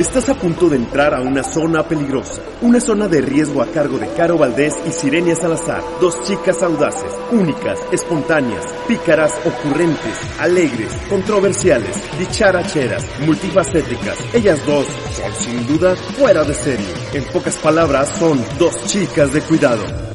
Estás 0.00 0.30
a 0.30 0.34
punto 0.34 0.70
de 0.70 0.76
entrar 0.76 1.12
a 1.12 1.20
una 1.20 1.44
zona 1.44 1.86
peligrosa, 1.86 2.40
una 2.62 2.80
zona 2.80 3.06
de 3.06 3.20
riesgo 3.20 3.60
a 3.60 3.66
cargo 3.66 3.98
de 3.98 4.08
Caro 4.14 4.38
Valdés 4.38 4.74
y 4.88 4.92
Sirenia 4.92 5.36
Salazar, 5.36 5.82
dos 6.00 6.22
chicas 6.22 6.62
audaces, 6.62 7.12
únicas, 7.30 7.78
espontáneas, 7.92 8.64
pícaras, 8.88 9.38
ocurrentes, 9.44 10.18
alegres, 10.38 10.90
controversiales, 11.10 11.94
dicharacheras, 12.18 13.04
multifacéticas. 13.26 14.16
Ellas 14.32 14.64
dos 14.64 14.86
son 14.86 15.34
sin 15.34 15.66
duda 15.66 15.94
fuera 15.94 16.44
de 16.44 16.54
serie. 16.54 16.94
En 17.12 17.24
pocas 17.24 17.56
palabras, 17.56 18.08
son 18.18 18.42
dos 18.58 18.82
chicas 18.86 19.34
de 19.34 19.42
cuidado. 19.42 20.09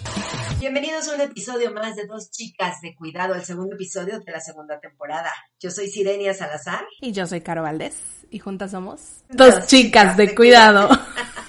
Bienvenidos 0.66 1.08
a 1.10 1.14
un 1.14 1.22
episodio 1.22 1.72
más 1.72 1.96
de 1.96 2.08
Dos 2.08 2.32
Chicas 2.32 2.82
de 2.82 2.96
Cuidado, 2.96 3.36
el 3.36 3.46
segundo 3.46 3.76
episodio 3.76 4.20
de 4.20 4.32
la 4.32 4.40
segunda 4.40 4.80
temporada. 4.80 5.32
Yo 5.60 5.70
soy 5.70 5.90
Sirenia 5.90 6.34
Salazar. 6.34 6.88
Y 7.02 7.12
yo 7.12 7.28
soy 7.28 7.42
Caro 7.42 7.62
Valdés. 7.62 7.96
Y 8.32 8.40
juntas 8.40 8.72
somos 8.72 9.24
dos, 9.30 9.68
chicas 9.68 10.18
de, 10.18 10.34
cuidado. 10.34 10.90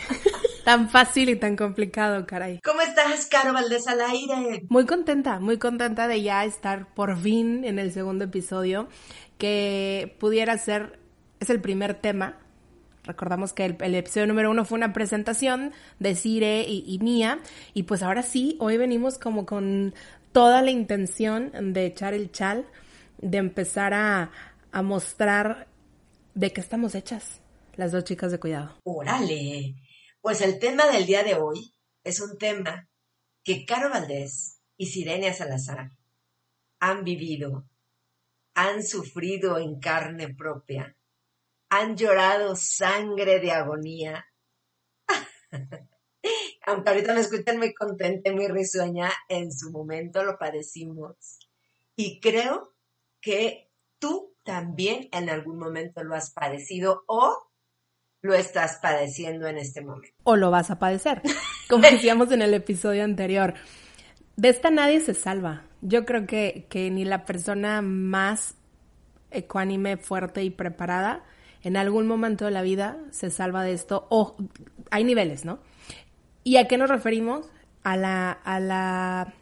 tan 0.67 0.91
fácil 0.91 1.31
y 1.31 1.37
tan 1.37 1.57
complicado, 1.57 2.27
caray. 2.27 2.61
¿Cómo 2.61 2.83
estás, 2.83 3.25
Caro 3.25 3.55
Valdés 3.55 3.89
al 3.89 4.03
aire? 4.03 4.67
Muy 4.69 4.85
contenta, 4.85 5.41
muy 5.41 5.57
contenta 5.57 6.09
de 6.09 6.21
ya 6.21 6.45
estar 6.45 6.93
por 6.93 7.19
fin 7.19 7.65
en 7.65 7.79
el 7.79 7.93
segundo 7.93 8.27
episodio, 8.27 8.87
que 9.39 10.15
pudiera 10.21 10.59
ser, 10.59 10.99
es 11.41 11.49
el 11.49 11.63
primer 11.63 11.95
tema. 11.95 12.37
Recordamos 13.07 13.53
que 13.53 13.65
el, 13.65 13.95
episodio 13.95 14.27
número 14.27 14.51
uno 14.51 14.65
fue 14.65 14.77
una 14.77 14.93
presentación 14.93 15.73
de 15.99 16.15
Cire 16.15 16.63
y, 16.63 16.85
y 16.87 16.99
mía, 16.99 17.41
y 17.73 17.85
pues 17.85 18.03
ahora 18.03 18.23
sí, 18.23 18.57
hoy 18.61 18.77
venimos 18.77 19.19
como 19.19 19.47
con 19.47 19.95
toda 20.33 20.61
la 20.63 20.71
intención 20.71 21.73
de 21.73 21.87
echar 21.87 22.15
el 22.15 22.31
chal, 22.33 22.67
de 23.19 23.39
empezar 23.39 23.95
a, 23.95 24.31
a 24.73 24.83
mostrar 24.83 25.69
de 26.35 26.53
qué 26.53 26.61
estamos 26.61 26.95
hechas 26.95 27.41
las 27.77 27.93
dos 27.93 28.05
chicas 28.05 28.33
de 28.33 28.41
cuidado. 28.41 28.79
Órale. 28.85 29.77
Pues 30.21 30.41
el 30.41 30.59
tema 30.59 30.87
del 30.87 31.07
día 31.07 31.23
de 31.23 31.35
hoy 31.35 31.73
es 32.05 32.21
un 32.21 32.37
tema 32.37 32.89
que 33.45 33.65
Caro 33.65 33.91
Valdés 33.91 34.61
y 34.77 34.87
Sirenia 34.87 35.33
Salazar 35.33 35.93
han 36.81 37.05
vivido, 37.05 37.69
han 38.55 38.83
sufrido 38.83 39.59
en 39.59 39.79
carne 39.79 40.35
propia, 40.35 40.97
han 41.79 41.97
llorado 41.97 42.57
sangre 42.57 43.41
de 43.41 43.53
agonía. 43.53 44.27
Aunque 46.67 46.91
ahorita 46.91 47.15
me 47.15 47.21
escuchan 47.21 47.59
muy 47.59 47.73
contenta, 47.75 48.31
y 48.31 48.35
muy 48.35 48.49
risueña, 48.49 49.13
en 49.29 49.53
su 49.53 49.71
momento 49.71 50.25
lo 50.25 50.39
padecimos. 50.39 51.39
Y 51.95 52.21
creo 52.21 52.75
que 53.21 53.71
tú 53.99 54.35
también 54.43 55.09
en 55.13 55.31
algún 55.31 55.59
momento 55.59 56.03
lo 56.03 56.15
has 56.15 56.33
padecido 56.33 57.05
o 57.07 57.51
lo 58.23 58.35
estás 58.35 58.79
padeciendo 58.83 59.47
en 59.47 59.59
este 59.59 59.83
momento. 59.83 60.17
O 60.25 60.37
lo 60.37 60.51
vas 60.51 60.71
a 60.71 60.79
padecer, 60.79 61.23
como 61.69 61.83
decíamos 61.83 62.33
en 62.33 62.43
el 62.43 62.55
episodio 62.55 63.05
anterior. 63.05 63.55
De 64.37 64.49
esta 64.49 64.71
nadie 64.71 65.01
se 65.01 65.15
salva. 65.15 65.65
Yo 65.81 66.05
creo 66.05 66.27
que, 66.27 66.67
que 66.69 66.91
ni 66.91 67.05
la 67.05 67.25
persona 67.25 67.83
más 67.83 68.57
ecuánime, 69.31 69.97
fuerte 69.97 70.43
y 70.43 70.51
preparada 70.51 71.25
en 71.63 71.77
algún 71.77 72.07
momento 72.07 72.45
de 72.45 72.51
la 72.51 72.63
vida 72.63 72.99
se 73.11 73.31
salva 73.31 73.63
de 73.63 73.73
esto. 73.73 74.07
O 74.11 74.37
hay 74.91 75.05
niveles, 75.05 75.45
¿no? 75.45 75.59
¿Y 76.45 76.57
a 76.59 76.69
qué 76.69 76.79
nos 76.79 76.91
referimos? 76.91 77.47
A 77.83 77.97
la, 77.97 78.33
a 78.33 78.61
la 78.61 79.35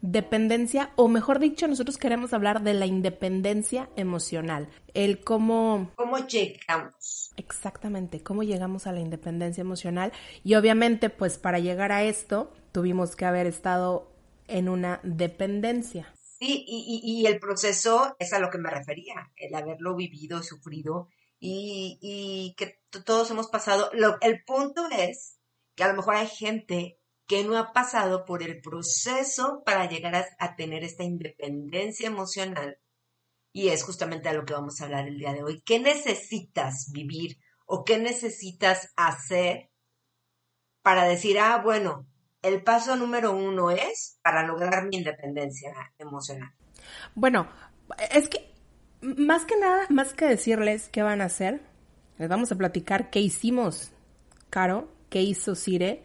dependencia, 0.00 0.92
o 0.96 1.08
mejor 1.08 1.38
dicho, 1.38 1.66
nosotros 1.66 1.98
queremos 1.98 2.32
hablar 2.32 2.62
de 2.62 2.74
la 2.74 2.86
independencia 2.86 3.88
emocional. 3.96 4.68
El 4.94 5.20
cómo... 5.24 5.90
¿Cómo 5.96 6.18
llegamos? 6.18 7.32
Exactamente, 7.36 8.22
cómo 8.22 8.42
llegamos 8.42 8.86
a 8.86 8.92
la 8.92 9.00
independencia 9.00 9.60
emocional. 9.60 10.12
Y 10.44 10.54
obviamente, 10.54 11.10
pues 11.10 11.38
para 11.38 11.58
llegar 11.58 11.92
a 11.92 12.04
esto, 12.04 12.52
tuvimos 12.72 13.16
que 13.16 13.24
haber 13.24 13.46
estado 13.46 14.10
en 14.46 14.68
una 14.68 15.00
dependencia. 15.02 16.14
Sí, 16.38 16.64
y, 16.66 17.02
y, 17.02 17.20
y 17.20 17.26
el 17.26 17.40
proceso 17.40 18.14
es 18.18 18.32
a 18.32 18.38
lo 18.38 18.48
que 18.50 18.58
me 18.58 18.70
refería, 18.70 19.32
el 19.36 19.54
haberlo 19.54 19.96
vivido, 19.96 20.42
sufrido 20.42 21.08
y, 21.40 22.54
que 22.56 22.80
todos 23.04 23.30
hemos 23.30 23.48
pasado. 23.48 23.90
Lo, 23.92 24.18
el 24.20 24.42
punto 24.44 24.88
es 24.90 25.38
que 25.74 25.84
a 25.84 25.88
lo 25.88 25.94
mejor 25.94 26.16
hay 26.16 26.28
gente 26.28 26.98
que 27.26 27.44
no 27.44 27.58
ha 27.58 27.72
pasado 27.72 28.24
por 28.24 28.42
el 28.42 28.60
proceso 28.60 29.62
para 29.64 29.88
llegar 29.88 30.14
a, 30.16 30.26
a, 30.38 30.56
tener 30.56 30.84
esta 30.84 31.04
independencia 31.04 32.06
emocional. 32.06 32.78
Y 33.52 33.68
es 33.68 33.82
justamente 33.82 34.28
a 34.28 34.32
lo 34.32 34.44
que 34.44 34.54
vamos 34.54 34.80
a 34.80 34.84
hablar 34.84 35.08
el 35.08 35.18
día 35.18 35.32
de 35.32 35.42
hoy. 35.42 35.62
¿Qué 35.62 35.78
necesitas 35.78 36.90
vivir 36.92 37.38
o 37.66 37.84
qué 37.84 37.98
necesitas 37.98 38.92
hacer 38.96 39.70
para 40.82 41.04
decir, 41.04 41.38
ah, 41.38 41.60
bueno, 41.62 42.06
el 42.42 42.62
paso 42.62 42.96
número 42.96 43.32
uno 43.32 43.70
es 43.70 44.18
para 44.22 44.46
lograr 44.46 44.86
mi 44.86 44.96
independencia 44.96 45.92
emocional? 45.98 46.50
Bueno, 47.14 47.50
es 48.10 48.28
que 48.28 48.54
más 49.00 49.44
que 49.44 49.56
nada, 49.58 49.86
más 49.90 50.12
que 50.12 50.26
decirles 50.26 50.88
qué 50.90 51.02
van 51.02 51.20
a 51.20 51.26
hacer, 51.26 51.60
les 52.18 52.28
vamos 52.28 52.50
a 52.52 52.56
platicar 52.56 53.10
qué 53.10 53.20
hicimos, 53.20 53.92
Caro, 54.50 54.88
qué 55.08 55.22
hizo 55.22 55.54
Cire, 55.54 56.02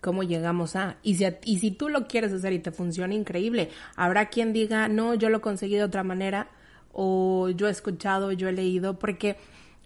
cómo 0.00 0.22
llegamos 0.22 0.76
a. 0.76 0.96
Y 1.02 1.16
si, 1.16 1.26
y 1.44 1.58
si 1.58 1.70
tú 1.70 1.88
lo 1.88 2.06
quieres 2.06 2.32
hacer 2.32 2.52
y 2.52 2.58
te 2.58 2.70
funciona 2.70 3.14
increíble, 3.14 3.70
habrá 3.96 4.28
quien 4.28 4.52
diga, 4.52 4.88
no, 4.88 5.14
yo 5.14 5.28
lo 5.28 5.40
conseguí 5.40 5.74
de 5.74 5.84
otra 5.84 6.04
manera, 6.04 6.48
o 6.92 7.50
yo 7.50 7.68
he 7.68 7.70
escuchado, 7.70 8.32
yo 8.32 8.48
he 8.48 8.52
leído, 8.52 8.98
porque 8.98 9.36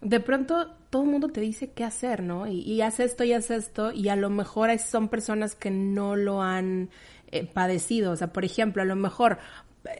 de 0.01 0.19
pronto 0.19 0.71
todo 0.89 1.03
el 1.03 1.09
mundo 1.09 1.29
te 1.29 1.41
dice 1.41 1.71
qué 1.71 1.83
hacer, 1.83 2.21
¿no? 2.23 2.47
Y, 2.47 2.81
haz 2.81 2.99
esto 2.99 3.23
y 3.23 3.33
haz 3.33 3.51
esto, 3.51 3.91
y 3.91 4.09
a 4.09 4.15
lo 4.15 4.29
mejor 4.29 4.77
son 4.79 5.09
personas 5.09 5.55
que 5.55 5.71
no 5.71 6.15
lo 6.15 6.41
han 6.41 6.89
eh, 7.31 7.45
padecido. 7.45 8.11
O 8.11 8.15
sea, 8.15 8.33
por 8.33 8.45
ejemplo, 8.45 8.81
a 8.81 8.85
lo 8.85 8.95
mejor 8.95 9.39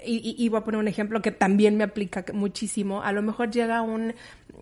y, 0.06 0.36
y, 0.38 0.50
voy 0.50 0.60
a 0.60 0.64
poner 0.64 0.80
un 0.80 0.88
ejemplo 0.88 1.22
que 1.22 1.32
también 1.32 1.78
me 1.78 1.84
aplica 1.84 2.24
muchísimo. 2.34 3.02
A 3.02 3.12
lo 3.12 3.22
mejor 3.22 3.50
llega 3.50 3.82
un, 3.82 4.14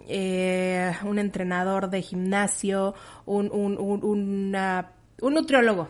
eh, 0.07 0.94
un 1.03 1.19
entrenador 1.19 1.90
de 1.90 2.02
gimnasio, 2.02 2.96
un, 3.25 3.52
un, 3.52 3.78
un, 3.78 4.03
una, 4.03 4.91
un 5.22 5.34
nutriólogo, 5.34 5.90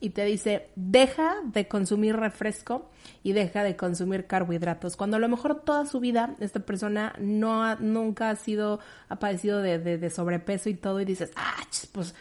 y 0.00 0.10
te 0.10 0.24
dice, 0.24 0.68
deja 0.76 1.36
de 1.44 1.68
consumir 1.68 2.16
refresco 2.16 2.88
y 3.22 3.32
deja 3.32 3.62
de 3.62 3.76
consumir 3.76 4.26
carbohidratos. 4.26 4.96
Cuando 4.96 5.18
a 5.18 5.20
lo 5.20 5.28
mejor 5.28 5.62
toda 5.62 5.84
su 5.84 6.00
vida 6.00 6.36
esta 6.40 6.60
persona 6.60 7.14
no 7.18 7.62
ha, 7.62 7.76
nunca 7.76 8.30
ha 8.30 8.36
sido, 8.36 8.80
ha 9.10 9.18
padecido 9.18 9.60
de, 9.60 9.78
de, 9.78 9.98
de 9.98 10.10
sobrepeso 10.10 10.70
y 10.70 10.74
todo, 10.74 11.00
y 11.00 11.04
dices, 11.04 11.32
ah, 11.36 11.62
pues 11.92 12.14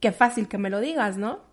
qué 0.00 0.10
fácil 0.12 0.48
que 0.48 0.56
me 0.56 0.70
lo 0.70 0.80
digas, 0.80 1.18
¿no? 1.18 1.47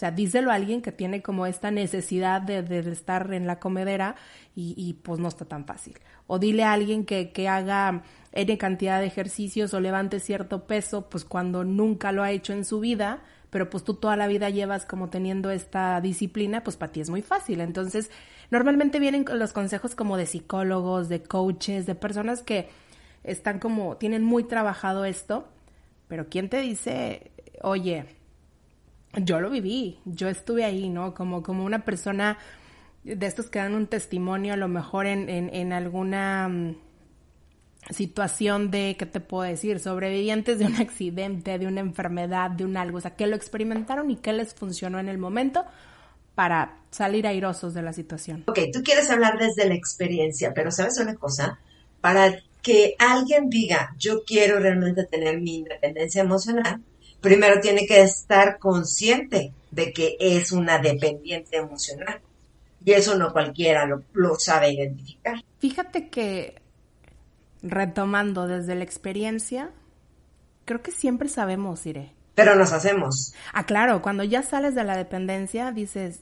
Sea, 0.00 0.12
díselo 0.12 0.50
a 0.50 0.54
alguien 0.54 0.80
que 0.80 0.92
tiene 0.92 1.20
como 1.20 1.44
esta 1.44 1.70
necesidad 1.70 2.40
de, 2.40 2.78
estar 2.90 3.34
en 3.34 3.46
la 3.46 3.58
comedera 3.58 4.16
y, 4.56 4.72
y, 4.74 4.94
pues 4.94 5.20
no 5.20 5.28
está 5.28 5.44
tan 5.44 5.66
fácil. 5.66 5.98
O 6.26 6.38
dile 6.38 6.64
a 6.64 6.72
alguien 6.72 7.04
que, 7.04 7.32
que 7.32 7.48
haga 7.48 8.02
N 8.32 8.56
cantidad 8.56 8.98
de 8.98 9.06
ejercicios 9.06 9.74
o 9.74 9.80
levante 9.80 10.18
cierto 10.18 10.66
peso, 10.66 11.10
pues 11.10 11.26
cuando 11.26 11.64
nunca 11.64 12.12
lo 12.12 12.22
ha 12.22 12.30
hecho 12.30 12.54
en 12.54 12.64
su 12.64 12.80
vida, 12.80 13.20
pero 13.50 13.68
pues 13.68 13.84
tú 13.84 13.92
toda 13.92 14.16
la 14.16 14.26
vida 14.26 14.48
llevas 14.48 14.86
como 14.86 15.10
teniendo 15.10 15.50
esta 15.50 16.00
disciplina, 16.00 16.64
pues 16.64 16.78
para 16.78 16.92
ti 16.92 17.02
es 17.02 17.10
muy 17.10 17.20
fácil. 17.20 17.60
Entonces, 17.60 18.10
normalmente 18.50 19.00
vienen 19.00 19.26
los 19.34 19.52
consejos 19.52 19.94
como 19.94 20.16
de 20.16 20.24
psicólogos, 20.24 21.10
de 21.10 21.22
coaches, 21.22 21.84
de 21.84 21.94
personas 21.94 22.42
que 22.42 22.70
están 23.22 23.58
como, 23.58 23.98
tienen 23.98 24.24
muy 24.24 24.44
trabajado 24.44 25.04
esto, 25.04 25.46
pero 26.08 26.30
¿quién 26.30 26.48
te 26.48 26.62
dice, 26.62 27.32
oye, 27.60 28.06
yo 29.14 29.40
lo 29.40 29.50
viví, 29.50 29.98
yo 30.04 30.28
estuve 30.28 30.64
ahí, 30.64 30.88
¿no? 30.88 31.14
Como, 31.14 31.42
como 31.42 31.64
una 31.64 31.84
persona 31.84 32.38
de 33.04 33.26
estos 33.26 33.50
que 33.50 33.58
dan 33.58 33.74
un 33.74 33.86
testimonio 33.86 34.54
a 34.54 34.56
lo 34.56 34.68
mejor 34.68 35.06
en, 35.06 35.28
en, 35.28 35.72
alguna 35.72 36.46
um, 36.48 36.74
situación 37.90 38.70
de, 38.70 38.96
¿qué 38.98 39.06
te 39.06 39.20
puedo 39.20 39.44
decir? 39.44 39.80
Sobrevivientes 39.80 40.58
de 40.58 40.66
un 40.66 40.76
accidente, 40.80 41.58
de 41.58 41.66
una 41.66 41.80
enfermedad, 41.80 42.50
de 42.50 42.64
un 42.64 42.76
algo, 42.76 42.98
o 42.98 43.00
sea, 43.00 43.16
que 43.16 43.26
lo 43.26 43.36
experimentaron 43.36 44.10
y 44.10 44.16
qué 44.16 44.32
les 44.32 44.54
funcionó 44.54 44.98
en 44.98 45.08
el 45.08 45.18
momento 45.18 45.64
para 46.34 46.78
salir 46.90 47.26
airosos 47.26 47.74
de 47.74 47.82
la 47.82 47.92
situación. 47.92 48.44
Ok, 48.46 48.58
tú 48.72 48.82
quieres 48.82 49.10
hablar 49.10 49.38
desde 49.38 49.66
la 49.66 49.74
experiencia, 49.74 50.52
pero 50.54 50.70
¿sabes 50.70 50.98
una 50.98 51.14
cosa? 51.14 51.58
Para 52.00 52.38
que 52.62 52.94
alguien 52.98 53.48
diga, 53.48 53.94
yo 53.98 54.22
quiero 54.24 54.58
realmente 54.58 55.04
tener 55.04 55.40
mi 55.40 55.56
independencia 55.56 56.22
emocional, 56.22 56.82
primero 57.20 57.60
tiene 57.60 57.86
que 57.86 58.02
estar 58.02 58.58
consciente 58.58 59.52
de 59.70 59.92
que 59.92 60.16
es 60.18 60.52
una 60.52 60.78
dependiente 60.78 61.56
emocional. 61.56 62.20
Y 62.84 62.92
eso 62.92 63.16
no 63.16 63.32
cualquiera 63.32 63.86
lo, 63.86 64.02
lo, 64.14 64.36
sabe 64.36 64.72
identificar. 64.72 65.44
Fíjate 65.58 66.08
que, 66.08 66.62
retomando 67.62 68.46
desde 68.46 68.74
la 68.74 68.84
experiencia, 68.84 69.70
creo 70.64 70.80
que 70.80 70.90
siempre 70.90 71.28
sabemos, 71.28 71.84
Iré. 71.84 72.12
Pero 72.34 72.54
nos 72.54 72.72
hacemos. 72.72 73.34
Ah, 73.52 73.66
claro, 73.66 74.00
cuando 74.00 74.24
ya 74.24 74.42
sales 74.42 74.74
de 74.74 74.84
la 74.84 74.96
dependencia, 74.96 75.72
dices, 75.72 76.20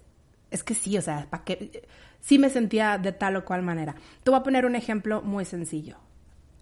es 0.51 0.65
que 0.65 0.75
sí, 0.75 0.99
o 0.99 1.03
sea, 1.03 1.29
¿para 1.31 1.45
qué? 1.45 1.87
Sí 2.21 2.41
me 2.41 2.51
sentía 2.51 2.99
de 2.99 3.13
tal 3.13 3.37
o 3.37 3.45
cual 3.45 3.63
manera. 3.63 3.95
Te 4.25 4.31
voy 4.31 4.41
a 4.41 4.43
poner 4.43 4.67
un 4.67 4.75
ejemplo 4.75 5.23
muy 5.23 5.45
sencillo. 5.45 5.97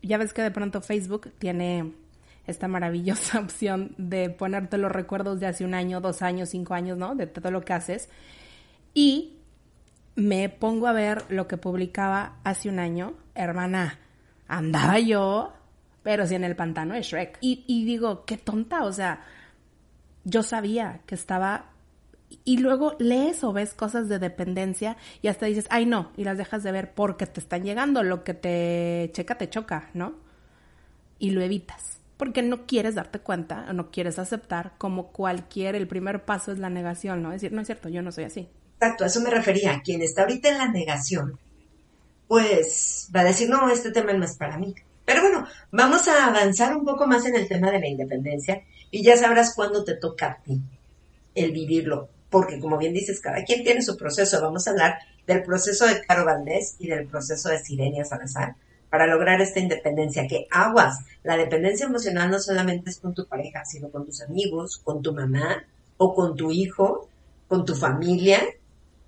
Ya 0.03 0.19
ves 0.19 0.35
que 0.35 0.43
de 0.43 0.51
pronto 0.51 0.83
Facebook 0.83 1.33
tiene 1.39 1.93
esta 2.47 2.69
maravillosa 2.69 3.41
opción 3.41 3.95
de 3.99 4.31
ponerte 4.31 4.79
los 4.79 4.93
recuerdos 4.93 5.41
de 5.41 5.47
hace 5.47 5.65
un 5.65 5.75
año, 5.75 6.01
dos 6.01 6.23
años, 6.23 6.51
cinco 6.51 6.75
años, 6.75 6.99
¿no? 6.99 7.15
De 7.15 7.27
todo 7.27 7.51
lo 7.51 7.65
que 7.65 7.73
haces. 7.73 8.09
Y 8.95 9.39
me 10.15 10.49
pongo 10.49 10.87
a 10.87 10.93
ver 10.93 11.25
lo 11.29 11.47
que 11.47 11.57
publicaba 11.57 12.37
hace 12.45 12.69
un 12.69 12.79
año. 12.79 13.15
Hermana, 13.35 13.99
andaba 14.49 14.99
yo, 14.99 15.53
pero 16.03 16.27
sí 16.27 16.35
en 16.35 16.45
el 16.45 16.57
pantano 16.57 16.95
de 16.95 17.03
Shrek. 17.03 17.39
Y, 17.41 17.65
y 17.67 17.85
digo, 17.85 18.25
qué 18.25 18.39
tonta, 18.39 18.85
o 18.85 18.93
sea, 18.93 19.23
yo 20.25 20.43
sabía 20.43 21.01
que 21.07 21.15
estaba 21.15 21.67
y 22.45 22.59
luego 22.59 22.97
lees 22.99 23.45
o 23.45 23.53
ves 23.53 23.75
cosas 23.75 24.09
de 24.09 24.19
dependencia 24.19 24.97
y 25.23 25.29
hasta 25.29 25.47
dices, 25.47 25.67
ay 25.71 25.87
no, 25.87 26.11
y 26.17 26.25
las 26.25 26.39
dejas 26.39 26.63
de 26.63 26.73
ver 26.73 26.95
porque 26.95 27.27
te 27.27 27.41
están 27.41 27.63
llegando, 27.63 28.03
lo 28.03 28.25
que 28.25 28.35
te 28.35 29.11
checa 29.13 29.37
te 29.37 29.49
choca, 29.49 29.91
¿no? 29.95 30.15
Y 31.19 31.31
lo 31.31 31.41
evitas, 31.43 32.01
porque 32.17 32.43
no 32.43 32.67
quieres 32.67 32.95
darte 32.95 33.19
cuenta 33.21 33.67
o 33.69 33.73
no 33.73 33.91
quieres 33.91 34.19
aceptar 34.19 34.73
como 34.79 35.09
cualquier, 35.09 35.75
el 35.75 35.87
primer 35.87 36.25
paso 36.25 36.53
es 36.53 36.59
la 36.59 36.71
negación, 36.71 37.23
¿no? 37.23 37.33
Es 37.33 37.41
decir, 37.41 37.55
no 37.55 37.61
es 37.61 37.67
cierto, 37.67 37.89
yo 37.89 38.03
no 38.03 38.13
soy 38.13 38.25
así. 38.25 38.49
Exacto, 38.75 39.05
a 39.05 39.07
eso 39.07 39.21
me 39.21 39.31
refería. 39.31 39.81
Quien 39.85 40.03
está 40.03 40.23
ahorita 40.23 40.49
en 40.49 40.59
la 40.59 40.69
negación, 40.69 41.39
pues 42.29 43.09
va 43.15 43.21
a 43.21 43.25
decir, 43.25 43.49
no, 43.49 43.69
este 43.71 43.91
tema 43.91 44.13
no 44.13 44.25
es 44.25 44.37
para 44.37 44.59
mí. 44.59 44.75
Pero 45.05 45.23
bueno, 45.23 45.47
vamos 45.71 46.09
a 46.09 46.27
avanzar 46.27 46.77
un 46.77 46.85
poco 46.85 47.07
más 47.07 47.25
en 47.27 47.37
el 47.37 47.49
tema 47.49 47.71
de 47.71 47.81
la 47.81 47.89
independencia 47.89 48.63
y 48.91 49.03
ya 49.03 49.17
sabrás 49.17 49.55
cuándo 49.55 49.85
te 49.85 49.95
toca 49.95 50.27
a 50.27 50.37
ti 50.43 50.61
el 51.35 51.53
vivirlo 51.53 52.09
porque 52.31 52.61
como 52.61 52.77
bien 52.77 52.93
dices, 52.93 53.21
cada 53.21 53.45
quien 53.45 53.63
tiene 53.63 53.83
su 53.83 53.97
proceso. 53.97 54.41
Vamos 54.43 54.67
a 54.67 54.71
hablar 54.71 54.99
del 55.27 55.43
proceso 55.43 55.87
de 55.87 56.03
Caro 56.03 56.25
Valdés 56.25 56.77
y 56.79 56.89
del 56.89 57.07
proceso 57.07 57.49
de 57.49 57.59
Sirenia 57.59 58.05
Salazar 58.05 58.57
para 58.97 59.07
lograr 59.07 59.43
esta 59.43 59.61
independencia. 59.61 60.27
Que 60.27 60.47
aguas, 60.51 61.05
la 61.23 61.37
dependencia 61.37 61.85
emocional 61.85 62.31
no 62.31 62.39
solamente 62.39 62.89
es 62.89 62.99
con 62.99 63.13
tu 63.13 63.27
pareja, 63.27 63.63
sino 63.67 63.91
con 63.91 64.07
tus 64.07 64.23
amigos, 64.23 64.79
con 64.83 65.03
tu 65.03 65.13
mamá 65.13 65.65
o 65.99 66.15
con 66.15 66.35
tu 66.35 66.51
hijo, 66.51 67.07
con 67.47 67.67
tu 67.67 67.75
familia. 67.75 68.41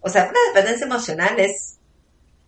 O 0.03 0.11
sea, 0.11 0.25
una 0.25 0.39
dependencia 0.53 0.85
emocional 0.85 1.41
es 1.41 1.79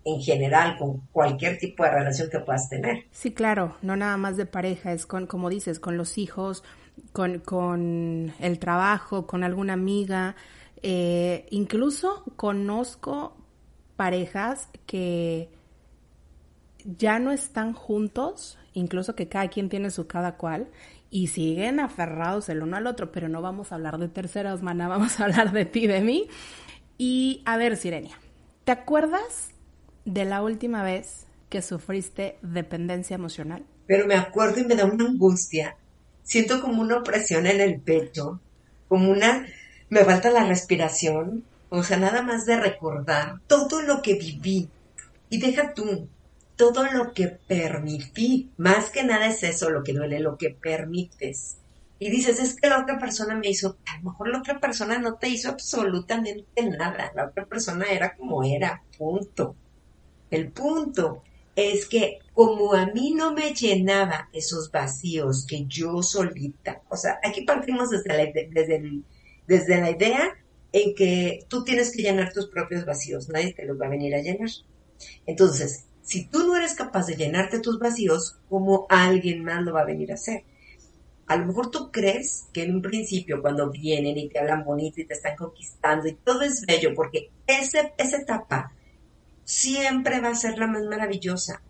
en 0.04 0.20
general 0.20 0.76
con 0.76 1.00
cualquier 1.12 1.56
tipo 1.56 1.82
de 1.82 1.92
relación 1.92 2.28
que 2.28 2.40
puedas 2.40 2.68
tener. 2.68 3.04
Sí, 3.10 3.32
claro, 3.32 3.74
no 3.80 3.96
nada 3.96 4.18
más 4.18 4.36
de 4.36 4.44
pareja, 4.44 4.92
es 4.92 5.06
con, 5.06 5.26
como 5.26 5.48
dices, 5.48 5.80
con 5.80 5.96
los 5.96 6.18
hijos, 6.18 6.62
con, 7.14 7.38
con 7.38 8.34
el 8.38 8.58
trabajo, 8.58 9.26
con 9.26 9.44
alguna 9.44 9.72
amiga, 9.72 10.36
eh, 10.82 11.46
incluso 11.48 12.22
conozco 12.36 13.34
parejas 13.96 14.68
que 14.84 15.48
ya 16.98 17.18
no 17.18 17.32
están 17.32 17.72
juntos, 17.72 18.58
incluso 18.72 19.14
que 19.14 19.28
cada 19.28 19.48
quien 19.48 19.68
tiene 19.68 19.90
su 19.90 20.06
cada 20.06 20.36
cual, 20.36 20.68
y 21.10 21.28
siguen 21.28 21.80
aferrados 21.80 22.48
el 22.48 22.62
uno 22.62 22.76
al 22.76 22.86
otro, 22.86 23.10
pero 23.10 23.28
no 23.28 23.42
vamos 23.42 23.72
a 23.72 23.74
hablar 23.74 23.98
de 23.98 24.08
terceras, 24.08 24.62
maná, 24.62 24.88
vamos 24.88 25.20
a 25.20 25.24
hablar 25.24 25.52
de 25.52 25.64
ti, 25.64 25.86
de 25.86 26.00
mí. 26.00 26.28
Y 26.98 27.42
a 27.46 27.56
ver, 27.56 27.76
Sirenia, 27.76 28.18
¿te 28.64 28.72
acuerdas 28.72 29.50
de 30.04 30.24
la 30.24 30.42
última 30.42 30.82
vez 30.82 31.26
que 31.48 31.62
sufriste 31.62 32.38
dependencia 32.42 33.14
emocional? 33.14 33.64
Pero 33.86 34.06
me 34.06 34.14
acuerdo 34.14 34.60
y 34.60 34.64
me 34.64 34.76
da 34.76 34.84
una 34.84 35.06
angustia. 35.06 35.76
Siento 36.22 36.60
como 36.60 36.82
una 36.82 36.98
opresión 36.98 37.46
en 37.46 37.60
el 37.60 37.80
pecho, 37.80 38.40
como 38.88 39.10
una 39.10 39.46
me 39.90 40.04
falta 40.04 40.30
la 40.30 40.44
respiración, 40.44 41.44
o 41.68 41.82
sea, 41.82 41.96
nada 41.96 42.22
más 42.22 42.46
de 42.46 42.56
recordar 42.58 43.40
todo 43.48 43.82
lo 43.82 44.02
que 44.02 44.14
viví. 44.14 44.68
Y 45.28 45.40
deja 45.40 45.74
tú, 45.74 46.08
todo 46.60 46.84
lo 46.92 47.14
que 47.14 47.28
permití. 47.28 48.50
Más 48.58 48.90
que 48.90 49.02
nada 49.02 49.28
es 49.28 49.42
eso 49.42 49.70
lo 49.70 49.82
que 49.82 49.94
duele, 49.94 50.20
lo 50.20 50.36
que 50.36 50.50
permites. 50.50 51.56
Y 51.98 52.10
dices, 52.10 52.38
es 52.38 52.56
que 52.56 52.68
la 52.68 52.82
otra 52.82 52.98
persona 52.98 53.34
me 53.34 53.48
hizo, 53.48 53.78
a 53.86 53.96
lo 53.98 54.10
mejor 54.10 54.28
la 54.28 54.38
otra 54.38 54.60
persona 54.60 54.98
no 54.98 55.14
te 55.14 55.28
hizo 55.28 55.48
absolutamente 55.48 56.62
nada. 56.78 57.12
La 57.14 57.26
otra 57.26 57.46
persona 57.46 57.86
era 57.90 58.14
como 58.14 58.44
era, 58.44 58.82
punto. 58.96 59.56
El 60.30 60.50
punto 60.50 61.22
es 61.56 61.86
que 61.86 62.18
como 62.34 62.74
a 62.74 62.86
mí 62.86 63.14
no 63.14 63.32
me 63.32 63.54
llenaba 63.54 64.28
esos 64.32 64.70
vacíos 64.70 65.46
que 65.46 65.64
yo 65.66 66.02
solita, 66.02 66.82
o 66.88 66.96
sea, 66.96 67.18
aquí 67.22 67.42
partimos 67.42 67.90
desde, 67.90 68.08
la, 68.08 68.32
desde 68.50 69.02
desde 69.46 69.80
la 69.80 69.90
idea 69.90 70.36
en 70.72 70.94
que 70.94 71.44
tú 71.48 71.64
tienes 71.64 71.90
que 71.90 72.02
llenar 72.02 72.32
tus 72.32 72.46
propios 72.48 72.84
vacíos, 72.84 73.28
nadie 73.28 73.52
te 73.52 73.64
los 73.64 73.80
va 73.80 73.86
a 73.86 73.90
venir 73.90 74.14
a 74.14 74.22
llenar. 74.22 74.50
Entonces, 75.26 75.86
si 76.10 76.24
tú 76.24 76.40
no 76.44 76.56
eres 76.56 76.74
capaz 76.74 77.06
de 77.06 77.14
llenarte 77.14 77.60
tus 77.60 77.78
vacíos, 77.78 78.36
¿cómo 78.48 78.84
alguien 78.88 79.44
más 79.44 79.62
lo 79.62 79.74
va 79.74 79.82
a 79.82 79.84
venir 79.84 80.10
a 80.10 80.14
hacer? 80.14 80.42
A 81.28 81.36
lo 81.36 81.46
mejor 81.46 81.70
tú 81.70 81.92
crees 81.92 82.46
que 82.52 82.64
en 82.64 82.74
un 82.74 82.82
principio 82.82 83.40
cuando 83.40 83.70
vienen 83.70 84.18
y 84.18 84.28
te 84.28 84.40
hablan 84.40 84.64
bonito 84.64 85.00
y 85.00 85.04
te 85.04 85.14
están 85.14 85.36
conquistando 85.36 86.08
y 86.08 86.14
todo 86.14 86.42
es 86.42 86.66
bello, 86.66 86.94
porque 86.96 87.30
ese, 87.46 87.92
esa 87.96 88.16
etapa 88.16 88.72
siempre 89.44 90.20
va 90.20 90.30
a 90.30 90.34
ser 90.34 90.58
la 90.58 90.66
más 90.66 90.82
maravillosa. 90.82 91.62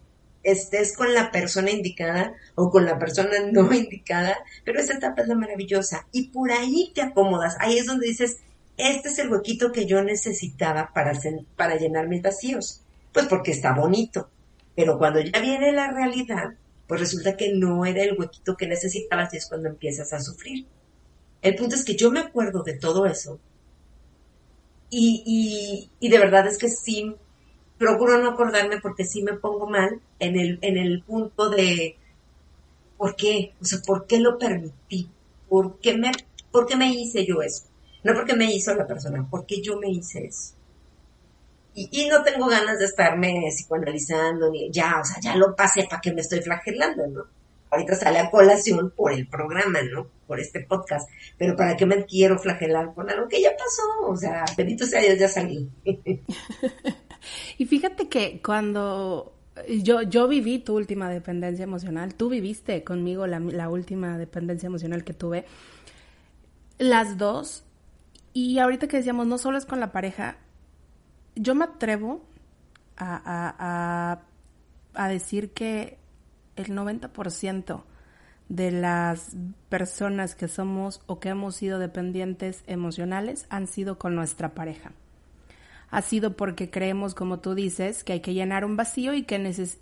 Estés 0.42 0.96
con 0.96 1.12
la 1.12 1.30
persona 1.30 1.70
indicada 1.70 2.32
o 2.54 2.70
con 2.70 2.86
la 2.86 2.98
persona 2.98 3.40
no 3.52 3.70
indicada, 3.74 4.38
pero 4.64 4.80
esa 4.80 4.94
etapa 4.94 5.20
es 5.20 5.28
la 5.28 5.34
maravillosa. 5.34 6.06
Y 6.12 6.28
por 6.28 6.50
ahí 6.50 6.92
te 6.94 7.02
acomodas, 7.02 7.58
ahí 7.60 7.76
es 7.76 7.84
donde 7.84 8.06
dices, 8.06 8.38
este 8.78 9.10
es 9.10 9.18
el 9.18 9.30
huequito 9.30 9.70
que 9.70 9.84
yo 9.84 10.02
necesitaba 10.02 10.92
para, 10.94 11.12
para 11.56 11.76
llenar 11.76 12.08
mis 12.08 12.22
vacíos, 12.22 12.80
pues 13.12 13.26
porque 13.26 13.52
está 13.52 13.72
bonito, 13.74 14.30
pero 14.74 14.98
cuando 14.98 15.20
ya 15.20 15.40
viene 15.40 15.72
la 15.72 15.90
realidad, 15.90 16.54
pues 16.86 17.00
resulta 17.00 17.36
que 17.36 17.52
no 17.52 17.84
era 17.86 18.02
el 18.02 18.18
huequito 18.18 18.56
que 18.56 18.66
necesitabas 18.66 19.32
y 19.34 19.36
es 19.38 19.46
cuando 19.46 19.68
empiezas 19.68 20.12
a 20.12 20.20
sufrir. 20.20 20.66
El 21.42 21.54
punto 21.54 21.74
es 21.74 21.84
que 21.84 21.96
yo 21.96 22.10
me 22.10 22.20
acuerdo 22.20 22.62
de 22.62 22.74
todo 22.74 23.06
eso 23.06 23.38
y, 24.90 25.22
y, 25.24 25.90
y 26.06 26.10
de 26.10 26.18
verdad 26.18 26.46
es 26.48 26.58
que 26.58 26.68
sí 26.68 27.14
procuro 27.78 28.18
no 28.18 28.30
acordarme 28.30 28.80
porque 28.80 29.04
sí 29.04 29.22
me 29.22 29.34
pongo 29.34 29.68
mal 29.68 30.00
en 30.18 30.38
el, 30.38 30.58
en 30.60 30.76
el 30.76 31.02
punto 31.02 31.48
de 31.48 31.96
¿por 32.98 33.16
qué? 33.16 33.54
O 33.60 33.64
sea, 33.64 33.78
¿por 33.86 34.06
qué 34.06 34.18
lo 34.18 34.36
permití? 34.36 35.08
¿Por 35.48 35.78
qué 35.78 35.96
me, 35.96 36.12
por 36.50 36.66
qué 36.66 36.76
me 36.76 36.92
hice 36.92 37.24
yo 37.24 37.40
eso? 37.40 37.64
No 38.04 38.12
porque 38.14 38.34
me 38.34 38.52
hizo 38.52 38.74
la 38.74 38.86
persona, 38.86 39.26
porque 39.30 39.62
yo 39.62 39.78
me 39.78 39.88
hice 39.90 40.26
eso. 40.26 40.54
Y, 41.74 42.08
no 42.08 42.22
tengo 42.22 42.46
ganas 42.46 42.78
de 42.78 42.84
estarme 42.84 43.48
psicoanalizando, 43.50 44.50
ni 44.50 44.70
ya, 44.70 44.98
o 45.00 45.04
sea, 45.04 45.20
ya 45.20 45.36
lo 45.36 45.54
pasé, 45.54 45.86
¿para 45.88 46.00
que 46.00 46.12
me 46.12 46.20
estoy 46.20 46.40
flagelando, 46.40 47.06
no? 47.06 47.24
Ahorita 47.70 47.94
sale 47.94 48.18
a 48.18 48.30
colación 48.30 48.90
por 48.90 49.12
el 49.12 49.28
programa, 49.28 49.80
¿no? 49.82 50.08
Por 50.26 50.40
este 50.40 50.60
podcast. 50.60 51.08
Pero 51.38 51.54
¿para 51.54 51.76
qué 51.76 51.86
me 51.86 52.04
quiero 52.04 52.36
flagelar 52.38 52.92
con 52.94 53.08
algo 53.08 53.28
que 53.28 53.40
ya 53.40 53.50
pasó? 53.50 54.10
O 54.10 54.16
sea, 54.16 54.44
bendito 54.56 54.84
sea 54.86 55.00
Dios, 55.00 55.18
ya 55.18 55.28
salí. 55.28 55.68
Y 57.58 57.66
fíjate 57.66 58.08
que 58.08 58.40
cuando 58.42 59.34
yo, 59.68 60.00
yo 60.00 60.26
viví 60.26 60.58
tu 60.58 60.74
última 60.74 61.10
dependencia 61.10 61.64
emocional, 61.64 62.14
tú 62.14 62.30
viviste 62.30 62.82
conmigo 62.82 63.26
la 63.26 63.68
última 63.68 64.16
dependencia 64.16 64.68
emocional 64.68 65.04
que 65.04 65.12
tuve, 65.12 65.44
las 66.78 67.18
dos, 67.18 67.62
y 68.32 68.58
ahorita 68.58 68.88
que 68.88 68.96
decíamos, 68.96 69.26
no 69.26 69.38
solo 69.38 69.58
es 69.58 69.66
con 69.66 69.80
la 69.80 69.92
pareja, 69.92 70.38
yo 71.34 71.54
me 71.54 71.64
atrevo 71.64 72.24
a, 72.96 73.16
a, 73.16 73.54
a, 73.58 74.20
a 74.94 75.08
decir 75.08 75.52
que 75.52 75.98
el 76.56 76.68
90% 76.68 77.82
de 78.48 78.72
las 78.72 79.36
personas 79.68 80.34
que 80.34 80.48
somos 80.48 81.00
o 81.06 81.20
que 81.20 81.30
hemos 81.30 81.54
sido 81.54 81.78
dependientes 81.78 82.64
emocionales 82.66 83.46
han 83.48 83.66
sido 83.66 83.98
con 83.98 84.14
nuestra 84.14 84.54
pareja. 84.54 84.92
Ha 85.90 86.02
sido 86.02 86.36
porque 86.36 86.70
creemos, 86.70 87.14
como 87.14 87.40
tú 87.40 87.54
dices, 87.54 88.04
que 88.04 88.14
hay 88.14 88.20
que 88.20 88.34
llenar 88.34 88.64
un 88.64 88.76
vacío 88.76 89.14
y 89.14 89.22
que 89.22 89.38
neces 89.38 89.78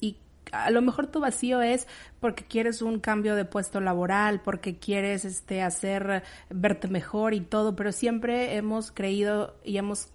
a 0.52 0.70
lo 0.70 0.82
mejor 0.82 1.08
tu 1.08 1.20
vacío 1.20 1.60
es 1.62 1.86
porque 2.20 2.44
quieres 2.44 2.82
un 2.82 3.00
cambio 3.00 3.36
de 3.36 3.44
puesto 3.44 3.80
laboral, 3.80 4.40
porque 4.40 4.78
quieres 4.78 5.24
este 5.24 5.62
hacer 5.62 6.22
verte 6.50 6.88
mejor 6.88 7.34
y 7.34 7.40
todo, 7.40 7.76
pero 7.76 7.92
siempre 7.92 8.56
hemos 8.56 8.90
creído 8.90 9.56
y 9.64 9.78
hemos 9.78 10.08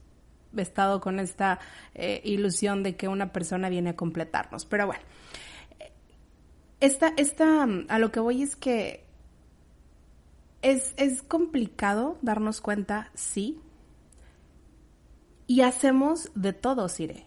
estado 0.61 1.01
con 1.01 1.19
esta 1.19 1.59
eh, 1.95 2.21
ilusión 2.23 2.83
de 2.83 2.95
que 2.95 3.07
una 3.07 3.31
persona 3.31 3.69
viene 3.69 3.91
a 3.91 3.95
completarnos. 3.95 4.65
Pero 4.65 4.87
bueno, 4.87 5.03
esta, 6.79 7.13
esta, 7.17 7.63
a 7.63 7.99
lo 7.99 8.11
que 8.11 8.19
voy 8.19 8.43
es 8.43 8.55
que 8.55 9.05
es, 10.61 10.93
es 10.97 11.21
complicado 11.23 12.17
darnos 12.21 12.61
cuenta, 12.61 13.11
sí, 13.13 13.61
y 15.47 15.61
hacemos 15.61 16.31
de 16.35 16.53
todo, 16.53 16.87
Sire. 16.89 17.25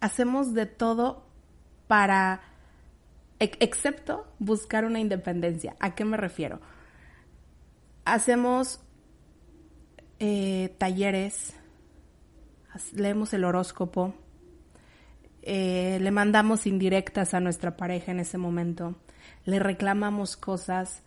Hacemos 0.00 0.54
de 0.54 0.66
todo 0.66 1.26
para 1.88 2.40
excepto 3.38 4.26
buscar 4.38 4.84
una 4.84 5.00
independencia. 5.00 5.76
¿A 5.80 5.94
qué 5.94 6.04
me 6.04 6.16
refiero? 6.16 6.60
Hacemos 8.04 8.80
eh, 10.20 10.74
talleres, 10.78 11.54
leemos 12.92 13.32
el 13.34 13.44
horóscopo, 13.44 14.14
eh, 15.42 15.98
le 16.00 16.10
mandamos 16.10 16.66
indirectas 16.66 17.34
a 17.34 17.40
nuestra 17.40 17.76
pareja 17.76 18.12
en 18.12 18.20
ese 18.20 18.38
momento, 18.38 18.96
le 19.44 19.58
reclamamos 19.58 20.36
cosas, 20.36 21.02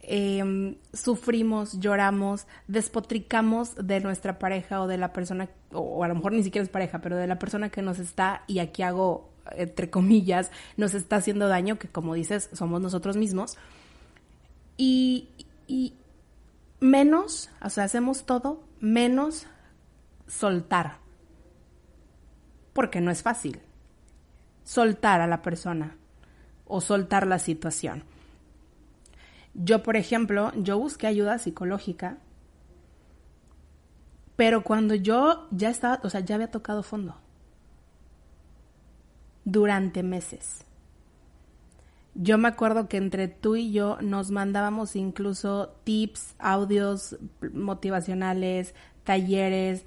em, 0.00 0.76
sufrimos, 0.92 1.78
lloramos, 1.80 2.46
despotricamos 2.68 3.74
de 3.76 4.00
nuestra 4.00 4.38
pareja 4.38 4.80
o 4.80 4.86
de 4.86 4.98
la 4.98 5.12
persona, 5.12 5.48
o 5.72 6.02
a 6.04 6.08
lo 6.08 6.14
mejor 6.14 6.32
ni 6.32 6.42
siquiera 6.42 6.64
es 6.64 6.70
pareja, 6.70 7.00
pero 7.00 7.16
de 7.16 7.26
la 7.26 7.38
persona 7.38 7.70
que 7.70 7.82
nos 7.82 7.98
está, 7.98 8.42
y 8.46 8.58
aquí 8.58 8.82
hago 8.82 9.36
entre 9.52 9.90
comillas, 9.90 10.50
nos 10.76 10.94
está 10.94 11.16
haciendo 11.16 11.48
daño, 11.48 11.78
que 11.78 11.88
como 11.88 12.14
dices, 12.14 12.50
somos 12.52 12.80
nosotros 12.80 13.16
mismos. 13.16 13.56
Y, 14.76 15.28
y 15.66 15.94
menos, 16.80 17.50
o 17.62 17.70
sea, 17.70 17.84
hacemos 17.84 18.26
todo 18.26 18.64
menos 18.80 19.46
soltar. 20.26 20.98
Porque 22.76 23.00
no 23.00 23.10
es 23.10 23.22
fácil. 23.22 23.58
Soltar 24.64 25.22
a 25.22 25.26
la 25.26 25.40
persona 25.40 25.96
o 26.66 26.82
soltar 26.82 27.26
la 27.26 27.38
situación. 27.38 28.04
Yo, 29.54 29.82
por 29.82 29.96
ejemplo, 29.96 30.52
yo 30.56 30.78
busqué 30.78 31.06
ayuda 31.06 31.38
psicológica, 31.38 32.18
pero 34.36 34.62
cuando 34.62 34.94
yo 34.94 35.48
ya 35.52 35.70
estaba, 35.70 36.00
o 36.04 36.10
sea, 36.10 36.20
ya 36.20 36.34
había 36.34 36.50
tocado 36.50 36.82
fondo 36.82 37.16
durante 39.46 40.02
meses. 40.02 40.66
Yo 42.14 42.36
me 42.36 42.48
acuerdo 42.48 42.90
que 42.90 42.98
entre 42.98 43.28
tú 43.28 43.56
y 43.56 43.72
yo 43.72 43.96
nos 44.02 44.30
mandábamos 44.30 44.96
incluso 44.96 45.78
tips, 45.84 46.34
audios 46.38 47.16
motivacionales, 47.54 48.74
talleres. 49.02 49.86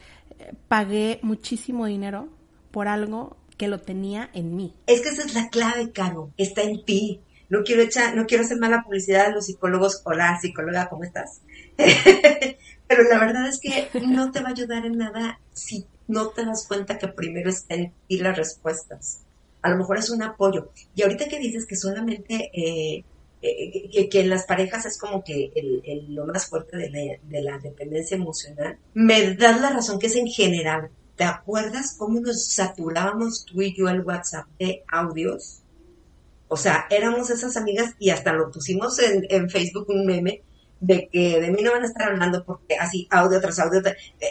Pagué 0.68 1.20
muchísimo 1.22 1.86
dinero 1.86 2.39
por 2.72 2.88
algo 2.88 3.38
que 3.58 3.68
lo 3.68 3.80
tenía 3.80 4.30
en 4.34 4.56
mí. 4.56 4.74
Es 4.88 5.02
que 5.02 5.10
esa 5.10 5.24
es 5.24 5.34
la 5.34 5.50
clave, 5.50 5.92
Caro. 5.92 6.32
Está 6.38 6.62
en 6.62 6.84
ti. 6.86 7.22
No 7.50 7.64
quiero 7.64 7.82
echar, 7.82 8.16
no 8.16 8.26
quiero 8.26 8.44
hacer 8.44 8.58
mala 8.58 8.84
publicidad 8.84 9.28
a 9.28 9.32
los 9.32 9.48
psicólogos. 9.48 10.02
Hola, 10.06 10.38
psicóloga, 10.40 10.88
¿cómo 10.88 11.04
estás? 11.04 11.42
Pero 12.88 13.04
la 13.04 13.20
verdad 13.20 13.48
es 13.48 13.60
que 13.60 13.90
no 14.08 14.32
te 14.32 14.42
va 14.42 14.50
a 14.50 14.52
ayudar 14.52 14.86
en 14.86 14.98
nada 14.98 15.40
si 15.54 15.86
no 16.08 16.30
te 16.30 16.46
das 16.46 16.68
cuenta 16.68 16.98
que 16.98 17.08
primero 17.08 17.50
está 17.50 17.76
en 17.76 17.94
ti 18.08 18.18
las 18.18 18.38
respuestas 18.38 19.24
a 19.62 19.70
lo 19.70 19.78
mejor 19.78 19.98
es 19.98 20.10
un 20.10 20.24
apoyo. 20.24 20.72
Y 20.96 21.04
ahorita 21.04 21.28
que 21.28 21.40
dices 21.40 21.66
que 21.66 21.76
solamente, 21.76 22.52
eh, 22.54 23.04
eh, 23.42 24.10
que, 24.10 24.22
en 24.22 24.30
las 24.30 24.46
parejas 24.46 24.86
es 24.86 24.98
como 24.98 25.24
que 25.24 25.52
el, 25.56 26.14
lo 26.14 26.26
más 26.26 26.48
fuerte 26.48 26.78
de 26.78 27.42
la, 27.42 27.58
dependencia 27.60 28.16
emocional, 28.16 28.78
me 28.94 29.36
das 29.36 29.60
la 29.62 29.72
razón 29.72 30.00
que 30.00 30.08
es 30.08 30.16
en 30.16 30.28
general. 30.28 30.90
¿Te 31.20 31.26
acuerdas 31.26 31.96
cómo 31.98 32.22
nos 32.22 32.46
saturábamos 32.46 33.44
tú 33.44 33.62
y 33.62 33.76
yo 33.76 33.90
el 33.90 34.06
WhatsApp 34.06 34.48
de 34.58 34.86
audios? 34.88 35.64
O 36.48 36.56
sea, 36.56 36.86
éramos 36.90 37.30
esas 37.30 37.58
amigas 37.58 37.94
y 38.00 38.12
hasta 38.12 38.32
lo 38.32 38.50
pusimos 38.50 38.98
en, 39.00 39.50
Facebook 39.50 39.90
un 39.90 40.06
meme 40.06 40.44
de 40.80 41.10
que 41.10 41.42
de 41.42 41.52
mí 41.52 41.62
no 41.62 41.74
van 41.74 41.84
a 41.84 41.88
estar 41.88 42.10
hablando 42.10 42.46
porque 42.46 42.78
así 42.78 43.06
audio 43.12 43.42
tras 43.42 43.60
audio. 43.60 43.82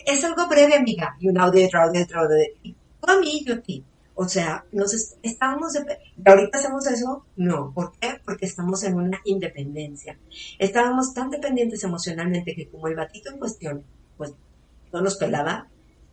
es 0.06 0.24
algo 0.24 0.48
breve, 0.48 0.76
amiga, 0.76 1.14
y 1.20 1.28
un 1.28 1.36
audio, 1.36 1.66
otro 1.66 1.82
audio, 1.82 2.02
otro 2.04 2.20
audio. 2.20 2.38
Y 2.62 2.72
tú 2.72 3.10
a 3.10 3.20
mí, 3.20 3.44
yo 3.44 3.56
a 3.56 3.60
ti. 3.60 3.84
O 4.14 4.26
sea, 4.26 4.64
nos 4.72 5.14
estábamos, 5.22 5.74
de, 5.74 5.84
ahorita 6.24 6.56
hacemos 6.56 6.86
eso, 6.86 7.26
no. 7.36 7.70
¿Por 7.74 7.92
qué? 7.98 8.18
Porque 8.24 8.46
estamos 8.46 8.82
en 8.84 8.94
una 8.94 9.20
independencia. 9.26 10.18
Estábamos 10.58 11.12
tan 11.12 11.28
dependientes 11.28 11.84
emocionalmente 11.84 12.54
que 12.54 12.70
como 12.70 12.88
el 12.88 12.96
batito 12.96 13.28
en 13.28 13.38
cuestión, 13.38 13.84
pues 14.16 14.32
no 14.90 15.02
nos 15.02 15.18
pelaba. 15.18 15.68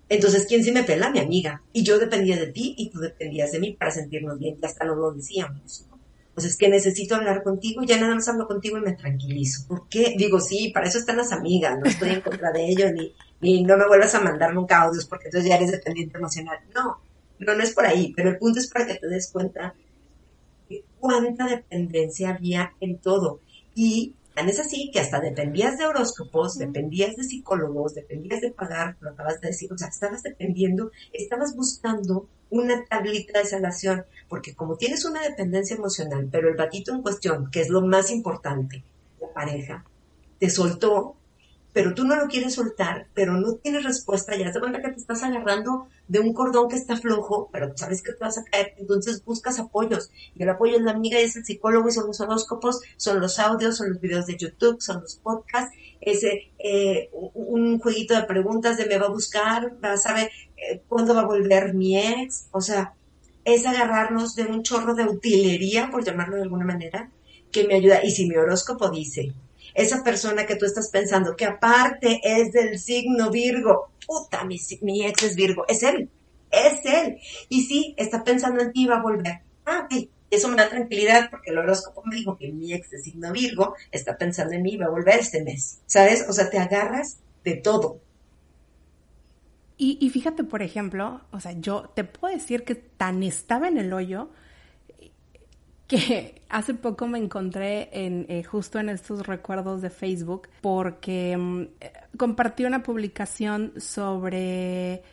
Entonces, 0.07 0.45
¿quién 0.47 0.63
sí 0.63 0.71
me 0.71 0.83
pela? 0.83 1.09
Mi 1.09 1.19
amiga. 1.19 1.61
Y 1.73 1.83
yo 1.83 1.97
dependía 1.97 2.37
de 2.37 2.47
ti 2.47 2.75
y 2.77 2.89
tú 2.89 2.99
dependías 2.99 3.51
de 3.51 3.59
mí 3.59 3.73
para 3.73 3.91
sentirnos 3.91 4.37
bien. 4.39 4.57
Y 4.61 4.65
hasta 4.65 4.85
nos 4.85 4.97
lo 4.97 5.11
decíamos. 5.11 5.85
Pues 6.33 6.47
es 6.47 6.57
que 6.57 6.67
necesito 6.67 7.15
hablar 7.15 7.43
contigo, 7.43 7.81
ya 7.83 7.97
nada 7.97 8.13
más 8.13 8.27
hablo 8.27 8.45
contigo 8.45 8.77
y 8.77 8.81
me 8.81 8.91
tranquilizo. 8.91 9.65
¿Por 9.69 9.87
qué? 9.87 10.15
Digo, 10.17 10.41
sí, 10.41 10.69
para 10.73 10.87
eso 10.87 10.97
están 10.97 11.15
las 11.15 11.31
amigas, 11.31 11.79
no 11.79 11.89
estoy 11.89 12.09
en 12.09 12.19
contra 12.21 12.51
de 12.51 12.67
ellos, 12.67 12.91
ni, 12.91 13.13
ni 13.39 13.63
no 13.63 13.77
me 13.77 13.87
vuelvas 13.87 14.13
a 14.15 14.19
mandar 14.19 14.53
nunca 14.53 14.81
audios 14.81 15.05
porque 15.05 15.27
entonces 15.27 15.49
ya 15.49 15.55
eres 15.55 15.71
dependiente 15.71 16.17
emocional. 16.17 16.57
No, 16.75 16.99
no, 17.39 17.55
no 17.55 17.63
es 17.63 17.73
por 17.73 17.85
ahí, 17.85 18.11
pero 18.13 18.29
el 18.29 18.37
punto 18.37 18.59
es 18.59 18.67
para 18.67 18.85
que 18.85 18.95
te 18.95 19.07
des 19.07 19.31
cuenta 19.31 19.75
de 20.69 20.83
cuánta 20.99 21.47
dependencia 21.47 22.31
había 22.31 22.73
en 22.81 22.97
todo. 22.97 23.39
Y 23.73 24.15
tan 24.35 24.49
es 24.49 24.59
así 24.59 24.91
que 24.91 24.99
hasta 24.99 25.21
dependías 25.21 25.77
de 25.77 25.85
horóscopos, 25.85 26.57
dependías 26.57 27.15
de 27.15 27.23
psicólogos, 27.23 27.95
dependías 27.95 28.41
de 28.41 28.51
pagar, 28.51 28.97
lo 28.99 29.11
acabas 29.11 29.39
de 29.39 29.47
decir, 29.47 29.71
o 29.71 29.77
sea, 29.77 29.87
estabas 29.87 30.23
dependiendo, 30.23 30.91
estabas 31.13 31.55
buscando 31.55 32.27
una 32.49 32.83
tablita 32.85 33.39
de 33.39 33.45
sanación, 33.45 34.05
porque 34.27 34.53
como 34.53 34.75
tienes 34.75 35.05
una 35.05 35.21
dependencia 35.21 35.77
emocional, 35.77 36.27
pero 36.29 36.49
el 36.49 36.57
batito 36.57 36.93
en 36.93 37.01
cuestión, 37.01 37.49
que 37.49 37.61
es 37.61 37.69
lo 37.69 37.81
más 37.81 38.11
importante, 38.11 38.83
la 39.21 39.29
pareja, 39.29 39.85
te 40.37 40.49
soltó 40.49 41.14
pero 41.75 41.93
tú 41.93 42.05
no 42.05 42.15
lo 42.15 42.27
quieres 42.29 42.53
soltar, 42.53 43.07
pero 43.13 43.33
no 43.33 43.55
tienes 43.55 43.83
respuesta, 43.83 44.33
ya 44.37 44.53
se 44.53 44.61
cuenta 44.61 44.81
que 44.81 44.91
te 44.91 44.99
estás 45.01 45.23
agarrando 45.23 45.89
de 46.07 46.21
un 46.21 46.33
cordón 46.33 46.69
que 46.69 46.77
está 46.77 46.95
flojo, 46.95 47.49
pero 47.51 47.75
sabes 47.75 48.01
que 48.01 48.13
te 48.13 48.23
vas 48.23 48.37
a 48.37 48.45
caer, 48.45 48.75
entonces 48.77 49.25
buscas 49.25 49.59
apoyos. 49.59 50.09
Y 50.35 50.43
el 50.43 50.49
apoyo 50.49 50.77
es 50.77 50.83
la 50.83 50.91
amiga, 50.91 51.19
es 51.19 51.35
el 51.35 51.43
psicólogo, 51.43 51.89
y 51.89 51.91
son 51.91 52.07
los 52.07 52.21
horóscopos, 52.21 52.79
son 52.95 53.19
los 53.19 53.39
audios, 53.39 53.75
son 53.75 53.89
los 53.89 53.99
videos 53.99 54.25
de 54.25 54.37
YouTube, 54.37 54.81
son 54.81 55.01
los 55.01 55.17
podcasts, 55.17 55.75
es 55.99 56.23
eh, 56.23 57.09
un 57.33 57.77
jueguito 57.79 58.15
de 58.15 58.23
preguntas 58.23 58.77
de 58.77 58.85
me 58.85 58.97
va 58.97 59.07
a 59.07 59.09
buscar, 59.09 59.73
va 59.83 59.91
a 59.91 59.97
saber 59.97 60.31
eh, 60.55 60.81
cuándo 60.87 61.13
va 61.13 61.23
a 61.23 61.25
volver 61.25 61.73
mi 61.73 61.97
ex, 61.97 62.47
o 62.51 62.61
sea, 62.61 62.93
es 63.43 63.65
agarrarnos 63.65 64.33
de 64.37 64.45
un 64.45 64.63
chorro 64.63 64.95
de 64.95 65.03
utilería, 65.03 65.89
por 65.91 66.05
llamarlo 66.05 66.37
de 66.37 66.43
alguna 66.43 66.63
manera, 66.63 67.11
que 67.51 67.67
me 67.67 67.75
ayuda. 67.75 68.01
Y 68.01 68.11
si 68.11 68.29
mi 68.29 68.37
horóscopo 68.37 68.89
dice 68.89 69.33
esa 69.73 70.03
persona 70.03 70.45
que 70.45 70.55
tú 70.55 70.65
estás 70.65 70.89
pensando, 70.89 71.35
que 71.35 71.45
aparte 71.45 72.19
es 72.23 72.51
del 72.51 72.79
signo 72.79 73.29
Virgo, 73.29 73.89
puta, 74.05 74.43
mi, 74.43 74.57
ex 75.05 75.23
es 75.23 75.35
Virgo, 75.35 75.65
es 75.67 75.83
él, 75.83 76.09
es 76.51 76.85
él. 76.85 77.19
Y 77.49 77.63
sí, 77.63 77.93
está 77.97 78.23
pensando 78.23 78.61
en 78.61 78.71
ti 78.71 78.85
va 78.85 78.97
a 78.97 79.01
volver. 79.01 79.41
Ah, 79.65 79.85
ok, 79.85 80.07
eso 80.29 80.47
me 80.49 80.55
da 80.55 80.69
tranquilidad 80.69 81.29
porque 81.29 81.51
el 81.51 81.57
horóscopo 81.57 82.03
me 82.05 82.15
dijo 82.15 82.37
que 82.37 82.51
mi 82.51 82.73
ex 82.73 82.91
de 82.91 82.99
signo 82.99 83.31
Virgo 83.31 83.75
está 83.91 84.17
pensando 84.17 84.53
en 84.53 84.61
mí 84.61 84.73
y 84.73 84.77
va 84.77 84.85
a 84.85 84.89
volver 84.89 85.19
este 85.19 85.43
mes. 85.43 85.81
¿Sabes? 85.85 86.25
O 86.29 86.33
sea, 86.33 86.49
te 86.49 86.59
agarras 86.59 87.17
de 87.43 87.55
todo. 87.55 87.99
Y, 89.77 89.97
y, 89.99 90.09
fíjate, 90.09 90.45
por 90.45 90.61
ejemplo, 90.61 91.21
o 91.31 91.39
sea, 91.41 91.51
yo 91.51 91.91
te 91.93 92.05
puedo 92.05 92.33
decir 92.33 92.63
que 92.63 92.75
tan 92.75 93.23
estaba 93.23 93.67
en 93.67 93.77
el 93.77 93.91
hoyo 93.91 94.29
que 95.87 96.41
hace 96.49 96.73
poco 96.73 97.07
me 97.07 97.19
encontré 97.19 97.89
en 97.91 98.25
eh, 98.29 98.43
justo 98.43 98.79
en 98.79 98.89
estos 98.89 99.25
recuerdos 99.25 99.81
de 99.81 99.89
Facebook 99.89 100.49
porque 100.61 101.37
mm, 101.37 102.17
compartí 102.17 102.65
una 102.65 102.83
publicación 102.83 103.73
sobre 103.77 105.03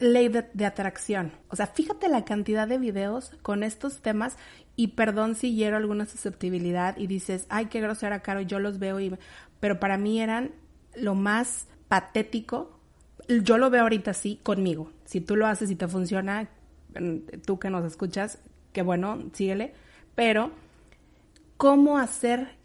ley 0.00 0.28
de, 0.28 0.66
atracción. 0.66 1.32
O 1.48 1.56
sea, 1.56 1.66
fíjate 1.66 2.08
la 2.08 2.24
cantidad 2.24 2.66
de 2.68 2.78
videos 2.78 3.32
con 3.42 3.62
estos 3.62 3.98
temas 4.00 4.36
y 4.76 4.88
perdón 4.88 5.34
si 5.34 5.54
hiero 5.54 5.76
alguna 5.76 6.06
susceptibilidad 6.06 6.96
y 6.96 7.06
dices, 7.06 7.46
ay, 7.48 7.66
qué 7.66 7.80
grosera, 7.80 8.20
Caro, 8.20 8.40
yo 8.40 8.58
los 8.58 8.78
veo 8.78 9.00
y... 9.00 9.14
Pero 9.60 9.80
para 9.80 9.98
mí 9.98 10.20
eran 10.20 10.52
lo 10.94 11.16
más 11.16 11.66
patético. 11.88 12.78
Yo 13.28 13.58
lo 13.58 13.70
veo 13.70 13.82
ahorita 13.82 14.12
así 14.12 14.38
conmigo. 14.42 14.92
Si 15.04 15.20
tú 15.20 15.34
lo 15.34 15.48
haces 15.48 15.70
y 15.72 15.74
te 15.74 15.88
funciona, 15.88 16.48
mm, 16.98 17.40
tú 17.44 17.58
que 17.58 17.70
nos 17.70 17.84
escuchas, 17.84 18.38
qué 18.72 18.82
bueno, 18.82 19.18
síguele 19.32 19.74
pero 20.18 20.50
cómo 21.56 21.96
hacer 21.96 22.58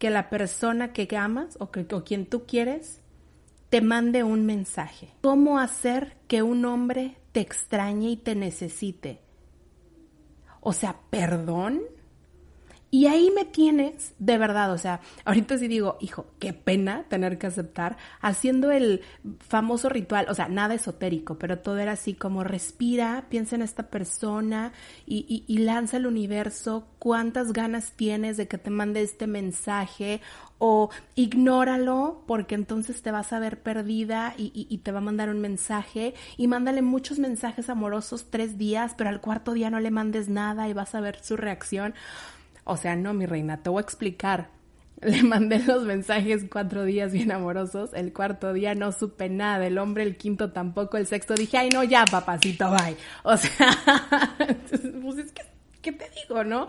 que 0.00 0.10
la 0.10 0.28
persona 0.28 0.92
que 0.92 1.06
amas 1.16 1.56
o, 1.60 1.70
que, 1.70 1.86
quien 1.86 2.26
tú 2.26 2.46
quieres 2.46 3.00
te 3.70 3.80
mande 3.80 4.24
un 4.24 4.44
mensaje. 4.44 5.14
Cómo 5.20 5.60
hacer 5.60 6.16
que 6.26 6.42
un 6.42 6.64
hombre 6.64 7.16
te 7.30 7.38
extrañe 7.38 8.10
y 8.10 8.16
te 8.16 8.34
necesite. 8.34 9.20
O 10.60 10.72
sea, 10.72 10.96
perdón. 11.10 11.80
Y 12.94 13.08
ahí 13.08 13.32
me 13.34 13.44
tienes, 13.44 14.14
de 14.20 14.38
verdad, 14.38 14.70
o 14.70 14.78
sea, 14.78 15.00
ahorita 15.24 15.58
sí 15.58 15.66
digo, 15.66 15.98
hijo, 16.00 16.26
qué 16.38 16.52
pena 16.52 17.02
tener 17.08 17.38
que 17.38 17.48
aceptar, 17.48 17.96
haciendo 18.20 18.70
el 18.70 19.00
famoso 19.40 19.88
ritual, 19.88 20.26
o 20.28 20.34
sea, 20.34 20.46
nada 20.46 20.74
esotérico, 20.74 21.36
pero 21.36 21.58
todo 21.58 21.78
era 21.78 21.90
así 21.90 22.14
como 22.14 22.44
respira, 22.44 23.26
piensa 23.28 23.56
en 23.56 23.62
esta 23.62 23.88
persona 23.88 24.72
y, 25.06 25.44
lanza 25.58 25.96
al 25.96 26.06
universo 26.06 26.86
cuántas 27.00 27.52
ganas 27.52 27.94
tienes 27.96 28.36
de 28.36 28.46
que 28.46 28.58
te 28.58 28.70
mande 28.70 29.02
este 29.02 29.26
mensaje 29.26 30.20
o 30.58 30.90
ignóralo 31.16 32.22
porque 32.28 32.54
entonces 32.54 33.02
te 33.02 33.10
vas 33.10 33.32
a 33.32 33.40
ver 33.40 33.60
perdida 33.60 34.34
y, 34.38 34.52
y, 34.54 34.78
te 34.78 34.92
va 34.92 34.98
a 34.98 35.02
mandar 35.02 35.30
un 35.30 35.40
mensaje 35.40 36.14
y 36.36 36.46
mándale 36.46 36.80
muchos 36.80 37.18
mensajes 37.18 37.68
amorosos 37.70 38.30
tres 38.30 38.56
días, 38.56 38.94
pero 38.96 39.10
al 39.10 39.20
cuarto 39.20 39.52
día 39.52 39.68
no 39.68 39.80
le 39.80 39.90
mandes 39.90 40.28
nada 40.28 40.68
y 40.68 40.74
vas 40.74 40.94
a 40.94 41.00
ver 41.00 41.18
su 41.24 41.36
reacción. 41.36 41.94
O 42.64 42.76
sea, 42.76 42.96
no, 42.96 43.14
mi 43.14 43.26
reina, 43.26 43.62
te 43.62 43.70
voy 43.70 43.80
a 43.80 43.82
explicar. 43.82 44.50
Le 45.00 45.22
mandé 45.22 45.58
los 45.60 45.84
mensajes 45.84 46.46
cuatro 46.50 46.84
días 46.84 47.12
bien 47.12 47.30
amorosos, 47.32 47.90
el 47.94 48.12
cuarto 48.12 48.52
día 48.52 48.74
no 48.74 48.92
supe 48.92 49.28
nada 49.28 49.58
del 49.58 49.78
hombre, 49.78 50.02
el 50.02 50.16
quinto 50.16 50.52
tampoco, 50.52 50.96
el 50.96 51.06
sexto 51.06 51.34
dije, 51.34 51.58
ay 51.58 51.68
no, 51.70 51.84
ya 51.84 52.04
papacito, 52.04 52.70
bye. 52.70 52.96
O 53.22 53.36
sea, 53.36 54.36
pues 55.02 55.18
es 55.18 55.32
que, 55.32 55.42
¿qué 55.82 55.92
te 55.92 56.10
digo, 56.22 56.44
no? 56.44 56.68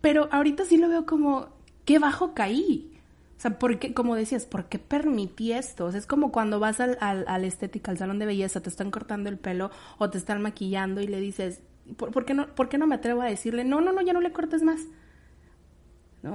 Pero 0.00 0.28
ahorita 0.30 0.64
sí 0.64 0.76
lo 0.76 0.88
veo 0.88 1.06
como, 1.06 1.48
qué 1.84 1.98
bajo 1.98 2.34
caí. 2.34 2.92
O 3.38 3.40
sea, 3.40 3.58
porque, 3.58 3.92
como 3.92 4.16
decías, 4.16 4.46
¿por 4.46 4.66
qué 4.66 4.78
permití 4.78 5.52
esto? 5.52 5.86
O 5.86 5.90
sea, 5.90 6.00
es 6.00 6.06
como 6.06 6.32
cuando 6.32 6.58
vas 6.58 6.80
al, 6.80 6.96
al, 7.00 7.24
al 7.28 7.44
estética, 7.44 7.90
al 7.90 7.98
salón 7.98 8.18
de 8.18 8.26
belleza, 8.26 8.62
te 8.62 8.70
están 8.70 8.90
cortando 8.90 9.28
el 9.28 9.38
pelo 9.38 9.70
o 9.98 10.08
te 10.08 10.16
están 10.16 10.40
maquillando 10.40 11.02
y 11.02 11.06
le 11.06 11.20
dices, 11.20 11.60
¿por, 11.96 12.12
¿por, 12.12 12.24
qué 12.24 12.34
no, 12.34 12.46
¿por 12.54 12.68
qué 12.68 12.78
no 12.78 12.86
me 12.86 12.94
atrevo 12.94 13.22
a 13.22 13.26
decirle, 13.26 13.64
no, 13.64 13.80
no, 13.80 13.92
no, 13.92 14.00
ya 14.00 14.14
no 14.14 14.20
le 14.20 14.32
cortes 14.32 14.62
más? 14.62 14.80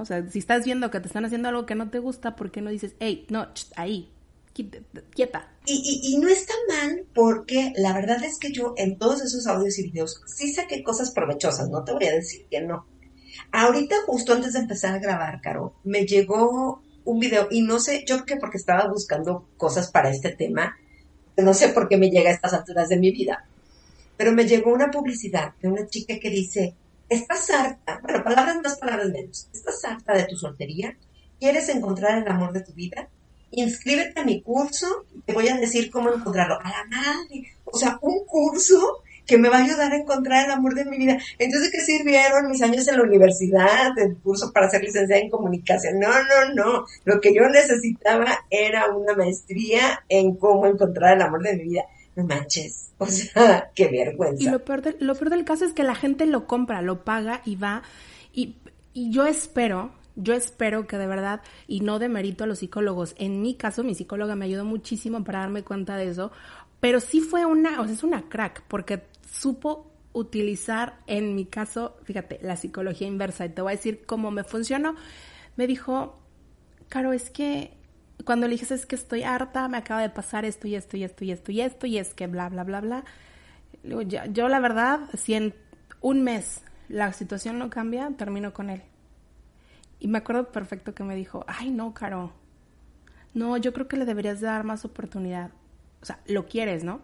O 0.00 0.04
sea, 0.04 0.28
si 0.30 0.38
estás 0.38 0.64
viendo 0.64 0.90
que 0.90 1.00
te 1.00 1.06
están 1.06 1.24
haciendo 1.24 1.48
algo 1.48 1.66
que 1.66 1.74
no 1.74 1.90
te 1.90 1.98
gusta, 1.98 2.36
¿por 2.36 2.50
qué 2.50 2.60
no 2.60 2.70
dices, 2.70 2.94
hey, 3.00 3.26
no, 3.28 3.48
ahí, 3.76 4.10
quieta? 5.14 5.48
Y, 5.66 6.00
y, 6.02 6.18
no 6.18 6.28
está 6.28 6.54
mal 6.68 7.04
porque 7.14 7.72
la 7.76 7.92
verdad 7.92 8.22
es 8.24 8.38
que 8.38 8.50
yo 8.52 8.74
en 8.76 8.98
todos 8.98 9.22
esos 9.22 9.46
audios 9.46 9.78
y 9.78 9.84
videos 9.84 10.20
sí 10.26 10.52
saqué 10.52 10.82
cosas 10.82 11.12
provechosas, 11.12 11.68
no 11.68 11.84
te 11.84 11.92
voy 11.92 12.06
a 12.06 12.12
decir 12.12 12.46
que 12.50 12.60
no. 12.60 12.86
Ahorita 13.52 13.96
justo 14.06 14.32
antes 14.32 14.54
de 14.54 14.60
empezar 14.60 14.94
a 14.94 14.98
grabar, 14.98 15.40
Caro, 15.40 15.74
me 15.84 16.04
llegó 16.04 16.82
un 17.04 17.18
video 17.18 17.48
y 17.50 17.62
no 17.62 17.78
sé, 17.78 18.04
yo 18.06 18.16
creo 18.16 18.26
que 18.26 18.36
porque 18.36 18.58
estaba 18.58 18.88
buscando 18.88 19.48
cosas 19.56 19.90
para 19.90 20.10
este 20.10 20.30
tema, 20.30 20.76
no 21.36 21.54
sé 21.54 21.68
por 21.68 21.88
qué 21.88 21.96
me 21.96 22.10
llega 22.10 22.30
a 22.30 22.34
estas 22.34 22.52
alturas 22.52 22.88
de 22.88 22.98
mi 22.98 23.10
vida, 23.10 23.46
pero 24.16 24.32
me 24.32 24.46
llegó 24.46 24.72
una 24.72 24.90
publicidad 24.90 25.54
de 25.60 25.68
una 25.68 25.86
chica 25.86 26.18
que 26.20 26.30
dice, 26.30 26.74
estás 27.14 27.50
harta, 27.50 28.00
bueno, 28.02 28.24
palabras 28.24 28.56
más, 28.62 28.78
palabras 28.78 29.08
menos, 29.10 29.48
estás 29.52 29.84
harta 29.84 30.14
de 30.14 30.24
tu 30.24 30.36
soltería, 30.36 30.96
quieres 31.38 31.68
encontrar 31.68 32.18
el 32.18 32.28
amor 32.28 32.52
de 32.52 32.62
tu 32.62 32.72
vida, 32.72 33.08
inscríbete 33.50 34.20
a 34.20 34.24
mi 34.24 34.42
curso, 34.42 35.06
te 35.26 35.32
voy 35.32 35.48
a 35.48 35.56
decir 35.56 35.90
cómo 35.90 36.12
encontrarlo. 36.12 36.58
A 36.62 36.70
la 36.70 36.84
madre, 36.88 37.52
o 37.64 37.76
sea, 37.76 37.98
un 38.00 38.24
curso 38.24 39.02
que 39.26 39.38
me 39.38 39.48
va 39.48 39.58
a 39.58 39.64
ayudar 39.64 39.92
a 39.92 39.96
encontrar 39.96 40.46
el 40.46 40.50
amor 40.50 40.74
de 40.74 40.84
mi 40.84 40.98
vida. 40.98 41.18
Entonces, 41.38 41.70
¿qué 41.70 41.80
sirvieron 41.80 42.50
mis 42.50 42.62
años 42.62 42.88
en 42.88 42.96
la 42.96 43.04
universidad, 43.04 43.96
el 43.96 44.16
curso 44.16 44.52
para 44.52 44.68
ser 44.68 44.82
licenciada 44.82 45.22
en 45.22 45.30
comunicación? 45.30 46.00
No, 46.00 46.08
no, 46.08 46.54
no. 46.54 46.86
Lo 47.04 47.20
que 47.20 47.32
yo 47.34 47.48
necesitaba 47.48 48.44
era 48.50 48.88
una 48.88 49.14
maestría 49.14 50.04
en 50.08 50.36
cómo 50.36 50.66
encontrar 50.66 51.14
el 51.16 51.22
amor 51.22 51.42
de 51.42 51.56
mi 51.56 51.64
vida 51.64 51.84
no 52.16 52.24
manches, 52.24 52.92
o 52.98 53.06
sea, 53.06 53.70
qué 53.74 53.88
vergüenza. 53.88 54.42
Y 54.42 54.50
lo 54.50 54.64
peor, 54.64 54.82
lo 55.00 55.14
peor 55.14 55.30
del 55.30 55.44
caso 55.44 55.64
es 55.64 55.72
que 55.72 55.82
la 55.82 55.94
gente 55.94 56.26
lo 56.26 56.46
compra, 56.46 56.82
lo 56.82 57.04
paga 57.04 57.42
y 57.44 57.56
va. 57.56 57.82
Y, 58.32 58.56
y 58.92 59.10
yo 59.10 59.26
espero, 59.26 59.92
yo 60.16 60.34
espero 60.34 60.86
que 60.86 60.98
de 60.98 61.06
verdad, 61.06 61.42
y 61.66 61.80
no 61.80 61.98
demerito 61.98 62.44
a 62.44 62.46
los 62.46 62.58
psicólogos, 62.58 63.14
en 63.18 63.42
mi 63.42 63.54
caso 63.54 63.84
mi 63.84 63.94
psicóloga 63.94 64.36
me 64.36 64.44
ayudó 64.44 64.64
muchísimo 64.64 65.24
para 65.24 65.40
darme 65.40 65.62
cuenta 65.62 65.96
de 65.96 66.08
eso, 66.08 66.32
pero 66.80 67.00
sí 67.00 67.20
fue 67.20 67.46
una, 67.46 67.80
o 67.80 67.84
sea, 67.84 67.94
es 67.94 68.02
una 68.02 68.28
crack, 68.28 68.62
porque 68.68 69.04
supo 69.30 69.90
utilizar, 70.12 70.98
en 71.06 71.34
mi 71.34 71.46
caso, 71.46 71.96
fíjate, 72.04 72.38
la 72.42 72.56
psicología 72.56 73.06
inversa, 73.06 73.46
y 73.46 73.50
te 73.50 73.62
voy 73.62 73.72
a 73.72 73.76
decir 73.76 74.02
cómo 74.04 74.30
me 74.30 74.44
funcionó. 74.44 74.94
Me 75.56 75.66
dijo, 75.66 76.18
Caro, 76.92 77.14
es 77.14 77.30
que 77.30 77.70
cuando 78.24 78.46
le 78.46 78.56
dije, 78.56 78.72
es 78.72 78.86
que 78.86 78.96
estoy 78.96 79.22
harta, 79.22 79.68
me 79.68 79.78
acaba 79.78 80.00
de 80.00 80.10
pasar 80.10 80.44
esto 80.44 80.68
y 80.68 80.74
esto 80.74 80.96
y 80.96 81.04
esto 81.04 81.24
y 81.24 81.32
esto 81.32 81.52
y 81.52 81.60
esto, 81.60 81.86
y 81.86 81.98
es 81.98 82.14
que 82.14 82.26
bla, 82.26 82.48
bla, 82.48 82.64
bla, 82.64 82.80
bla. 82.80 83.04
yo 84.30 84.48
la 84.48 84.60
verdad, 84.60 85.00
si 85.14 85.34
en 85.34 85.54
un 86.00 86.22
mes 86.22 86.62
la 86.88 87.12
situación 87.12 87.58
no 87.58 87.70
cambia, 87.70 88.10
termino 88.16 88.52
con 88.52 88.70
él. 88.70 88.82
Y 89.98 90.08
me 90.08 90.18
acuerdo 90.18 90.50
perfecto 90.50 90.94
que 90.94 91.04
me 91.04 91.14
dijo, 91.14 91.44
ay 91.46 91.70
no, 91.70 91.94
Caro, 91.94 92.32
no, 93.34 93.56
yo 93.56 93.72
creo 93.72 93.88
que 93.88 93.96
le 93.96 94.04
deberías 94.04 94.40
dar 94.40 94.64
más 94.64 94.84
oportunidad. 94.84 95.50
O 96.02 96.04
sea, 96.04 96.20
lo 96.26 96.46
quieres, 96.46 96.84
¿no? 96.84 97.00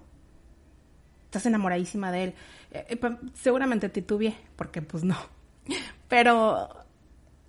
Estás 1.27 1.47
enamoradísima 1.47 2.11
de 2.11 2.25
él. 2.25 2.35
Eh, 2.71 2.87
eh, 2.88 3.16
seguramente 3.35 3.88
titubeé, 3.88 4.35
porque 4.57 4.83
pues 4.83 5.05
no. 5.05 5.16
Pero 6.09 6.69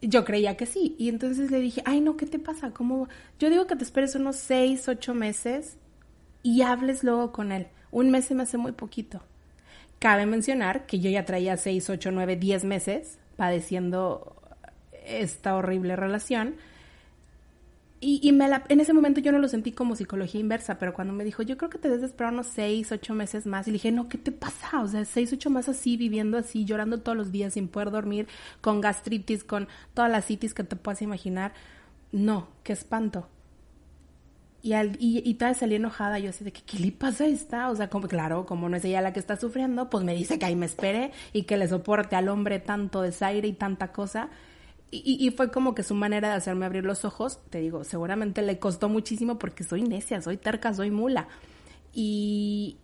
yo 0.01 0.25
creía 0.25 0.57
que 0.57 0.65
sí. 0.65 0.95
Y 0.97 1.09
entonces 1.09 1.51
le 1.51 1.59
dije, 1.59 1.81
ay, 1.85 2.01
no, 2.01 2.17
¿qué 2.17 2.25
te 2.25 2.39
pasa? 2.39 2.71
¿Cómo? 2.71 3.07
Yo 3.39 3.49
digo 3.49 3.67
que 3.67 3.75
te 3.75 3.83
esperes 3.83 4.15
unos 4.15 4.35
seis, 4.35 4.87
ocho 4.87 5.13
meses 5.13 5.77
y 6.43 6.61
hables 6.61 7.03
luego 7.03 7.31
con 7.31 7.51
él. 7.51 7.67
Un 7.91 8.11
mes 8.11 8.25
se 8.25 8.35
me 8.35 8.43
hace 8.43 8.57
muy 8.57 8.71
poquito. 8.71 9.21
Cabe 9.99 10.25
mencionar 10.25 10.85
que 10.85 10.99
yo 10.99 11.09
ya 11.09 11.25
traía 11.25 11.57
seis, 11.57 11.89
ocho, 11.89 12.11
nueve, 12.11 12.35
diez 12.35 12.63
meses 12.63 13.19
padeciendo 13.35 14.35
esta 15.05 15.55
horrible 15.55 15.95
relación 15.95 16.55
y, 18.01 18.31
me 18.31 18.47
la, 18.47 18.63
en 18.69 18.79
ese 18.79 18.93
momento 18.93 19.19
yo 19.19 19.33
no 19.33 19.39
lo 19.39 19.49
sentí 19.49 19.73
como 19.73 19.95
psicología 19.95 20.39
inversa, 20.39 20.79
pero 20.79 20.93
cuando 20.93 21.13
me 21.13 21.25
dijo, 21.25 21.43
yo 21.43 21.57
creo 21.57 21.69
que 21.69 21.77
te 21.77 21.89
debes 21.89 22.03
esperar 22.03 22.31
unos 22.31 22.47
seis, 22.47 22.91
ocho 22.93 23.13
meses 23.13 23.45
más, 23.45 23.67
y 23.67 23.71
le 23.71 23.75
dije, 23.75 23.91
no, 23.91 24.07
¿qué 24.07 24.17
te 24.17 24.31
pasa? 24.31 24.81
O 24.81 24.87
sea, 24.87 25.03
seis, 25.03 25.33
ocho 25.33 25.49
más 25.49 25.67
así, 25.67 25.97
viviendo 25.97 26.37
así, 26.37 26.63
llorando 26.63 26.99
todos 27.01 27.17
los 27.17 27.31
días 27.31 27.53
sin 27.53 27.67
poder 27.67 27.91
dormir, 27.91 28.27
con 28.61 28.79
gastritis, 28.79 29.43
con 29.43 29.67
todas 29.93 30.09
las 30.09 30.25
citis 30.25 30.53
que 30.53 30.63
te 30.63 30.77
puedas 30.77 31.01
imaginar. 31.01 31.53
No, 32.11 32.47
qué 32.63 32.73
espanto. 32.73 33.27
Y, 34.61 34.73
al, 34.73 34.97
y, 34.99 35.19
y 35.29 35.53
salí 35.53 35.75
enojada, 35.75 36.19
yo 36.19 36.29
así 36.29 36.43
de 36.43 36.51
que, 36.51 36.61
¿qué 36.61 36.79
le 36.79 36.91
pasa 36.91 37.25
a 37.25 37.27
esta? 37.27 37.69
O 37.69 37.75
sea, 37.75 37.89
como, 37.89 38.07
claro, 38.07 38.45
como 38.45 38.67
no 38.69 38.77
es 38.77 38.85
ella 38.85 39.01
la 39.01 39.13
que 39.13 39.19
está 39.19 39.37
sufriendo, 39.37 39.89
pues 39.89 40.03
me 40.03 40.13
dice 40.13 40.37
que 40.37 40.45
ahí 40.45 40.55
me 40.55 40.65
espere 40.65 41.11
y 41.31 41.43
que 41.43 41.57
le 41.57 41.67
soporte 41.67 42.15
al 42.15 42.27
hombre 42.29 42.59
tanto 42.59 43.01
desaire 43.01 43.47
y 43.47 43.53
tanta 43.53 43.91
cosa. 43.93 44.29
Y, 44.91 45.29
fue 45.37 45.51
como 45.51 45.75
que 45.75 45.83
su 45.83 45.93
manera 45.93 46.29
de 46.29 46.35
hacerme 46.35 46.65
abrir 46.65 46.83
los 46.83 47.05
ojos, 47.05 47.39
te 47.51 47.59
digo, 47.59 47.83
seguramente 47.83 48.41
le 48.41 48.57
costó 48.57 48.89
muchísimo 48.89 49.37
porque 49.37 49.63
soy 49.63 49.83
necia, 49.83 50.19
soy 50.21 50.37
terca, 50.37 50.73
soy 50.73 50.89
mula. 50.89 51.27
Y 51.93 52.77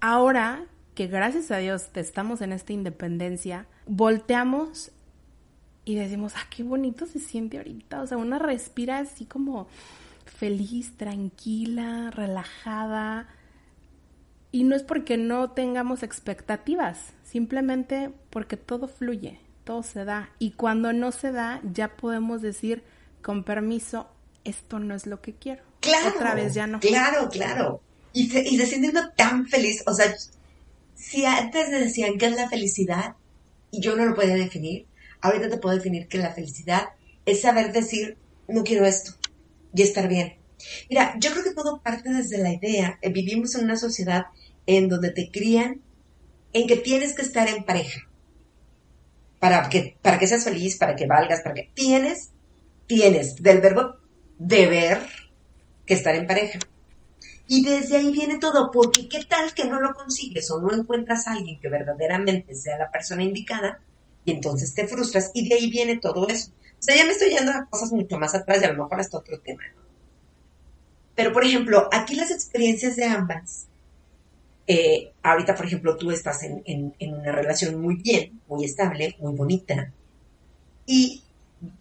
ahora 0.00 0.64
que 0.94 1.06
gracias 1.06 1.50
a 1.50 1.58
Dios 1.58 1.90
estamos 1.94 2.40
en 2.40 2.52
esta 2.52 2.72
independencia, 2.72 3.66
volteamos 3.86 4.90
y 5.84 5.96
decimos, 5.96 6.32
ah, 6.36 6.46
qué 6.48 6.62
bonito 6.62 7.04
se 7.04 7.18
siente 7.18 7.58
ahorita. 7.58 8.00
O 8.00 8.06
sea, 8.06 8.16
una 8.16 8.38
respira 8.38 8.98
así 8.98 9.26
como 9.26 9.68
feliz, 10.24 10.96
tranquila, 10.96 12.10
relajada. 12.10 13.28
Y 14.50 14.64
no 14.64 14.74
es 14.74 14.82
porque 14.82 15.18
no 15.18 15.50
tengamos 15.50 16.02
expectativas, 16.02 17.12
simplemente 17.22 18.12
porque 18.30 18.56
todo 18.56 18.88
fluye 18.88 19.40
todo 19.68 19.82
se 19.82 20.06
da. 20.06 20.30
Y 20.38 20.52
cuando 20.52 20.94
no 20.94 21.12
se 21.12 21.30
da, 21.30 21.60
ya 21.74 21.94
podemos 21.94 22.40
decir, 22.40 22.82
con 23.20 23.44
permiso, 23.44 24.08
esto 24.42 24.78
no 24.78 24.94
es 24.94 25.06
lo 25.06 25.20
que 25.20 25.34
quiero. 25.34 25.62
Claro. 25.80 26.16
Otra 26.16 26.34
vez 26.34 26.54
ya 26.54 26.66
no. 26.66 26.80
Claro, 26.80 27.28
claro. 27.28 27.82
Y 28.14 28.30
se, 28.30 28.40
y 28.48 28.56
se 28.56 28.64
siente 28.64 28.88
uno 28.88 29.10
tan 29.14 29.46
feliz. 29.46 29.82
O 29.86 29.92
sea, 29.92 30.16
si 30.94 31.26
antes 31.26 31.68
me 31.68 31.80
decían 31.80 32.16
qué 32.16 32.26
es 32.28 32.36
la 32.36 32.48
felicidad 32.48 33.16
y 33.70 33.82
yo 33.82 33.94
no 33.94 34.06
lo 34.06 34.14
podía 34.14 34.36
definir, 34.36 34.86
ahorita 35.20 35.50
te 35.50 35.58
puedo 35.58 35.76
definir 35.76 36.08
que 36.08 36.16
la 36.16 36.32
felicidad 36.32 36.84
es 37.26 37.42
saber 37.42 37.70
decir, 37.70 38.16
no 38.48 38.64
quiero 38.64 38.86
esto 38.86 39.12
y 39.74 39.82
estar 39.82 40.08
bien. 40.08 40.38
Mira, 40.88 41.14
yo 41.18 41.30
creo 41.32 41.44
que 41.44 41.52
todo 41.52 41.82
parte 41.82 42.08
desde 42.08 42.38
la 42.38 42.54
idea. 42.54 42.98
Eh, 43.02 43.12
vivimos 43.12 43.54
en 43.54 43.64
una 43.64 43.76
sociedad 43.76 44.28
en 44.64 44.88
donde 44.88 45.10
te 45.10 45.30
crían 45.30 45.82
en 46.54 46.66
que 46.66 46.76
tienes 46.76 47.14
que 47.14 47.20
estar 47.20 47.48
en 47.48 47.64
pareja 47.64 48.08
para 49.38 49.68
que, 49.68 49.96
para 50.02 50.18
que 50.18 50.26
seas 50.26 50.44
feliz, 50.44 50.76
para 50.76 50.96
que 50.96 51.06
valgas, 51.06 51.40
para 51.40 51.54
que 51.54 51.70
tienes, 51.74 52.30
tienes 52.86 53.36
del 53.42 53.60
verbo 53.60 53.96
deber 54.38 55.00
que 55.86 55.94
estar 55.94 56.14
en 56.14 56.26
pareja. 56.26 56.58
Y 57.46 57.64
desde 57.64 57.96
ahí 57.96 58.12
viene 58.12 58.38
todo, 58.38 58.70
porque 58.70 59.08
qué 59.08 59.24
tal 59.24 59.54
que 59.54 59.64
no 59.64 59.80
lo 59.80 59.94
consigues 59.94 60.50
o 60.50 60.60
no 60.60 60.74
encuentras 60.74 61.26
a 61.26 61.32
alguien 61.32 61.58
que 61.60 61.68
verdaderamente 61.68 62.54
sea 62.54 62.76
la 62.76 62.90
persona 62.90 63.22
indicada 63.22 63.80
y 64.24 64.32
entonces 64.32 64.74
te 64.74 64.86
frustras 64.86 65.30
y 65.32 65.48
de 65.48 65.54
ahí 65.54 65.70
viene 65.70 65.98
todo 65.98 66.28
eso. 66.28 66.50
O 66.78 66.82
sea, 66.82 66.94
ya 66.94 67.06
me 67.06 67.12
estoy 67.12 67.30
yendo 67.30 67.50
a 67.50 67.66
cosas 67.70 67.90
mucho 67.92 68.18
más 68.18 68.34
atrás 68.34 68.60
y 68.60 68.66
a 68.66 68.72
lo 68.72 68.82
mejor 68.82 69.00
hasta 69.00 69.18
otro 69.18 69.40
tema. 69.40 69.62
Pero, 71.14 71.32
por 71.32 71.44
ejemplo, 71.44 71.88
aquí 71.90 72.14
las 72.14 72.30
experiencias 72.30 72.96
de 72.96 73.04
ambas 73.04 73.66
eh, 74.68 75.12
ahorita, 75.22 75.54
por 75.56 75.66
ejemplo, 75.66 75.96
tú 75.96 76.10
estás 76.10 76.42
en, 76.44 76.94
una 77.00 77.32
relación 77.32 77.80
muy 77.80 77.96
bien, 77.96 78.40
muy 78.46 78.64
estable, 78.64 79.16
muy 79.18 79.34
bonita. 79.34 79.92
y 80.86 81.22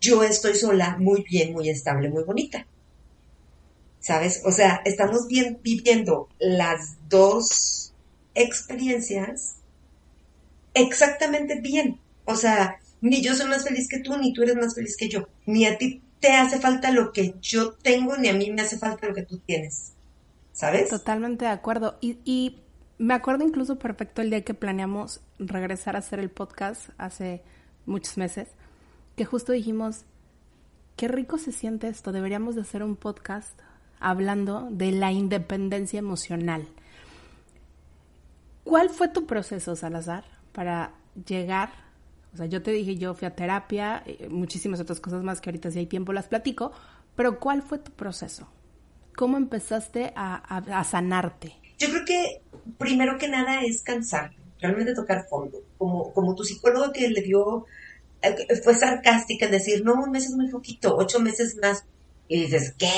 yo 0.02 0.24
estoy 0.24 0.56
sola, 0.56 0.98
muy 0.98 1.24
bien, 1.24 1.54
muy 1.54 1.70
estable, 1.70 2.10
muy 2.10 2.24
bonita. 2.24 2.66
¿Sabes? 4.00 4.42
O 4.46 4.52
sea, 4.52 4.82
estamos 4.86 5.28
bien 5.28 5.60
viviendo 5.62 6.30
las 6.40 6.98
dos 7.10 7.94
experiencias 8.36 9.56
exactamente 10.74 11.60
bien. 11.60 12.00
O 12.26 12.36
sea, 12.36 12.80
ni 13.02 13.22
yo 13.22 13.36
soy 13.36 13.48
más 13.48 13.64
feliz 13.64 13.88
que 13.90 14.00
tú, 14.00 14.18
ni 14.18 14.34
tú 14.34 14.44
eres 14.44 14.56
más 14.56 14.76
feliz 14.76 14.96
que 14.98 15.10
yo. 15.10 15.28
Ni 15.46 15.66
a 15.66 15.78
ti 15.78 16.02
te 16.20 16.32
hace 16.32 16.60
falta 16.60 16.92
lo 16.92 17.12
que 17.12 17.36
yo 17.42 17.74
tengo, 17.74 18.18
ni 18.18 18.30
a 18.30 18.34
mí 18.34 18.50
me 18.52 18.62
hace 18.62 18.78
falta 18.78 19.08
lo 19.08 19.14
que 19.14 19.24
tú 19.24 19.40
tienes. 19.40 19.94
¿Sabes? 20.54 20.90
Totalmente 20.90 21.46
de 21.46 21.52
acuerdo. 21.52 21.98
Y 22.02 22.58
me 22.98 23.14
acuerdo 23.14 23.44
incluso 23.44 23.78
perfecto 23.78 24.22
el 24.22 24.30
día 24.30 24.44
que 24.44 24.54
planeamos 24.54 25.22
regresar 25.38 25.96
a 25.96 26.00
hacer 26.00 26.20
el 26.20 26.30
podcast 26.30 26.90
hace 26.98 27.44
muchos 27.86 28.18
meses, 28.18 28.50
que 29.16 29.26
justo 29.26 29.52
dijimos, 29.52 30.06
qué 30.96 31.08
rico 31.08 31.38
se 31.38 31.52
siente 31.52 31.88
esto, 31.88 32.12
deberíamos 32.12 32.56
de 32.56 32.62
hacer 32.62 32.84
un 32.84 32.96
podcast 32.96 33.60
hablando 34.00 34.68
de 34.72 34.92
la 34.92 35.12
independencia 35.12 36.00
emocional. 36.00 36.68
¿Cuál 38.64 38.90
fue 38.90 39.08
tu 39.08 39.26
proceso, 39.26 39.76
Salazar, 39.76 40.26
para 40.52 40.92
llegar? 41.26 41.70
O 42.34 42.38
sea, 42.38 42.48
yo 42.48 42.62
te 42.62 42.72
dije, 42.72 42.98
yo 42.98 43.14
fui 43.14 43.28
a 43.28 43.36
terapia, 43.36 44.04
eh, 44.06 44.28
muchísimas 44.30 44.80
otras 44.80 45.00
cosas 45.00 45.24
más 45.24 45.40
que 45.40 45.50
ahorita 45.50 45.72
si 45.72 45.80
hay 45.80 45.86
tiempo 45.86 46.14
las 46.14 46.28
platico, 46.28 46.72
pero 47.16 47.40
¿cuál 47.40 47.62
fue 47.62 47.78
tu 47.78 47.92
proceso? 47.92 48.48
¿Cómo 49.16 49.38
empezaste 49.38 50.14
a, 50.16 50.36
a, 50.36 50.80
a 50.80 50.84
sanarte? 50.84 51.56
Yo 51.78 51.90
creo 51.90 52.06
que 52.06 52.42
primero 52.78 53.18
que 53.18 53.28
nada 53.28 53.62
es 53.62 53.84
cansar, 53.84 54.32
realmente 54.60 54.94
tocar 54.94 55.28
fondo, 55.30 55.62
como, 55.78 56.12
como 56.14 56.36
tu 56.36 56.44
psicólogo 56.44 56.92
que 56.92 57.10
le 57.10 57.22
dio, 57.22 57.66
eh, 58.22 58.62
fue 58.64 58.74
sarcástica 58.74 59.46
en 59.46 59.52
decir, 59.52 59.84
no, 59.84 59.94
un 59.94 60.12
mes 60.12 60.26
es 60.26 60.36
muy 60.36 60.50
poquito, 60.50 60.96
ocho 60.98 61.20
meses 61.20 61.58
más. 61.62 61.84
Y 62.28 62.42
dices, 62.42 62.74
¿qué? 62.78 62.92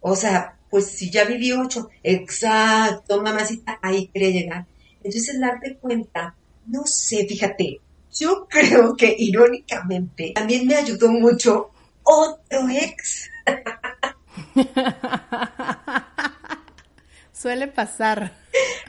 O 0.00 0.14
sea, 0.14 0.56
pues 0.70 0.86
si 0.86 1.10
ya 1.10 1.24
viví 1.24 1.52
ocho, 1.52 1.88
exacto, 2.02 3.22
mamacita, 3.22 3.78
ahí 3.82 4.08
quería 4.08 4.30
llegar. 4.30 4.66
Entonces, 5.02 5.40
darte 5.40 5.76
cuenta, 5.76 6.34
no 6.66 6.82
sé, 6.84 7.26
fíjate, 7.26 7.80
yo 8.12 8.46
creo 8.50 8.96
que 8.96 9.14
irónicamente 9.18 10.32
también 10.34 10.66
me 10.66 10.76
ayudó 10.76 11.10
mucho 11.10 11.70
otro 12.02 12.68
ex. 12.68 13.30
Suele 17.36 17.66
pasar. 17.68 18.32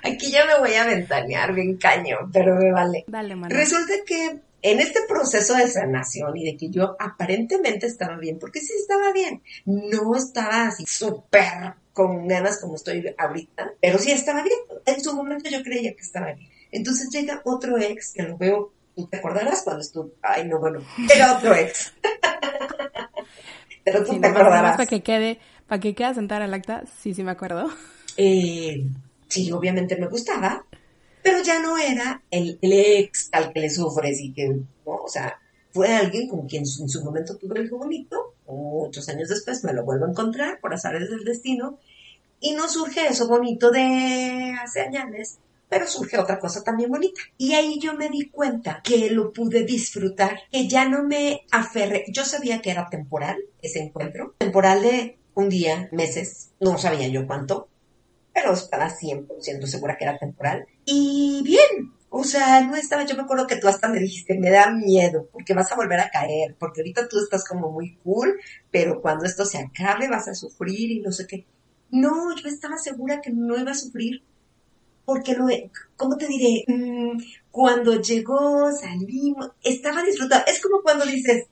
Aquí 0.03 0.31
ya 0.31 0.45
me 0.45 0.57
voy 0.59 0.73
a 0.75 0.85
ventanear 0.85 1.53
bien 1.53 1.77
caño, 1.77 2.29
pero 2.31 2.55
me 2.55 2.71
vale. 2.71 3.03
Dale, 3.07 3.35
mano. 3.35 3.53
Resulta 3.53 3.93
que 4.05 4.39
en 4.61 4.79
este 4.79 5.01
proceso 5.07 5.53
de 5.55 5.67
sanación 5.67 6.37
y 6.37 6.45
de 6.45 6.55
que 6.57 6.69
yo 6.69 6.95
aparentemente 6.99 7.85
estaba 7.87 8.15
bien, 8.17 8.39
porque 8.39 8.61
sí 8.61 8.73
estaba 8.79 9.11
bien, 9.11 9.41
no 9.65 10.15
estaba 10.15 10.67
así 10.67 10.85
súper 10.87 11.73
con 11.93 12.27
ganas 12.27 12.59
como 12.61 12.75
estoy 12.75 13.13
ahorita, 13.17 13.71
pero 13.81 13.97
sí 13.99 14.11
estaba 14.11 14.43
bien. 14.43 14.57
En 14.85 15.01
su 15.03 15.13
momento 15.15 15.49
yo 15.49 15.61
creía 15.63 15.93
que 15.93 16.01
estaba 16.01 16.31
bien. 16.33 16.49
Entonces 16.71 17.09
llega 17.11 17.41
otro 17.43 17.77
ex 17.77 18.13
que 18.13 18.23
lo 18.23 18.37
veo, 18.37 18.71
tú 18.95 19.07
te 19.07 19.17
acordarás 19.17 19.61
cuando 19.63 19.81
estuvo, 19.81 20.11
ay 20.21 20.47
no, 20.47 20.59
bueno, 20.59 20.79
era 21.13 21.37
otro 21.37 21.53
ex. 21.55 21.93
pero 23.83 24.05
tú 24.05 24.13
Sí, 24.13 24.19
te 24.21 24.27
acordarás. 24.27 24.77
para 24.77 24.87
que 24.87 25.01
quede, 25.01 25.39
para 25.67 25.79
que 25.81 25.95
quede 25.95 26.13
sentar 26.13 26.41
al 26.41 26.53
acta, 26.53 26.83
sí, 27.01 27.13
sí 27.13 27.23
me 27.23 27.31
acuerdo. 27.31 27.69
Eh, 28.17 28.85
sí, 29.27 29.51
obviamente 29.51 29.95
me 29.97 30.07
gustaba, 30.07 30.65
pero 31.23 31.41
ya 31.41 31.61
no 31.61 31.77
era 31.77 32.23
el, 32.31 32.57
el 32.61 32.73
ex 32.73 33.29
al 33.31 33.53
que 33.53 33.61
le 33.61 33.69
sufres 33.69 34.19
y 34.19 34.33
que, 34.33 34.47
¿no? 34.49 34.65
o 34.85 35.07
sea, 35.07 35.39
fue 35.71 35.93
alguien 35.93 36.27
con 36.27 36.47
quien 36.47 36.63
en 36.63 36.89
su 36.89 37.03
momento 37.03 37.37
tuve 37.37 37.59
algo 37.59 37.77
bonito, 37.77 38.33
muchos 38.47 39.07
años 39.09 39.29
después 39.29 39.63
me 39.63 39.73
lo 39.73 39.83
vuelvo 39.83 40.05
a 40.05 40.09
encontrar 40.09 40.59
por 40.59 40.73
azares 40.73 41.09
del 41.09 41.23
destino, 41.23 41.77
y 42.39 42.53
no 42.53 42.67
surge 42.67 43.07
eso 43.07 43.27
bonito 43.27 43.71
de 43.71 44.55
hace 44.61 44.81
años, 44.81 45.37
pero 45.69 45.87
surge 45.87 46.17
otra 46.17 46.39
cosa 46.39 46.63
también 46.63 46.89
bonita. 46.89 47.19
Y 47.37 47.53
ahí 47.53 47.79
yo 47.79 47.93
me 47.95 48.09
di 48.09 48.29
cuenta 48.29 48.81
que 48.83 49.09
lo 49.09 49.33
pude 49.33 49.63
disfrutar, 49.63 50.39
que 50.51 50.67
ya 50.67 50.87
no 50.87 51.03
me 51.03 51.41
aferré. 51.51 52.05
Yo 52.09 52.25
sabía 52.25 52.61
que 52.61 52.71
era 52.71 52.89
temporal 52.89 53.37
ese 53.61 53.79
encuentro, 53.79 54.35
temporal 54.37 54.81
de 54.81 55.17
un 55.33 55.49
día, 55.49 55.89
meses, 55.91 56.49
no 56.59 56.77
sabía 56.77 57.07
yo 57.07 57.27
cuánto, 57.27 57.67
pero 58.37 58.53
estaba 58.53 58.87
100% 58.87 59.65
segura 59.65 59.97
que 59.97 60.03
era 60.03 60.19
temporal. 60.19 60.67
Y 60.85 61.41
bien, 61.43 61.91
o 62.11 62.23
sea, 62.23 62.61
no 62.61 62.75
estaba, 62.75 63.03
yo 63.03 63.15
me 63.15 63.23
acuerdo 63.23 63.47
que 63.47 63.55
tú 63.55 63.67
hasta 63.67 63.87
me 63.87 63.99
dijiste, 63.99 64.37
me 64.37 64.51
da 64.51 64.69
miedo, 64.69 65.27
porque 65.31 65.55
vas 65.55 65.71
a 65.71 65.75
volver 65.75 65.99
a 65.99 66.11
caer, 66.11 66.55
porque 66.59 66.81
ahorita 66.81 67.07
tú 67.07 67.17
estás 67.17 67.43
como 67.43 67.71
muy 67.71 67.95
cool, 68.03 68.39
pero 68.69 69.01
cuando 69.01 69.25
esto 69.25 69.43
se 69.43 69.57
acabe 69.57 70.07
vas 70.07 70.27
a 70.27 70.35
sufrir 70.35 70.91
y 70.91 70.99
no 70.99 71.11
sé 71.11 71.25
qué. 71.25 71.47
No, 71.89 72.35
yo 72.35 72.47
estaba 72.47 72.77
segura 72.77 73.21
que 73.21 73.31
no 73.31 73.57
iba 73.57 73.71
a 73.71 73.73
sufrir, 73.73 74.21
porque 75.03 75.33
lo, 75.33 75.47
¿cómo 75.95 76.15
te 76.15 76.27
diré? 76.27 76.63
Mm, 76.67 77.17
cuando 77.49 77.99
llegó, 77.99 78.71
salimos, 78.71 79.49
estaba 79.63 80.03
disfrutando. 80.03 80.45
Es 80.45 80.61
como 80.61 80.83
cuando 80.83 81.05
dices, 81.07 81.47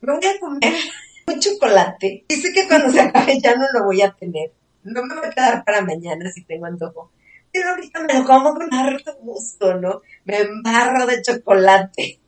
me 0.00 0.14
voy 0.14 0.24
a 0.24 0.40
comer 0.40 0.72
un 1.26 1.38
chocolate. 1.38 2.24
Y 2.26 2.34
sé 2.36 2.50
que 2.54 2.66
cuando 2.66 2.90
se 2.90 3.00
acabe 3.02 3.38
ya 3.38 3.54
no 3.56 3.66
lo 3.74 3.84
voy 3.84 4.00
a 4.00 4.12
tener. 4.12 4.52
No 4.84 5.02
me 5.04 5.14
va 5.14 5.26
a 5.26 5.30
quedar 5.30 5.64
para 5.64 5.82
mañana 5.82 6.30
si 6.30 6.44
tengo 6.44 6.66
antojo. 6.66 7.10
Pero 7.52 7.70
ahorita 7.70 8.00
me 8.00 8.14
lo 8.14 8.24
como 8.24 8.54
con 8.54 8.72
harto 8.72 9.16
gusto, 9.20 9.74
¿no? 9.74 10.02
Me 10.24 10.38
embarro 10.38 11.06
de 11.06 11.22
chocolate. 11.22 12.20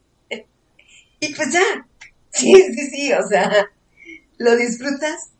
Y 1.21 1.35
pues 1.35 1.53
ya. 1.53 1.87
Sí, 2.31 2.53
sí, 2.53 2.91
sí, 2.91 3.13
o 3.13 3.27
sea, 3.29 3.69
lo 4.39 4.57
disfrutas 4.57 5.31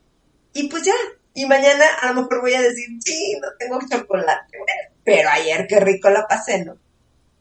y 0.53 0.69
pues 0.69 0.83
ya. 0.83 0.93
Y 1.33 1.45
mañana 1.45 1.85
a 2.01 2.13
lo 2.13 2.21
mejor 2.21 2.41
voy 2.41 2.53
a 2.53 2.61
decir, 2.61 2.87
sí, 3.03 3.37
no 3.41 3.47
tengo 3.57 3.79
chocolate. 3.89 4.57
Pero 5.03 5.29
ayer 5.29 5.65
qué 5.67 5.79
rico 5.79 6.09
la 6.09 6.27
pasé, 6.27 6.63
¿no? 6.63 6.77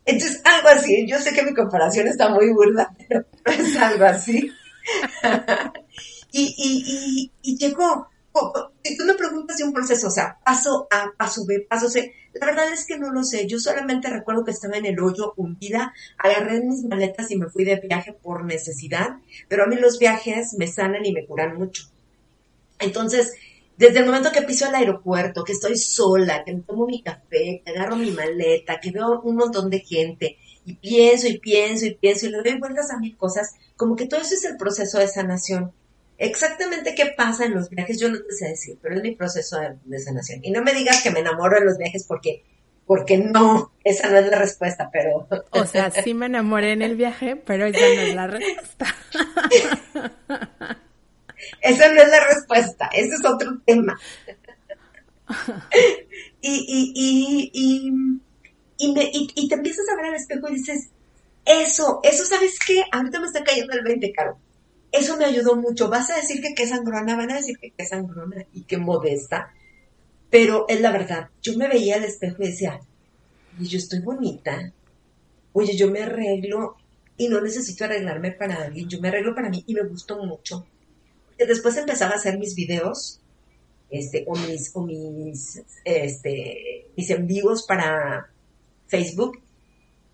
Entonces, 0.05 0.41
algo 0.45 0.69
así. 0.69 1.07
Yo 1.07 1.19
sé 1.19 1.33
que 1.33 1.43
mi 1.43 1.55
comparación 1.55 2.09
está 2.09 2.29
muy 2.31 2.51
burda, 2.53 2.95
pero 3.09 3.25
es 3.45 3.77
algo 3.77 4.05
así. 4.07 4.51
y, 6.33 6.55
y, 6.57 6.85
y, 6.87 7.33
y 7.43 7.59
llegó. 7.59 8.09
Si 8.83 8.97
tú 8.97 9.05
me 9.05 9.15
preguntas 9.15 9.59
de 9.59 9.65
un 9.65 9.73
proceso, 9.73 10.09
o 10.09 10.11
sea, 10.11 10.39
paso 10.45 10.89
A, 10.91 11.13
paso 11.17 11.45
B, 11.47 11.67
paso 11.69 11.89
C, 11.89 12.15
la 12.33 12.47
verdad 12.47 12.73
es 12.73 12.87
que 12.87 12.99
no 12.99 13.13
lo 13.13 13.23
sé. 13.25 13.47
Yo 13.47 13.59
solamente 13.59 14.09
recuerdo 14.09 14.45
que 14.45 14.51
estaba 14.51 14.77
en 14.77 14.87
el 14.87 14.99
hoyo 15.01 15.35
hundida, 15.37 15.93
agarré 16.19 16.61
mis 16.63 16.83
maletas 16.85 17.31
y 17.31 17.37
me 17.37 17.49
fui 17.49 17.65
de 17.65 17.77
viaje 17.77 18.13
por 18.13 18.45
necesidad, 18.45 19.17
pero 19.49 19.65
a 19.65 19.67
mí 19.67 19.77
los 19.77 19.99
viajes 19.99 20.55
me 20.59 20.67
sanan 20.67 21.05
y 21.05 21.13
me 21.13 21.27
curan 21.27 21.57
mucho. 21.57 21.85
Entonces, 22.79 23.35
desde 23.77 24.01
el 24.01 24.07
momento 24.07 24.33
que 24.33 24.43
piso 24.43 24.67
el 24.67 24.75
aeropuerto, 24.75 25.45
que 25.45 25.53
estoy 25.53 25.77
sola, 25.77 26.45
que 26.45 26.55
me 26.55 26.63
tomo 26.63 26.87
mi 26.87 27.03
café, 27.03 27.63
que 27.65 27.71
agarro 27.71 27.97
mi 27.97 28.11
maleta, 28.11 28.81
que 28.81 28.91
veo 28.91 29.21
un 29.21 29.37
montón 29.37 29.71
de 29.71 29.81
gente 29.81 30.39
y 30.65 30.75
pienso 30.75 31.29
y 31.29 31.39
pienso 31.39 31.87
y 31.87 31.95
pienso 31.95 32.27
y 32.27 32.31
le 32.31 32.43
doy 32.43 32.59
vueltas 32.59 32.91
a 32.91 32.99
mil 32.99 33.17
cosas, 33.17 33.55
como 33.77 33.97
que 33.97 34.07
todo 34.07 34.21
eso 34.21 34.35
es 34.35 34.45
el 34.45 34.57
proceso 34.57 34.99
de 34.99 35.09
sanación. 35.09 35.73
Exactamente 36.25 36.95
qué 36.95 37.07
pasa 37.17 37.45
en 37.47 37.55
los 37.55 37.69
viajes, 37.69 37.99
yo 37.99 38.09
no 38.09 38.19
te 38.23 38.33
sé 38.33 38.49
decir, 38.49 38.79
pero 38.81 38.95
es 38.97 39.03
mi 39.03 39.11
proceso 39.17 39.59
de, 39.59 39.77
de 39.85 39.99
sanación. 39.99 40.41
Y 40.45 40.51
no 40.53 40.63
me 40.63 40.73
digas 40.73 41.03
que 41.03 41.11
me 41.11 41.19
enamoro 41.21 41.59
en 41.59 41.67
los 41.67 41.79
viajes 41.79 42.05
porque, 42.07 42.45
porque 42.87 43.19
no, 43.19 43.73
esa 43.83 44.09
no 44.09 44.19
es 44.19 44.27
la 44.29 44.39
respuesta, 44.39 44.89
pero 44.93 45.27
O 45.51 45.67
sea, 45.67 45.91
sí 45.91 46.15
me 46.15 46.27
enamoré 46.27 46.73
en 46.73 46.83
el 46.83 46.95
viaje, 46.97 47.35
pero 47.37 47.67
esa 47.67 47.81
no 47.81 48.03
es 48.03 48.15
la 48.15 48.27
respuesta. 48.29 48.87
Esa 51.61 51.93
no 51.93 52.01
es 52.01 52.09
la 52.09 52.25
respuesta, 52.25 52.89
ese 52.95 53.15
es 53.17 53.25
otro 53.25 53.59
tema. 53.67 53.99
y, 56.41 56.51
y, 56.51 56.93
y, 56.95 57.51
y, 57.53 57.93
y, 58.79 58.93
me- 58.93 59.11
y- 59.13 59.29
y 59.35 59.49
te 59.49 59.55
empiezas 59.57 59.85
a 59.89 59.97
ver 59.97 60.07
al 60.07 60.15
espejo 60.15 60.49
y 60.49 60.55
dices, 60.55 60.89
eso, 61.45 62.01
eso, 62.05 62.25
¿sabes 62.25 62.59
qué? 62.65 62.85
Ahorita 62.93 63.19
me 63.21 63.27
está 63.27 63.43
cayendo 63.43 63.73
el 63.73 63.83
20, 63.83 64.13
Caro. 64.13 64.39
Eso 64.93 65.17
me 65.17 65.25
ayudó 65.25 65.57
mucho. 65.57 65.89
Vas 65.89 66.11
a 66.11 66.17
decir 66.17 66.41
que 66.41 66.55
qué 66.55 66.67
sangrona, 66.67 67.17
van 67.17 67.33
a 67.33 67.37
decir 67.37 67.59
que 67.59 67.71
qué 67.71 67.85
sangrona 67.85 68.45
y 68.53 68.63
qué 68.63 68.79
modesta. 68.79 69.53
Pero 70.31 70.67
es 70.69 70.81
la 70.81 70.93
verdad, 70.93 71.31
yo 71.43 71.57
me 71.57 71.69
veía 71.69 71.97
al 71.97 72.05
espejo 72.05 72.43
y 72.43 72.49
decía, 72.49 72.81
y 73.59 73.67
yo 73.67 73.79
estoy 73.79 74.01
bonita. 74.01 74.73
Oye, 75.53 75.77
yo 75.77 75.91
me 75.91 76.03
arreglo 76.03 76.77
y 77.17 77.29
no 77.29 77.41
necesito 77.41 77.85
arreglarme 77.85 78.33
para 78.33 78.63
alguien, 78.63 78.89
yo 78.89 79.01
me 79.01 79.09
arreglo 79.09 79.35
para 79.35 79.51
mí 79.51 79.63
y 79.67 79.75
me 79.75 79.83
gustó 79.83 80.25
mucho 80.25 80.65
después 81.47 81.77
empezaba 81.77 82.13
a 82.13 82.17
hacer 82.17 82.39
mis 82.39 82.55
videos, 82.55 83.21
este, 83.91 84.25
o 84.27 84.37
mis, 84.37 84.71
o 84.75 84.83
mis, 84.83 85.63
este, 85.85 86.91
mis 86.97 87.11
en 87.11 87.29
para 87.67 88.31
Facebook, 88.87 89.41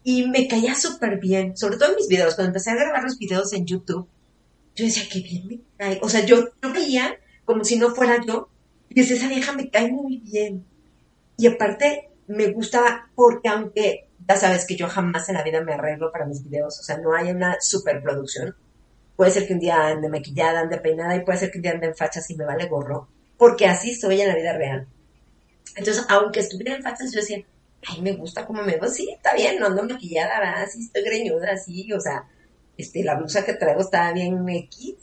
y 0.04 0.26
me 0.28 0.48
caía 0.48 0.74
súper 0.74 1.18
bien, 1.18 1.56
sobre 1.56 1.76
todo 1.76 1.90
en 1.90 1.96
mis 1.96 2.08
videos, 2.08 2.34
cuando 2.34 2.48
empecé 2.48 2.70
a 2.70 2.76
grabar 2.76 3.04
los 3.04 3.18
videos 3.18 3.52
en 3.52 3.66
YouTube, 3.66 4.08
yo 4.78 4.84
decía, 4.84 5.08
qué 5.10 5.20
bien 5.20 5.48
me 5.48 5.60
cae, 5.76 5.98
o 6.02 6.08
sea, 6.08 6.24
yo, 6.24 6.50
yo 6.62 6.72
veía 6.72 7.18
como 7.44 7.64
si 7.64 7.76
no 7.76 7.94
fuera 7.94 8.24
yo, 8.24 8.48
y 8.88 8.94
decía, 8.94 9.16
esa 9.16 9.28
vieja 9.28 9.52
me 9.52 9.70
cae 9.70 9.90
muy 9.90 10.18
bien, 10.18 10.64
y 11.36 11.46
aparte, 11.46 12.10
me 12.28 12.48
gusta 12.52 13.10
porque 13.14 13.48
aunque, 13.48 14.08
ya 14.28 14.36
sabes 14.36 14.66
que 14.66 14.76
yo 14.76 14.86
jamás 14.86 15.28
en 15.28 15.34
la 15.34 15.42
vida 15.42 15.62
me 15.62 15.72
arreglo 15.72 16.12
para 16.12 16.26
mis 16.26 16.44
videos, 16.44 16.78
o 16.78 16.82
sea, 16.82 16.98
no 16.98 17.14
hay 17.14 17.30
una 17.30 17.56
superproducción, 17.60 18.54
puede 19.16 19.32
ser 19.32 19.48
que 19.48 19.54
un 19.54 19.60
día 19.60 19.88
ande 19.88 20.08
maquillada, 20.08 20.60
ande 20.60 20.78
peinada 20.78 21.16
y 21.16 21.24
puede 21.24 21.38
ser 21.38 21.50
que 21.50 21.58
un 21.58 21.62
día 21.62 21.72
ande 21.72 21.86
en 21.86 21.96
fachas 21.96 22.30
y 22.30 22.36
me 22.36 22.44
vale 22.44 22.66
gorro, 22.66 23.08
porque 23.36 23.66
así 23.66 23.94
soy 23.96 24.20
en 24.20 24.28
la 24.28 24.36
vida 24.36 24.52
real. 24.52 24.86
Entonces, 25.74 26.04
aunque 26.08 26.40
estuviera 26.40 26.76
en 26.76 26.82
fachas, 26.82 27.12
yo 27.12 27.20
decía, 27.20 27.44
ay, 27.86 28.00
me 28.00 28.12
gusta 28.12 28.46
cómo 28.46 28.62
me 28.62 28.76
veo, 28.76 28.88
sí, 28.88 29.10
está 29.10 29.34
bien, 29.34 29.58
no 29.58 29.66
ando 29.66 29.82
maquillada, 29.82 30.38
¿verdad? 30.38 30.64
estoy 30.64 31.02
greñuda, 31.02 31.56
sí, 31.56 31.92
o 31.92 32.00
sea, 32.00 32.28
este, 32.78 33.04
la 33.04 33.16
blusa 33.16 33.44
que 33.44 33.54
traigo 33.54 33.80
está 33.80 34.12
bien 34.12 34.48
X. 34.48 34.94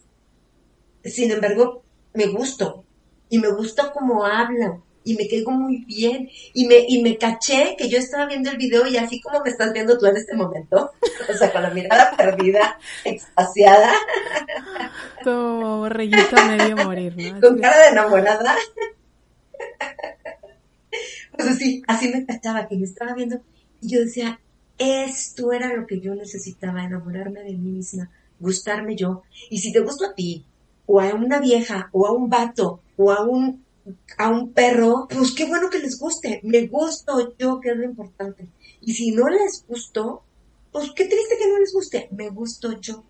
Sin 1.03 1.29
embargo, 1.29 1.83
me 2.13 2.25
gusto, 2.27 2.83
y 3.29 3.37
me 3.37 3.49
gusta 3.49 3.91
cómo 3.91 4.25
hablo, 4.25 4.83
y 5.03 5.15
me 5.15 5.27
caigo 5.27 5.51
muy 5.51 5.85
bien 5.85 6.29
y 6.53 6.65
me, 6.65 6.83
y 6.87 7.03
me 7.03 7.17
caché 7.17 7.75
que 7.77 7.87
yo 7.87 7.99
estaba 7.99 8.25
viendo 8.25 8.49
el 8.49 8.57
video 8.57 8.87
y 8.87 8.97
así 8.97 9.21
como 9.21 9.39
me 9.41 9.51
estás 9.51 9.71
viendo 9.71 9.97
tú 9.97 10.07
en 10.07 10.17
este 10.17 10.35
momento, 10.35 10.91
o 11.29 11.33
sea, 11.37 11.53
con 11.53 11.61
la 11.61 11.69
mirada 11.69 12.15
perdida, 12.17 12.79
extasiada. 13.03 13.93
Tu 15.23 15.31
borreguito 15.31 16.35
medio 16.47 16.75
morir, 16.77 17.15
¿no? 17.15 17.39
Con 17.39 17.59
cara 17.59 17.77
de 17.83 17.87
enamorada. 17.89 18.55
Pues 21.37 21.49
así, 21.49 21.83
así 21.85 22.07
me 22.07 22.25
cachaba, 22.25 22.65
que 22.65 22.79
yo 22.79 22.85
estaba 22.85 23.13
viendo 23.13 23.41
y 23.81 23.89
yo 23.89 23.99
decía, 23.99 24.39
esto 24.77 25.53
era 25.53 25.73
lo 25.73 25.85
que 25.87 25.99
yo 25.99 26.15
necesitaba, 26.15 26.83
enamorarme 26.83 27.43
de 27.43 27.53
mí 27.53 27.71
misma, 27.71 28.09
gustarme 28.39 28.95
yo. 28.95 29.23
Y 29.49 29.59
si 29.59 29.71
te 29.71 29.79
gusto 29.79 30.05
a 30.05 30.13
ti, 30.13 30.45
o 30.85 30.99
a 30.99 31.13
una 31.13 31.39
vieja, 31.39 31.89
o 31.91 32.07
a 32.07 32.11
un 32.11 32.29
vato, 32.29 32.81
o 32.97 33.11
a 33.11 33.23
un 33.23 33.63
a 34.17 34.29
un 34.29 34.51
perro, 34.51 35.07
pues 35.09 35.31
qué 35.33 35.45
bueno 35.45 35.69
que 35.69 35.79
les 35.79 35.99
guste. 35.99 36.39
Me 36.43 36.67
gusto 36.67 37.35
yo, 37.37 37.59
que 37.59 37.69
es 37.69 37.77
lo 37.77 37.83
importante. 37.83 38.47
Y 38.81 38.93
si 38.93 39.11
no 39.11 39.29
les 39.29 39.63
gustó, 39.67 40.23
pues 40.71 40.91
qué 40.95 41.05
triste 41.05 41.37
que 41.39 41.47
no 41.47 41.59
les 41.59 41.73
guste. 41.73 42.09
Me 42.11 42.29
gusto 42.29 42.79
yo. 42.79 43.03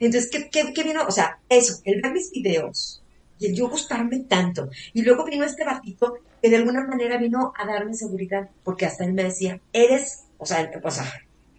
Entonces, 0.00 0.30
¿qué, 0.30 0.72
qué, 0.74 0.82
vino? 0.82 1.06
O 1.06 1.10
sea, 1.10 1.40
eso, 1.48 1.80
el 1.84 2.00
ver 2.00 2.12
mis 2.12 2.30
videos 2.30 3.02
y 3.38 3.46
el 3.46 3.54
yo 3.54 3.68
gustarme 3.68 4.20
tanto. 4.20 4.68
Y 4.92 5.02
luego 5.02 5.24
vino 5.24 5.44
este 5.44 5.64
batito 5.64 6.18
que 6.40 6.50
de 6.50 6.56
alguna 6.56 6.86
manera 6.86 7.18
vino 7.18 7.52
a 7.56 7.66
darme 7.66 7.94
seguridad, 7.94 8.50
porque 8.64 8.86
hasta 8.86 9.04
él 9.04 9.12
me 9.12 9.24
decía, 9.24 9.60
eres, 9.72 10.24
o 10.38 10.46
sea, 10.46 10.70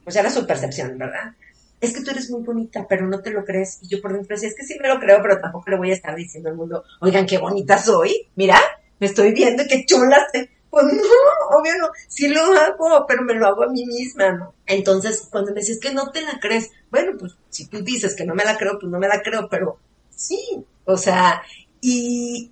sea, 0.08 0.22
era 0.22 0.30
su 0.30 0.48
percepción, 0.48 0.98
¿verdad? 0.98 1.34
es 1.82 1.94
que 1.94 2.02
tú 2.02 2.12
eres 2.12 2.30
muy 2.30 2.42
bonita, 2.42 2.86
pero 2.88 3.08
no 3.08 3.22
te 3.22 3.32
lo 3.32 3.46
crees. 3.46 3.80
Y 3.82 3.88
yo 3.88 4.02
por 4.02 4.14
dentro 4.14 4.36
decía, 4.36 4.50
es 4.50 4.56
que 4.56 4.66
sí 4.66 4.78
me 4.82 4.90
lo 4.90 5.00
creo, 5.00 5.22
pero 5.22 5.40
tampoco 5.40 5.70
le 5.70 5.78
voy 5.78 5.92
a 5.92 5.94
estar 5.94 6.16
diciendo 6.16 6.50
al 6.50 6.56
mundo, 6.56 6.84
oigan, 7.00 7.26
qué 7.26 7.38
bonita 7.38 7.78
soy. 7.78 8.28
Mira, 8.36 8.60
me 9.00 9.08
estoy 9.08 9.32
viendo, 9.32 9.64
qué 9.70 9.86
chula. 9.86 10.18
Pues 10.70 10.86
no, 10.86 11.58
obvio 11.58 11.78
no, 11.80 11.88
sí 12.08 12.28
lo 12.28 12.42
hago, 12.42 13.06
pero 13.08 13.24
me 13.24 13.34
lo 13.34 13.48
hago 13.48 13.64
a 13.64 13.70
mí 13.70 13.86
misma, 13.86 14.34
¿no? 14.34 14.54
Entonces, 14.66 15.28
cuando 15.32 15.52
me 15.52 15.62
dices 15.62 15.80
que 15.80 15.94
no 15.94 16.12
te 16.12 16.22
la 16.22 16.40
crees, 16.40 16.70
bueno, 16.92 17.14
pues 17.18 17.36
si 17.50 17.66
tú 17.68 17.82
dices 17.82 18.16
que 18.16 18.26
no 18.26 18.36
me 18.36 18.44
la 18.44 18.58
creo, 18.58 18.78
pues 18.78 18.92
no 18.92 19.00
me 19.00 19.08
la 19.08 19.22
creo, 19.24 19.50
pero 19.50 19.80
sí, 20.12 20.64
o 20.86 20.96
sea, 20.96 21.42
y, 21.82 22.52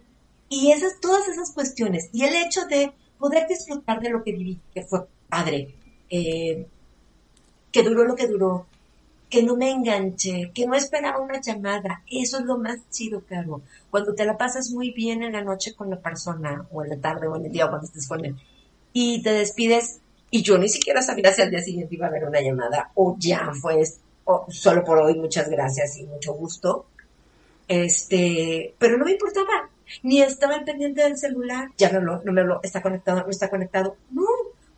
y 0.49 0.71
esas, 0.71 0.99
todas 0.99 1.27
esas 1.27 1.51
cuestiones, 1.51 2.09
y 2.11 2.23
el 2.23 2.35
hecho 2.35 2.65
de 2.65 2.91
poder 3.19 3.47
disfrutar 3.47 3.99
de 3.99 4.09
lo 4.09 4.23
que 4.23 4.31
viví, 4.31 4.59
que 4.73 4.81
fue 4.81 5.05
padre, 5.29 5.75
eh, 6.09 6.65
que 7.71 7.83
duró 7.83 8.05
lo 8.05 8.15
que 8.15 8.27
duró, 8.27 8.65
que 9.29 9.43
no 9.43 9.55
me 9.55 9.71
enganché, 9.71 10.51
que 10.53 10.65
no 10.65 10.75
esperaba 10.75 11.19
una 11.19 11.41
llamada. 11.41 12.03
Eso 12.09 12.39
es 12.39 12.45
lo 12.45 12.57
más 12.57 12.77
chido, 12.89 13.23
Caro. 13.27 13.61
Cuando 13.89 14.13
te 14.13 14.25
la 14.25 14.37
pasas 14.37 14.71
muy 14.71 14.91
bien 14.91 15.23
en 15.23 15.33
la 15.33 15.43
noche 15.43 15.75
con 15.75 15.89
la 15.89 15.99
persona, 15.99 16.65
o 16.71 16.83
en 16.83 16.89
la 16.89 16.97
tarde, 16.97 17.27
o 17.27 17.35
en 17.35 17.45
el 17.45 17.51
día, 17.51 17.65
o 17.65 17.69
cuando 17.69 17.87
estés 17.87 18.07
con 18.07 18.23
él, 18.23 18.35
y 18.93 19.21
te 19.21 19.31
despides, 19.31 19.99
y 20.31 20.41
yo 20.41 20.57
ni 20.57 20.69
siquiera 20.69 21.01
sabía 21.01 21.33
si 21.33 21.41
al 21.41 21.51
día 21.51 21.61
siguiente 21.61 21.95
iba 21.95 22.05
a 22.05 22.09
haber 22.09 22.25
una 22.25 22.41
llamada, 22.41 22.91
o 22.95 23.15
ya 23.19 23.51
fue, 23.61 23.83
o 24.25 24.45
solo 24.49 24.83
por 24.83 24.99
hoy, 24.99 25.15
muchas 25.15 25.49
gracias 25.49 25.97
y 25.97 26.03
mucho 26.05 26.33
gusto. 26.33 26.85
Este, 27.67 28.73
pero 28.77 28.97
no 28.97 29.05
me 29.05 29.11
importaba, 29.11 29.69
ni 30.03 30.21
estaba 30.21 30.63
pendiente 30.63 31.01
del 31.01 31.17
celular, 31.17 31.69
ya 31.77 31.91
no, 31.91 31.99
no, 31.99 32.21
no 32.23 32.31
me 32.31 32.43
lo, 32.43 32.61
está 32.63 32.81
conectado, 32.81 33.23
no 33.23 33.29
está 33.29 33.49
conectado, 33.49 33.97
no, 34.11 34.23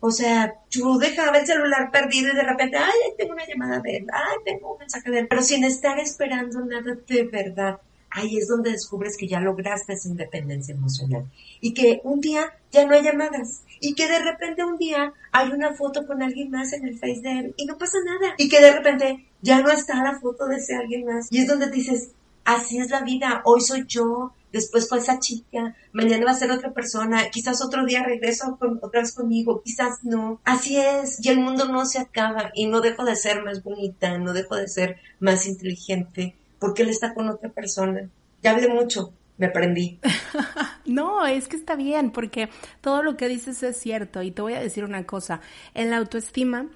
o 0.00 0.10
sea, 0.10 0.54
yo 0.70 0.96
dejaba 0.98 1.38
el 1.38 1.46
celular 1.46 1.90
perdido 1.90 2.32
y 2.32 2.36
de 2.36 2.42
repente, 2.42 2.78
ay, 2.78 3.14
tengo 3.18 3.34
una 3.34 3.46
llamada 3.46 3.80
de 3.80 3.98
él, 3.98 4.06
ay, 4.12 4.36
tengo 4.44 4.72
un 4.72 4.78
mensaje 4.78 5.10
de 5.10 5.20
él, 5.20 5.26
pero 5.28 5.42
sin 5.42 5.62
estar 5.64 5.98
esperando 5.98 6.64
nada 6.64 6.96
de 7.06 7.24
verdad. 7.24 7.78
Ahí 8.12 8.38
es 8.38 8.48
donde 8.48 8.72
descubres 8.72 9.16
que 9.16 9.28
ya 9.28 9.38
lograste 9.38 9.92
esa 9.92 10.08
independencia 10.08 10.74
emocional 10.74 11.30
y 11.60 11.74
que 11.74 12.00
un 12.02 12.20
día 12.20 12.52
ya 12.72 12.84
no 12.84 12.94
hay 12.94 13.04
llamadas 13.04 13.62
y 13.78 13.94
que 13.94 14.08
de 14.08 14.18
repente 14.18 14.64
un 14.64 14.78
día 14.78 15.12
hay 15.30 15.50
una 15.50 15.74
foto 15.74 16.04
con 16.06 16.20
alguien 16.20 16.50
más 16.50 16.72
en 16.72 16.88
el 16.88 16.98
face 16.98 17.20
de 17.20 17.38
él 17.38 17.54
y 17.56 17.66
no 17.66 17.78
pasa 17.78 17.98
nada 18.04 18.34
y 18.36 18.48
que 18.48 18.60
de 18.60 18.72
repente 18.72 19.26
ya 19.42 19.60
no 19.60 19.70
está 19.70 20.02
la 20.02 20.18
foto 20.18 20.46
de 20.46 20.56
ese 20.56 20.74
alguien 20.74 21.04
más 21.04 21.28
y 21.30 21.38
es 21.38 21.46
donde 21.46 21.70
dices, 21.70 22.10
así 22.44 22.78
es 22.78 22.90
la 22.90 23.02
vida, 23.02 23.42
hoy 23.44 23.60
soy 23.60 23.84
yo, 23.86 24.32
después 24.52 24.88
fue 24.88 24.98
esa 24.98 25.18
chica, 25.18 25.76
mañana 25.92 26.26
va 26.26 26.30
a 26.32 26.34
ser 26.34 26.50
otra 26.50 26.72
persona, 26.72 27.30
quizás 27.30 27.62
otro 27.62 27.84
día 27.84 28.02
regreso 28.02 28.56
con, 28.58 28.78
otra 28.82 29.00
vez 29.00 29.12
conmigo, 29.12 29.62
quizás 29.62 30.04
no. 30.04 30.40
Así 30.44 30.76
es, 30.76 31.24
y 31.24 31.28
el 31.28 31.40
mundo 31.40 31.66
no 31.66 31.86
se 31.86 31.98
acaba 31.98 32.50
y 32.54 32.66
no 32.66 32.80
dejo 32.80 33.04
de 33.04 33.16
ser 33.16 33.42
más 33.42 33.62
bonita, 33.62 34.18
no 34.18 34.32
dejo 34.32 34.56
de 34.56 34.68
ser 34.68 34.96
más 35.18 35.46
inteligente, 35.46 36.34
porque 36.58 36.82
él 36.82 36.90
está 36.90 37.14
con 37.14 37.28
otra 37.28 37.50
persona. 37.50 38.08
Ya 38.42 38.52
hablé 38.52 38.68
mucho, 38.68 39.12
me 39.36 39.46
aprendí. 39.46 40.00
no, 40.86 41.26
es 41.26 41.48
que 41.48 41.56
está 41.56 41.76
bien, 41.76 42.10
porque 42.10 42.48
todo 42.80 43.02
lo 43.02 43.16
que 43.16 43.28
dices 43.28 43.62
es 43.62 43.76
cierto 43.76 44.22
y 44.22 44.30
te 44.30 44.42
voy 44.42 44.54
a 44.54 44.60
decir 44.60 44.84
una 44.84 45.06
cosa, 45.06 45.40
en 45.74 45.90
la 45.90 45.98
autoestima 45.98 46.66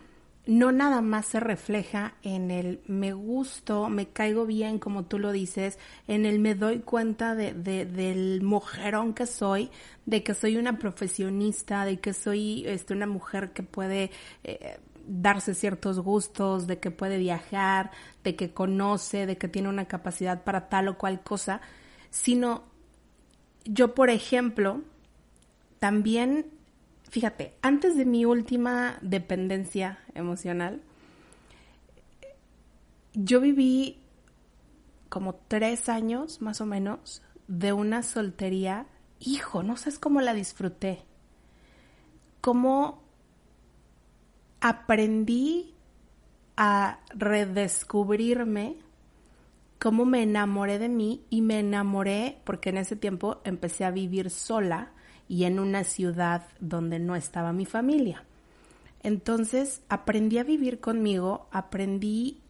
no 0.47 0.73
nada 0.73 1.01
más 1.01 1.27
se 1.27 1.41
refleja 1.41 2.15
en 2.23 2.51
el 2.51 2.81
me 2.87 3.13
gusto, 3.13 3.89
me 3.89 4.09
caigo 4.09 4.45
bien, 4.45 4.79
como 4.79 5.05
tú 5.05 5.19
lo 5.19 5.33
dices, 5.33 5.79
en 6.07 6.27
el 6.27 6.39
me 6.39 6.55
doy 6.55 6.81
cuenta 6.81 7.35
de, 7.35 7.55
del 7.55 8.43
mujerón 8.43 9.15
que 9.15 9.27
soy, 9.27 9.71
de 10.05 10.23
que 10.23 10.35
soy 10.35 10.57
una 10.57 10.79
profesionista, 10.79 11.87
de 11.87 11.99
que 11.99 12.13
soy 12.13 12.65
este, 12.67 12.93
una 12.93 13.07
mujer 13.07 13.53
que 13.53 13.63
puede 13.63 14.11
eh, 14.43 14.79
darse 15.07 15.55
ciertos 15.55 16.01
gustos, 16.01 16.67
de 16.67 16.79
que 16.79 16.91
puede 16.91 17.17
viajar, 17.17 17.91
de 18.23 18.37
que 18.37 18.53
conoce, 18.53 19.25
de 19.27 19.39
que 19.39 19.49
tiene 19.49 19.71
una 19.71 19.87
capacidad 19.87 20.45
para 20.45 20.69
tal 20.69 20.89
o 20.89 20.99
cual 20.99 21.23
cosa, 21.23 21.63
sino 22.11 22.65
yo, 23.65 23.95
por 23.95 24.11
ejemplo, 24.11 24.83
también 25.79 26.47
fíjate, 27.15 27.55
antes 27.63 27.97
de 27.97 28.05
mi 28.05 28.25
última 28.25 28.99
dependencia 29.01 30.01
emocional, 30.17 30.83
yo 33.13 33.41
viví 33.41 34.01
como 35.09 35.37
tres 35.37 35.89
años 35.89 36.43
más 36.43 36.61
o 36.61 36.67
menos 36.67 37.23
de 37.47 37.73
una 37.73 38.03
soltería. 38.03 38.89
Hijo, 39.21 39.63
no 39.63 39.77
sabes 39.77 40.01
cómo 40.01 40.23
la 40.23 40.35
disfruté. 40.35 41.05
Cómo 42.41 43.05
aprendí 44.61 45.73
a 46.57 46.99
redescubrirme, 47.11 48.79
cómo 49.79 50.05
me 50.05 50.25
enamoré 50.25 50.81
de 50.81 50.89
mí 50.89 51.25
y 51.31 51.43
me 51.43 51.61
enamoré 51.61 52.41
porque 52.43 52.71
en 52.71 52.79
ese 52.79 52.97
tiempo 52.97 53.41
empecé 53.45 53.85
a 53.85 53.93
vivir 53.93 54.31
sola 54.31 54.91
y 55.29 55.45
en 55.45 55.59
una 55.59 55.85
ciudad 55.85 56.47
donde 56.61 56.99
no 56.99 57.17
estaba 57.17 57.53
mi 57.53 57.67
familia. 57.67 58.25
Entonces 59.03 59.83
aprendí 59.89 60.39
a 60.39 60.45
vivir 60.45 60.81
conmigo, 60.81 61.47
aprendí 61.53 62.41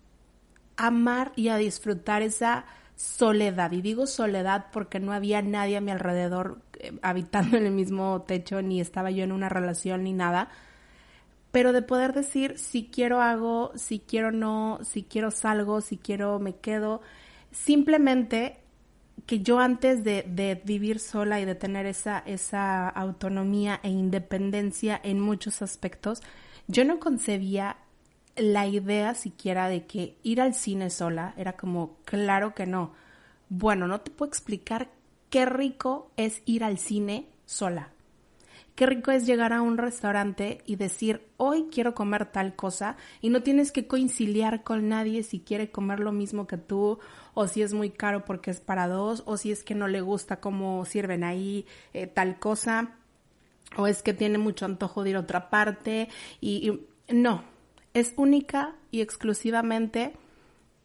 a 0.76 0.88
amar 0.88 1.32
y 1.36 1.48
a 1.48 1.56
disfrutar 1.56 2.22
esa 2.22 2.64
soledad. 2.96 3.72
Y 3.72 3.82
digo 3.82 4.06
soledad 4.06 4.66
porque 4.72 5.00
no 5.00 5.12
había 5.12 5.42
nadie 5.42 5.76
a 5.76 5.80
mi 5.80 5.90
alrededor 5.90 6.60
eh, 6.78 6.92
habitando 7.02 7.56
en 7.56 7.66
el 7.66 7.72
mismo 7.72 8.22
techo, 8.22 8.62
ni 8.62 8.80
estaba 8.80 9.10
yo 9.10 9.24
en 9.24 9.32
una 9.32 9.48
relación 9.48 10.04
ni 10.04 10.12
nada. 10.12 10.48
Pero 11.50 11.72
de 11.72 11.82
poder 11.82 12.12
decir 12.12 12.58
si 12.58 12.86
quiero 12.86 13.20
hago, 13.20 13.72
si 13.76 14.00
quiero 14.00 14.32
no, 14.32 14.80
si 14.82 15.04
quiero 15.04 15.30
salgo, 15.30 15.80
si 15.80 15.98
quiero 15.98 16.38
me 16.38 16.56
quedo. 16.56 17.00
Simplemente 17.52 18.58
que 19.26 19.40
yo 19.40 19.58
antes 19.58 20.04
de, 20.04 20.24
de, 20.28 20.60
vivir 20.64 20.98
sola 20.98 21.40
y 21.40 21.44
de 21.44 21.54
tener 21.54 21.86
esa, 21.86 22.18
esa 22.26 22.88
autonomía 22.88 23.80
e 23.82 23.88
independencia 23.88 25.00
en 25.02 25.20
muchos 25.20 25.62
aspectos, 25.62 26.22
yo 26.66 26.84
no 26.84 26.98
concebía 26.98 27.76
la 28.36 28.66
idea 28.66 29.14
siquiera 29.14 29.68
de 29.68 29.86
que 29.86 30.16
ir 30.22 30.40
al 30.40 30.54
cine 30.54 30.90
sola 30.90 31.34
era 31.36 31.54
como, 31.54 31.96
claro 32.04 32.54
que 32.54 32.66
no. 32.66 32.92
Bueno, 33.48 33.86
no 33.86 34.00
te 34.00 34.10
puedo 34.10 34.28
explicar 34.28 34.90
qué 35.30 35.46
rico 35.46 36.10
es 36.16 36.42
ir 36.44 36.64
al 36.64 36.78
cine 36.78 37.28
sola. 37.46 37.90
Qué 38.74 38.86
rico 38.86 39.12
es 39.12 39.24
llegar 39.24 39.52
a 39.52 39.62
un 39.62 39.78
restaurante 39.78 40.58
y 40.66 40.74
decir, 40.74 41.28
hoy 41.36 41.68
quiero 41.70 41.94
comer 41.94 42.26
tal 42.26 42.56
cosa 42.56 42.96
y 43.20 43.28
no 43.28 43.42
tienes 43.44 43.70
que 43.70 43.86
conciliar 43.86 44.64
con 44.64 44.88
nadie 44.88 45.22
si 45.22 45.38
quiere 45.38 45.70
comer 45.70 46.00
lo 46.00 46.10
mismo 46.10 46.48
que 46.48 46.56
tú 46.56 46.98
o 47.34 47.46
si 47.46 47.62
es 47.62 47.74
muy 47.74 47.90
caro 47.90 48.24
porque 48.24 48.50
es 48.50 48.60
para 48.60 48.88
dos 48.88 49.22
o 49.26 49.36
si 49.36 49.52
es 49.52 49.62
que 49.64 49.74
no 49.74 49.88
le 49.88 50.00
gusta 50.00 50.40
cómo 50.40 50.84
sirven 50.84 51.24
ahí 51.24 51.66
eh, 51.92 52.06
tal 52.06 52.38
cosa 52.38 52.94
o 53.76 53.86
es 53.86 54.02
que 54.02 54.14
tiene 54.14 54.38
mucho 54.38 54.64
antojo 54.64 55.02
de 55.02 55.10
ir 55.10 55.16
a 55.16 55.20
otra 55.20 55.50
parte 55.50 56.08
y, 56.40 56.70
y 57.08 57.14
no, 57.14 57.44
es 57.92 58.14
única 58.16 58.74
y 58.90 59.00
exclusivamente 59.00 60.14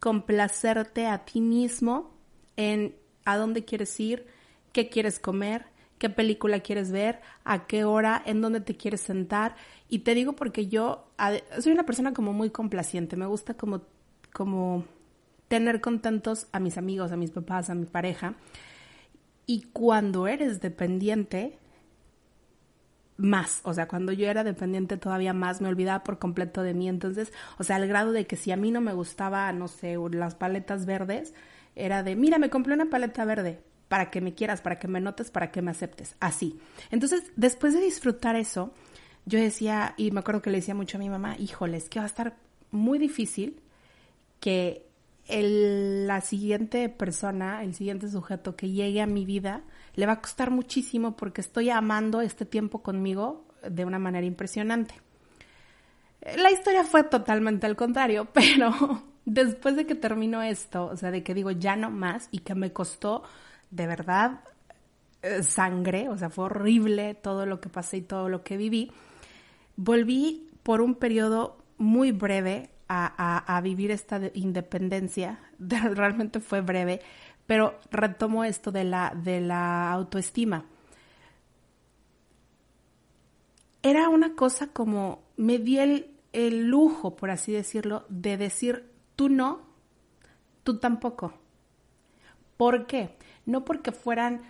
complacerte 0.00 1.06
a 1.06 1.24
ti 1.24 1.40
mismo 1.40 2.10
en 2.56 2.96
a 3.24 3.36
dónde 3.36 3.64
quieres 3.64 3.98
ir, 4.00 4.26
qué 4.72 4.88
quieres 4.88 5.18
comer, 5.18 5.66
qué 5.98 6.08
película 6.08 6.60
quieres 6.60 6.90
ver, 6.90 7.20
a 7.44 7.66
qué 7.66 7.84
hora, 7.84 8.22
en 8.24 8.40
dónde 8.40 8.60
te 8.60 8.76
quieres 8.76 9.02
sentar. 9.02 9.54
Y 9.88 10.00
te 10.00 10.14
digo 10.14 10.32
porque 10.32 10.66
yo 10.66 11.06
soy 11.58 11.72
una 11.72 11.84
persona 11.84 12.14
como 12.14 12.32
muy 12.32 12.50
complaciente, 12.50 13.16
me 13.16 13.26
gusta 13.26 13.54
como, 13.54 13.82
como 14.32 14.84
tener 15.50 15.80
contentos 15.80 16.46
a 16.52 16.60
mis 16.60 16.78
amigos, 16.78 17.10
a 17.10 17.16
mis 17.16 17.32
papás, 17.32 17.70
a 17.70 17.74
mi 17.74 17.84
pareja. 17.84 18.34
Y 19.46 19.62
cuando 19.72 20.28
eres 20.28 20.60
dependiente, 20.60 21.58
más, 23.16 23.60
o 23.64 23.74
sea, 23.74 23.88
cuando 23.88 24.12
yo 24.12 24.28
era 24.28 24.44
dependiente 24.44 24.96
todavía 24.96 25.32
más, 25.32 25.60
me 25.60 25.68
olvidaba 25.68 26.04
por 26.04 26.20
completo 26.20 26.62
de 26.62 26.72
mí, 26.72 26.88
entonces, 26.88 27.32
o 27.58 27.64
sea, 27.64 27.76
al 27.76 27.88
grado 27.88 28.12
de 28.12 28.28
que 28.28 28.36
si 28.36 28.52
a 28.52 28.56
mí 28.56 28.70
no 28.70 28.80
me 28.80 28.92
gustaba, 28.92 29.52
no 29.52 29.66
sé, 29.66 29.96
las 30.12 30.36
paletas 30.36 30.86
verdes, 30.86 31.34
era 31.74 32.04
de, 32.04 32.14
mira, 32.14 32.38
me 32.38 32.48
compré 32.48 32.74
una 32.74 32.88
paleta 32.88 33.24
verde, 33.24 33.60
para 33.88 34.08
que 34.08 34.20
me 34.20 34.34
quieras, 34.34 34.60
para 34.60 34.78
que 34.78 34.86
me 34.86 35.00
notes, 35.00 35.32
para 35.32 35.50
que 35.50 35.62
me 35.62 35.72
aceptes, 35.72 36.14
así. 36.20 36.60
Entonces, 36.92 37.24
después 37.34 37.74
de 37.74 37.80
disfrutar 37.80 38.36
eso, 38.36 38.72
yo 39.26 39.40
decía, 39.40 39.94
y 39.96 40.12
me 40.12 40.20
acuerdo 40.20 40.42
que 40.42 40.50
le 40.50 40.58
decía 40.58 40.76
mucho 40.76 40.96
a 40.96 41.00
mi 41.00 41.10
mamá, 41.10 41.34
híjoles, 41.40 41.88
que 41.88 41.98
va 41.98 42.04
a 42.04 42.06
estar 42.06 42.36
muy 42.70 43.00
difícil 43.00 43.60
que 44.38 44.89
el, 45.30 46.06
la 46.06 46.20
siguiente 46.20 46.88
persona, 46.88 47.62
el 47.62 47.74
siguiente 47.74 48.08
sujeto 48.08 48.56
que 48.56 48.70
llegue 48.70 49.00
a 49.00 49.06
mi 49.06 49.24
vida, 49.24 49.62
le 49.94 50.06
va 50.06 50.14
a 50.14 50.20
costar 50.20 50.50
muchísimo 50.50 51.16
porque 51.16 51.40
estoy 51.40 51.70
amando 51.70 52.20
este 52.20 52.44
tiempo 52.44 52.82
conmigo 52.82 53.44
de 53.68 53.84
una 53.84 53.98
manera 53.98 54.26
impresionante. 54.26 54.94
La 56.36 56.50
historia 56.50 56.84
fue 56.84 57.04
totalmente 57.04 57.66
al 57.66 57.76
contrario, 57.76 58.28
pero 58.32 59.02
después 59.24 59.76
de 59.76 59.86
que 59.86 59.94
terminó 59.94 60.42
esto, 60.42 60.86
o 60.86 60.96
sea, 60.96 61.10
de 61.10 61.22
que 61.22 61.34
digo 61.34 61.50
ya 61.50 61.76
no 61.76 61.90
más 61.90 62.28
y 62.30 62.40
que 62.40 62.54
me 62.54 62.72
costó 62.72 63.22
de 63.70 63.86
verdad 63.86 64.40
eh, 65.22 65.42
sangre, 65.42 66.08
o 66.08 66.18
sea, 66.18 66.30
fue 66.30 66.46
horrible 66.46 67.14
todo 67.14 67.46
lo 67.46 67.60
que 67.60 67.68
pasé 67.68 67.98
y 67.98 68.02
todo 68.02 68.28
lo 68.28 68.42
que 68.42 68.56
viví, 68.56 68.90
volví 69.76 70.48
por 70.62 70.80
un 70.80 70.94
periodo 70.94 71.58
muy 71.78 72.12
breve 72.12 72.70
a, 72.92 73.60
vivir 73.62 73.92
esta 73.92 74.20
independencia, 74.34 75.38
realmente 75.58 76.40
fue 76.40 76.60
breve, 76.60 77.00
pero 77.46 77.78
retomo 77.90 78.44
esto 78.44 78.72
de 78.72 78.84
la, 78.84 79.12
de 79.14 79.40
la 79.40 79.92
autoestima. 79.92 80.64
Era 83.82 84.08
una 84.08 84.34
cosa 84.34 84.68
como, 84.68 85.22
me 85.36 85.58
di 85.58 85.78
el, 85.78 86.10
el 86.32 86.66
lujo, 86.66 87.16
por 87.16 87.30
así 87.30 87.52
decirlo, 87.52 88.04
de 88.08 88.36
decir, 88.36 88.90
tú 89.16 89.28
no, 89.28 89.62
tú 90.64 90.78
tampoco. 90.78 91.32
¿Por 92.56 92.86
qué? 92.86 93.16
No 93.46 93.64
porque 93.64 93.92
fueran 93.92 94.42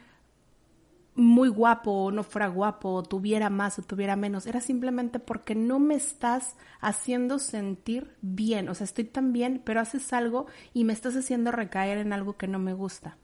muy 1.20 1.48
guapo 1.48 1.90
o 1.90 2.10
no 2.10 2.22
fuera 2.22 2.48
guapo 2.48 2.90
o 2.94 3.02
tuviera 3.02 3.50
más 3.50 3.78
o 3.78 3.82
tuviera 3.82 4.16
menos, 4.16 4.46
era 4.46 4.60
simplemente 4.60 5.18
porque 5.18 5.54
no 5.54 5.78
me 5.78 5.94
estás 5.94 6.56
haciendo 6.80 7.38
sentir 7.38 8.16
bien, 8.22 8.68
o 8.68 8.74
sea, 8.74 8.84
estoy 8.84 9.04
tan 9.04 9.32
bien, 9.32 9.60
pero 9.64 9.80
haces 9.80 10.12
algo 10.12 10.46
y 10.72 10.84
me 10.84 10.92
estás 10.92 11.16
haciendo 11.16 11.52
recaer 11.52 11.98
en 11.98 12.12
algo 12.12 12.36
que 12.36 12.48
no 12.48 12.58
me 12.58 12.72
gusta. 12.72 13.16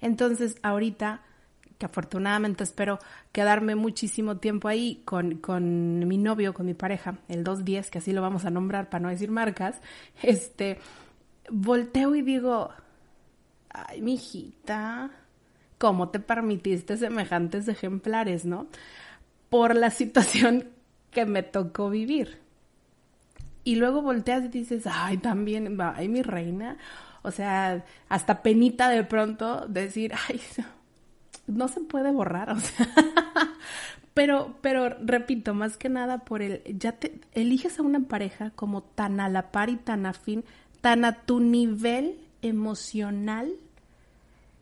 Entonces, 0.00 0.56
ahorita, 0.62 1.22
que 1.76 1.86
afortunadamente 1.86 2.62
espero 2.62 2.98
quedarme 3.32 3.74
muchísimo 3.74 4.36
tiempo 4.36 4.68
ahí 4.68 5.02
con, 5.04 5.38
con 5.38 6.06
mi 6.06 6.18
novio, 6.18 6.54
con 6.54 6.66
mi 6.66 6.74
pareja, 6.74 7.18
el 7.28 7.42
210, 7.42 7.90
que 7.90 7.98
así 7.98 8.12
lo 8.12 8.22
vamos 8.22 8.44
a 8.44 8.50
nombrar 8.50 8.88
para 8.90 9.02
no 9.02 9.08
decir 9.08 9.30
marcas, 9.30 9.80
este, 10.22 10.78
volteo 11.50 12.14
y 12.14 12.22
digo, 12.22 12.70
ay, 13.70 14.00
mi 14.02 14.14
hijita, 14.14 15.10
cómo 15.80 16.10
te 16.10 16.20
permitiste 16.20 16.98
semejantes 16.98 17.66
ejemplares, 17.66 18.44
¿no? 18.44 18.66
Por 19.48 19.74
la 19.74 19.90
situación 20.00 20.68
que 21.10 21.24
me 21.24 21.42
tocó 21.42 21.88
vivir. 21.88 22.38
Y 23.64 23.76
luego 23.76 24.02
volteas 24.02 24.44
y 24.44 24.48
dices, 24.48 24.84
ay, 24.86 25.16
también, 25.16 25.78
ay, 25.80 26.08
mi 26.08 26.20
reina. 26.20 26.76
O 27.22 27.30
sea, 27.30 27.82
hasta 28.10 28.42
penita 28.42 28.90
de 28.90 29.04
pronto 29.04 29.66
decir, 29.68 30.12
ay, 30.28 30.38
no 31.46 31.66
se 31.68 31.80
puede 31.80 32.12
borrar, 32.12 32.54
pero, 34.14 34.56
pero 34.60 34.90
repito, 35.00 35.54
más 35.54 35.76
que 35.78 35.88
nada 35.88 36.18
por 36.18 36.42
el, 36.42 36.62
ya 36.78 36.92
te 36.92 37.20
eliges 37.32 37.78
a 37.78 37.82
una 37.82 38.00
pareja 38.00 38.50
como 38.50 38.82
tan 38.82 39.18
a 39.20 39.28
la 39.28 39.50
par 39.50 39.70
y 39.70 39.76
tan 39.76 40.04
afín, 40.06 40.44
tan 40.80 41.04
a 41.04 41.22
tu 41.22 41.40
nivel 41.40 42.18
emocional, 42.42 43.50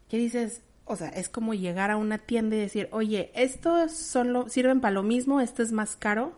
que 0.09 0.17
dices, 0.17 0.63
o 0.89 0.97
sea, 0.97 1.09
es 1.09 1.29
como 1.29 1.55
llegar 1.55 1.91
a 1.91 1.97
una 1.97 2.19
tienda 2.19 2.57
y 2.57 2.61
decir, 2.61 2.89
oye, 2.93 3.31
estos 3.35 3.93
son 3.93 4.51
sirven 4.51 4.81
para 4.81 4.95
lo 4.95 5.03
mismo, 5.03 5.41
este 5.41 5.63
es 5.63 5.73
más 5.73 5.97
caro, 5.97 6.33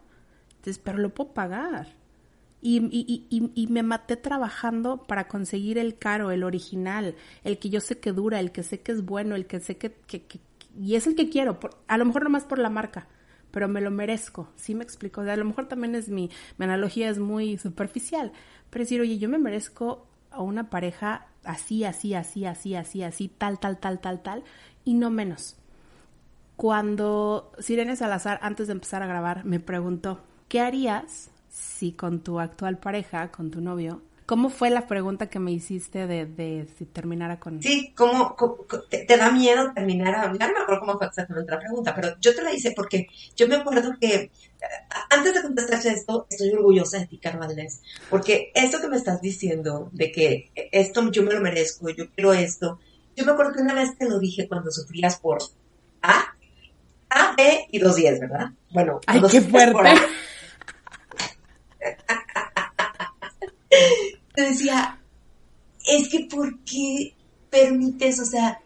entonces, 0.50 0.78
pero 0.78 0.98
lo 0.98 1.14
puedo 1.14 1.32
pagar. 1.32 1.94
Y, 2.62 2.78
y, 2.78 3.26
y, 3.30 3.52
y, 3.54 3.66
me 3.68 3.82
maté 3.82 4.16
trabajando 4.16 5.06
para 5.06 5.28
conseguir 5.28 5.78
el 5.78 5.96
caro, 5.96 6.30
el 6.30 6.44
original, 6.44 7.14
el 7.42 7.58
que 7.58 7.70
yo 7.70 7.80
sé 7.80 8.00
que 8.00 8.12
dura, 8.12 8.38
el 8.38 8.52
que 8.52 8.62
sé 8.62 8.80
que 8.80 8.92
es 8.92 9.02
bueno, 9.02 9.34
el 9.34 9.46
que 9.46 9.60
sé 9.60 9.78
que... 9.78 9.92
que, 10.06 10.26
y 10.78 10.94
es 10.94 11.06
el 11.06 11.14
que 11.14 11.30
quiero, 11.30 11.58
a 11.86 11.96
lo 11.96 12.04
mejor 12.04 12.24
nomás 12.24 12.44
por 12.44 12.58
la 12.58 12.68
marca, 12.68 13.08
pero 13.50 13.66
me 13.66 13.80
lo 13.80 13.90
merezco, 13.90 14.50
¿sí 14.56 14.74
me 14.74 14.84
explico? 14.84 15.22
O 15.22 15.24
sea, 15.24 15.32
a 15.32 15.36
lo 15.38 15.46
mejor 15.46 15.68
también 15.68 15.94
es 15.94 16.10
mi, 16.10 16.30
mi 16.58 16.64
analogía 16.64 17.08
es 17.08 17.18
muy 17.18 17.56
superficial, 17.56 18.30
pero 18.68 18.84
decir, 18.84 19.00
oye, 19.00 19.18
yo 19.18 19.30
me 19.30 19.38
merezco 19.38 20.09
a 20.30 20.40
una 20.40 20.70
pareja 20.70 21.26
así, 21.44 21.84
así, 21.84 22.14
así, 22.14 22.44
así, 22.44 22.74
así, 22.74 23.02
así, 23.02 23.28
tal, 23.28 23.58
tal, 23.58 23.78
tal, 23.78 24.00
tal, 24.00 24.22
tal, 24.22 24.44
y 24.84 24.94
no 24.94 25.10
menos. 25.10 25.56
Cuando 26.56 27.52
Sirene 27.58 27.96
Salazar, 27.96 28.38
antes 28.42 28.66
de 28.66 28.74
empezar 28.74 29.02
a 29.02 29.06
grabar, 29.06 29.44
me 29.44 29.60
preguntó, 29.60 30.20
¿qué 30.48 30.60
harías 30.60 31.30
si 31.48 31.92
con 31.92 32.20
tu 32.20 32.38
actual 32.38 32.78
pareja, 32.78 33.30
con 33.30 33.50
tu 33.50 33.60
novio, 33.60 34.02
¿Cómo 34.30 34.48
fue 34.48 34.70
la 34.70 34.86
pregunta 34.86 35.28
que 35.28 35.40
me 35.40 35.50
hiciste 35.50 36.06
de, 36.06 36.24
de 36.24 36.68
si 36.78 36.84
terminara 36.84 37.40
con... 37.40 37.60
Sí, 37.60 37.92
¿cómo, 37.96 38.36
te, 38.88 39.04
da 39.16 39.32
miedo 39.32 39.72
terminar 39.74 40.14
a... 40.14 40.32
Ya 40.38 40.46
no 40.46 40.54
me 40.54 40.60
acuerdo 40.60 40.80
cómo 40.82 40.98
fue 40.98 41.08
exactamente 41.08 41.50
la 41.50 41.58
pregunta, 41.58 41.92
pero 41.96 42.16
yo 42.20 42.32
te 42.32 42.44
la 42.44 42.52
hice 42.52 42.72
porque 42.76 43.08
yo 43.34 43.48
me 43.48 43.56
acuerdo 43.56 43.90
que 44.00 44.30
antes 45.10 45.34
de 45.34 45.42
contestarte 45.42 45.90
esto, 45.90 46.26
estoy 46.30 46.52
orgullosa 46.52 46.98
de 46.98 47.06
ti, 47.06 47.18
Carvaldes, 47.18 47.80
porque 48.08 48.52
esto 48.54 48.80
que 48.80 48.88
me 48.88 48.96
estás 48.96 49.20
diciendo, 49.20 49.90
de 49.92 50.12
que 50.12 50.50
esto 50.72 51.10
yo 51.10 51.22
me 51.22 51.32
lo 51.32 51.40
merezco, 51.40 51.90
yo 51.90 52.10
quiero 52.10 52.32
esto, 52.32 52.78
yo 53.16 53.24
me 53.24 53.32
acuerdo 53.32 53.54
que 53.54 53.62
una 53.62 53.74
vez 53.74 53.96
te 53.98 54.08
lo 54.08 54.18
dije 54.18 54.48
cuando 54.48 54.70
sufrías 54.70 55.18
por 55.18 55.38
A, 56.02 56.34
A, 57.08 57.34
B 57.36 57.66
y 57.70 57.78
dos 57.78 57.96
10, 57.96 58.20
¿verdad? 58.20 58.50
Bueno, 58.70 59.00
¡Ay, 59.06 59.20
qué 59.30 59.40
fuerte! 59.40 59.94
te 64.34 64.42
decía, 64.42 64.98
es 65.86 66.08
que 66.08 66.26
¿por 66.30 66.62
qué 66.64 67.14
permites? 67.50 68.20
O 68.20 68.24
sea, 68.24 68.60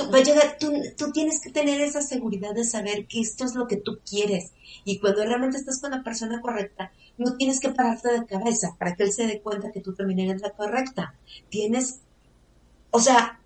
tú, 0.00 0.10
va 0.10 0.18
a 0.18 0.22
llegar, 0.22 0.56
tú, 0.58 0.72
tú 0.96 1.12
tienes 1.12 1.40
que 1.40 1.50
tener 1.50 1.80
esa 1.80 2.02
seguridad 2.02 2.54
de 2.54 2.64
saber 2.64 3.06
que 3.06 3.20
esto 3.20 3.44
es 3.44 3.54
lo 3.54 3.66
que 3.66 3.76
tú 3.76 3.98
quieres. 4.08 4.52
Y 4.84 4.98
cuando 4.98 5.24
realmente 5.24 5.58
estás 5.58 5.80
con 5.80 5.90
la 5.90 6.02
persona 6.02 6.40
correcta, 6.40 6.92
no 7.18 7.36
tienes 7.36 7.60
que 7.60 7.70
pararte 7.70 8.12
de 8.12 8.26
cabeza 8.26 8.76
para 8.78 8.94
que 8.94 9.04
él 9.04 9.12
se 9.12 9.26
dé 9.26 9.40
cuenta 9.40 9.72
que 9.72 9.80
tú 9.80 9.94
también 9.94 10.20
eres 10.20 10.42
la 10.42 10.50
correcta. 10.50 11.14
Tienes, 11.48 12.00
o 12.90 13.00
sea, 13.00 13.40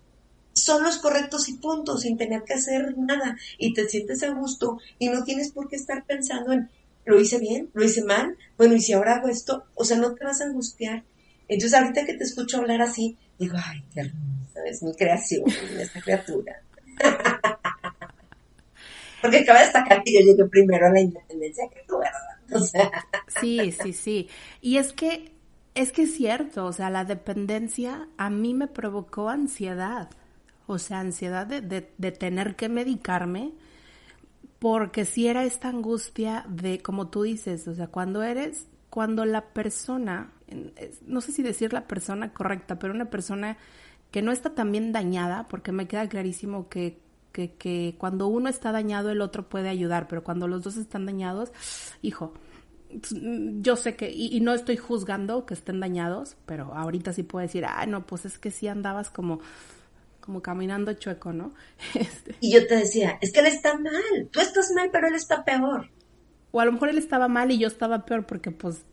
son 0.53 0.83
los 0.83 0.97
correctos 0.97 1.49
y 1.49 1.53
puntos, 1.53 2.01
sin 2.01 2.17
tener 2.17 2.43
que 2.43 2.53
hacer 2.53 2.97
nada. 2.97 3.37
Y 3.57 3.73
te 3.73 3.87
sientes 3.89 4.23
a 4.23 4.29
gusto 4.29 4.79
y 4.99 5.09
no 5.09 5.23
tienes 5.23 5.51
por 5.51 5.67
qué 5.67 5.75
estar 5.75 6.05
pensando 6.05 6.53
en, 6.53 6.69
¿lo 7.05 7.19
hice 7.19 7.39
bien? 7.39 7.69
¿Lo 7.73 7.83
hice 7.83 8.03
mal? 8.03 8.37
Bueno, 8.57 8.75
y 8.75 8.81
si 8.81 8.93
ahora 8.93 9.15
hago 9.15 9.27
esto, 9.27 9.65
o 9.75 9.83
sea, 9.83 9.97
no 9.97 10.13
te 10.15 10.23
vas 10.23 10.41
a 10.41 10.45
angustiar 10.45 11.03
entonces 11.47 11.77
ahorita 11.77 12.05
que 12.05 12.13
te 12.15 12.23
escucho 12.23 12.57
hablar 12.57 12.81
así, 12.81 13.17
digo, 13.37 13.57
ay, 13.63 13.83
qué 13.93 14.01
hermosa 14.01 14.35
es 14.65 14.83
mi 14.83 14.93
creación, 14.95 15.43
esta 15.79 16.01
criatura. 16.01 16.61
Porque 19.21 19.39
acaba 19.39 19.59
de 19.59 19.65
destacar 19.65 20.03
que 20.03 20.13
yo 20.13 20.19
llegué 20.19 20.45
primero 20.45 20.87
a 20.87 20.91
la 20.91 21.01
independencia 21.01 21.67
que 21.69 21.81
tú, 21.87 21.97
¿verdad? 21.97 22.19
Sí, 23.27 23.71
sí, 23.71 23.93
sí. 23.93 24.29
Y 24.61 24.77
es 24.77 24.93
que, 24.93 25.31
es 25.73 25.91
que 25.91 26.03
es 26.03 26.15
cierto, 26.15 26.65
o 26.65 26.73
sea, 26.73 26.89
la 26.89 27.05
dependencia 27.05 28.07
a 28.17 28.29
mí 28.29 28.53
me 28.53 28.67
provocó 28.67 29.29
ansiedad. 29.29 30.09
O 30.67 30.77
sea, 30.77 30.99
ansiedad 30.99 31.47
de, 31.47 31.61
de, 31.61 31.91
de 31.97 32.11
tener 32.11 32.55
que 32.55 32.69
medicarme, 32.69 33.53
porque 34.59 35.05
si 35.05 35.27
era 35.27 35.43
esta 35.43 35.69
angustia 35.69 36.45
de, 36.47 36.79
como 36.79 37.09
tú 37.09 37.23
dices, 37.23 37.67
o 37.67 37.75
sea, 37.75 37.87
cuando 37.87 38.23
eres, 38.23 38.67
cuando 38.89 39.25
la 39.25 39.53
persona 39.53 40.31
no 41.05 41.21
sé 41.21 41.31
si 41.31 41.43
decir 41.43 41.73
la 41.73 41.87
persona 41.87 42.33
correcta, 42.33 42.77
pero 42.77 42.93
una 42.93 43.09
persona 43.09 43.57
que 44.11 44.21
no 44.21 44.31
está 44.31 44.53
tan 44.53 44.71
bien 44.71 44.91
dañada, 44.91 45.47
porque 45.49 45.71
me 45.71 45.87
queda 45.87 46.07
clarísimo 46.07 46.69
que, 46.69 46.99
que, 47.31 47.53
que 47.53 47.95
cuando 47.97 48.27
uno 48.27 48.49
está 48.49 48.71
dañado 48.71 49.09
el 49.09 49.21
otro 49.21 49.49
puede 49.49 49.69
ayudar, 49.69 50.07
pero 50.07 50.23
cuando 50.23 50.47
los 50.47 50.63
dos 50.63 50.77
están 50.77 51.05
dañados, 51.05 51.51
hijo, 52.01 52.33
yo 53.61 53.75
sé 53.75 53.95
que, 53.95 54.09
y, 54.09 54.35
y, 54.35 54.39
no 54.39 54.53
estoy 54.53 54.77
juzgando 54.77 55.45
que 55.45 55.53
estén 55.53 55.79
dañados, 55.79 56.37
pero 56.45 56.73
ahorita 56.73 57.11
sí 57.13 57.23
puedo 57.23 57.41
decir, 57.41 57.65
ah, 57.65 57.85
no, 57.85 58.05
pues 58.05 58.25
es 58.25 58.37
que 58.37 58.51
sí 58.51 58.67
andabas 58.67 59.09
como, 59.09 59.41
como 60.21 60.41
caminando 60.41 60.93
chueco, 60.93 61.33
¿no? 61.33 61.53
Este. 61.95 62.35
Y 62.39 62.53
yo 62.53 62.65
te 62.67 62.75
decía, 62.75 63.17
es 63.21 63.33
que 63.33 63.39
él 63.41 63.47
está 63.47 63.77
mal, 63.77 64.29
tú 64.31 64.39
estás 64.39 64.71
mal, 64.75 64.89
pero 64.91 65.07
él 65.07 65.15
está 65.15 65.43
peor. 65.43 65.89
O 66.51 66.61
a 66.61 66.65
lo 66.65 66.71
mejor 66.71 66.89
él 66.89 66.97
estaba 66.97 67.27
mal 67.27 67.51
y 67.51 67.57
yo 67.57 67.67
estaba 67.67 68.05
peor 68.05 68.25
porque 68.25 68.51
pues 68.51 68.85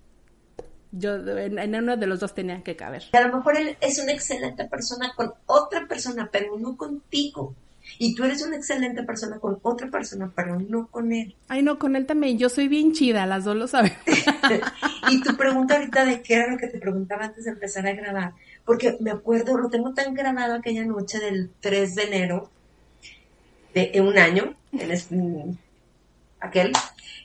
yo 0.92 1.16
en, 1.16 1.58
en, 1.58 1.74
uno 1.74 1.96
de 1.96 2.06
los 2.06 2.20
dos 2.20 2.34
tenía 2.34 2.62
que 2.62 2.76
caber. 2.76 3.04
A 3.12 3.20
lo 3.22 3.36
mejor 3.36 3.56
él 3.56 3.76
es 3.80 3.98
una 3.98 4.12
excelente 4.12 4.64
persona 4.66 5.12
con 5.16 5.32
otra 5.46 5.86
persona, 5.86 6.28
pero 6.30 6.58
no 6.58 6.76
contigo. 6.76 7.54
Y 7.98 8.14
tú 8.14 8.24
eres 8.24 8.42
una 8.42 8.56
excelente 8.56 9.02
persona 9.02 9.38
con 9.38 9.58
otra 9.62 9.88
persona, 9.88 10.32
pero 10.34 10.58
no 10.58 10.86
con 10.88 11.12
él. 11.12 11.34
Ay, 11.48 11.62
no, 11.62 11.78
con 11.78 11.96
él 11.96 12.06
también. 12.06 12.38
Yo 12.38 12.48
soy 12.48 12.68
bien 12.68 12.92
chida, 12.92 13.26
las 13.26 13.44
dos 13.44 13.56
lo 13.56 13.66
saben. 13.66 13.92
y 15.10 15.20
tu 15.20 15.36
pregunta 15.36 15.76
ahorita 15.76 16.04
de 16.04 16.22
qué 16.22 16.34
era 16.34 16.50
lo 16.50 16.58
que 16.58 16.68
te 16.68 16.78
preguntaba 16.78 17.24
antes 17.24 17.44
de 17.44 17.50
empezar 17.50 17.86
a 17.86 17.92
grabar. 17.92 18.32
Porque 18.64 18.96
me 19.00 19.10
acuerdo, 19.10 19.58
lo 19.58 19.68
tengo 19.68 19.92
tan 19.92 20.14
grabado 20.14 20.54
aquella 20.54 20.84
noche 20.84 21.18
del 21.18 21.50
3 21.60 21.94
de 21.94 22.02
enero 22.04 22.50
de, 23.74 24.00
un 24.00 24.18
año, 24.18 24.54
en 24.72 25.58
aquel, 26.40 26.72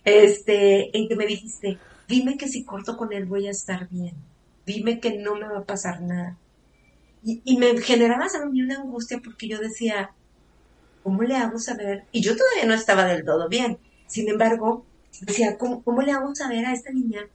este, 0.06 0.98
en 0.98 1.08
que 1.08 1.16
me 1.16 1.26
dijiste, 1.26 1.78
dime 2.08 2.38
que 2.38 2.48
si 2.48 2.64
corto 2.64 2.98
con 2.98 3.14
él 3.14 3.26
voy 3.26 3.48
a 3.48 3.52
estar 3.52 3.88
bien. 3.90 4.16
Dime 4.66 5.00
que 5.00 5.18
no 5.18 5.36
me 5.36 5.48
va 5.48 5.60
a 5.60 5.66
pasar 5.66 6.02
nada. 6.02 6.38
Y, 7.24 7.58
me 7.58 7.82
generaba 7.82 8.26
a 8.26 8.48
una 8.48 8.76
angustia 8.76 9.20
porque 9.22 9.50
yo 9.50 9.60
decía, 9.60 10.12
¿cómo 11.04 11.24
le 11.24 11.36
hago 11.36 11.60
saber? 11.60 12.06
Y 12.12 12.22
yo 12.22 12.38
todavía 12.38 12.66
no 12.66 12.74
estaba 12.74 13.06
del 13.06 13.26
todo 13.26 13.50
bien. 13.50 13.80
Sin 14.06 14.30
embargo, 14.30 14.86
decía, 15.22 15.58
¿cómo, 15.58 16.02
le 16.02 16.12
hago 16.12 16.34
saber 16.36 16.66
a 16.66 16.74
esta 16.74 16.92
niña 16.92 17.28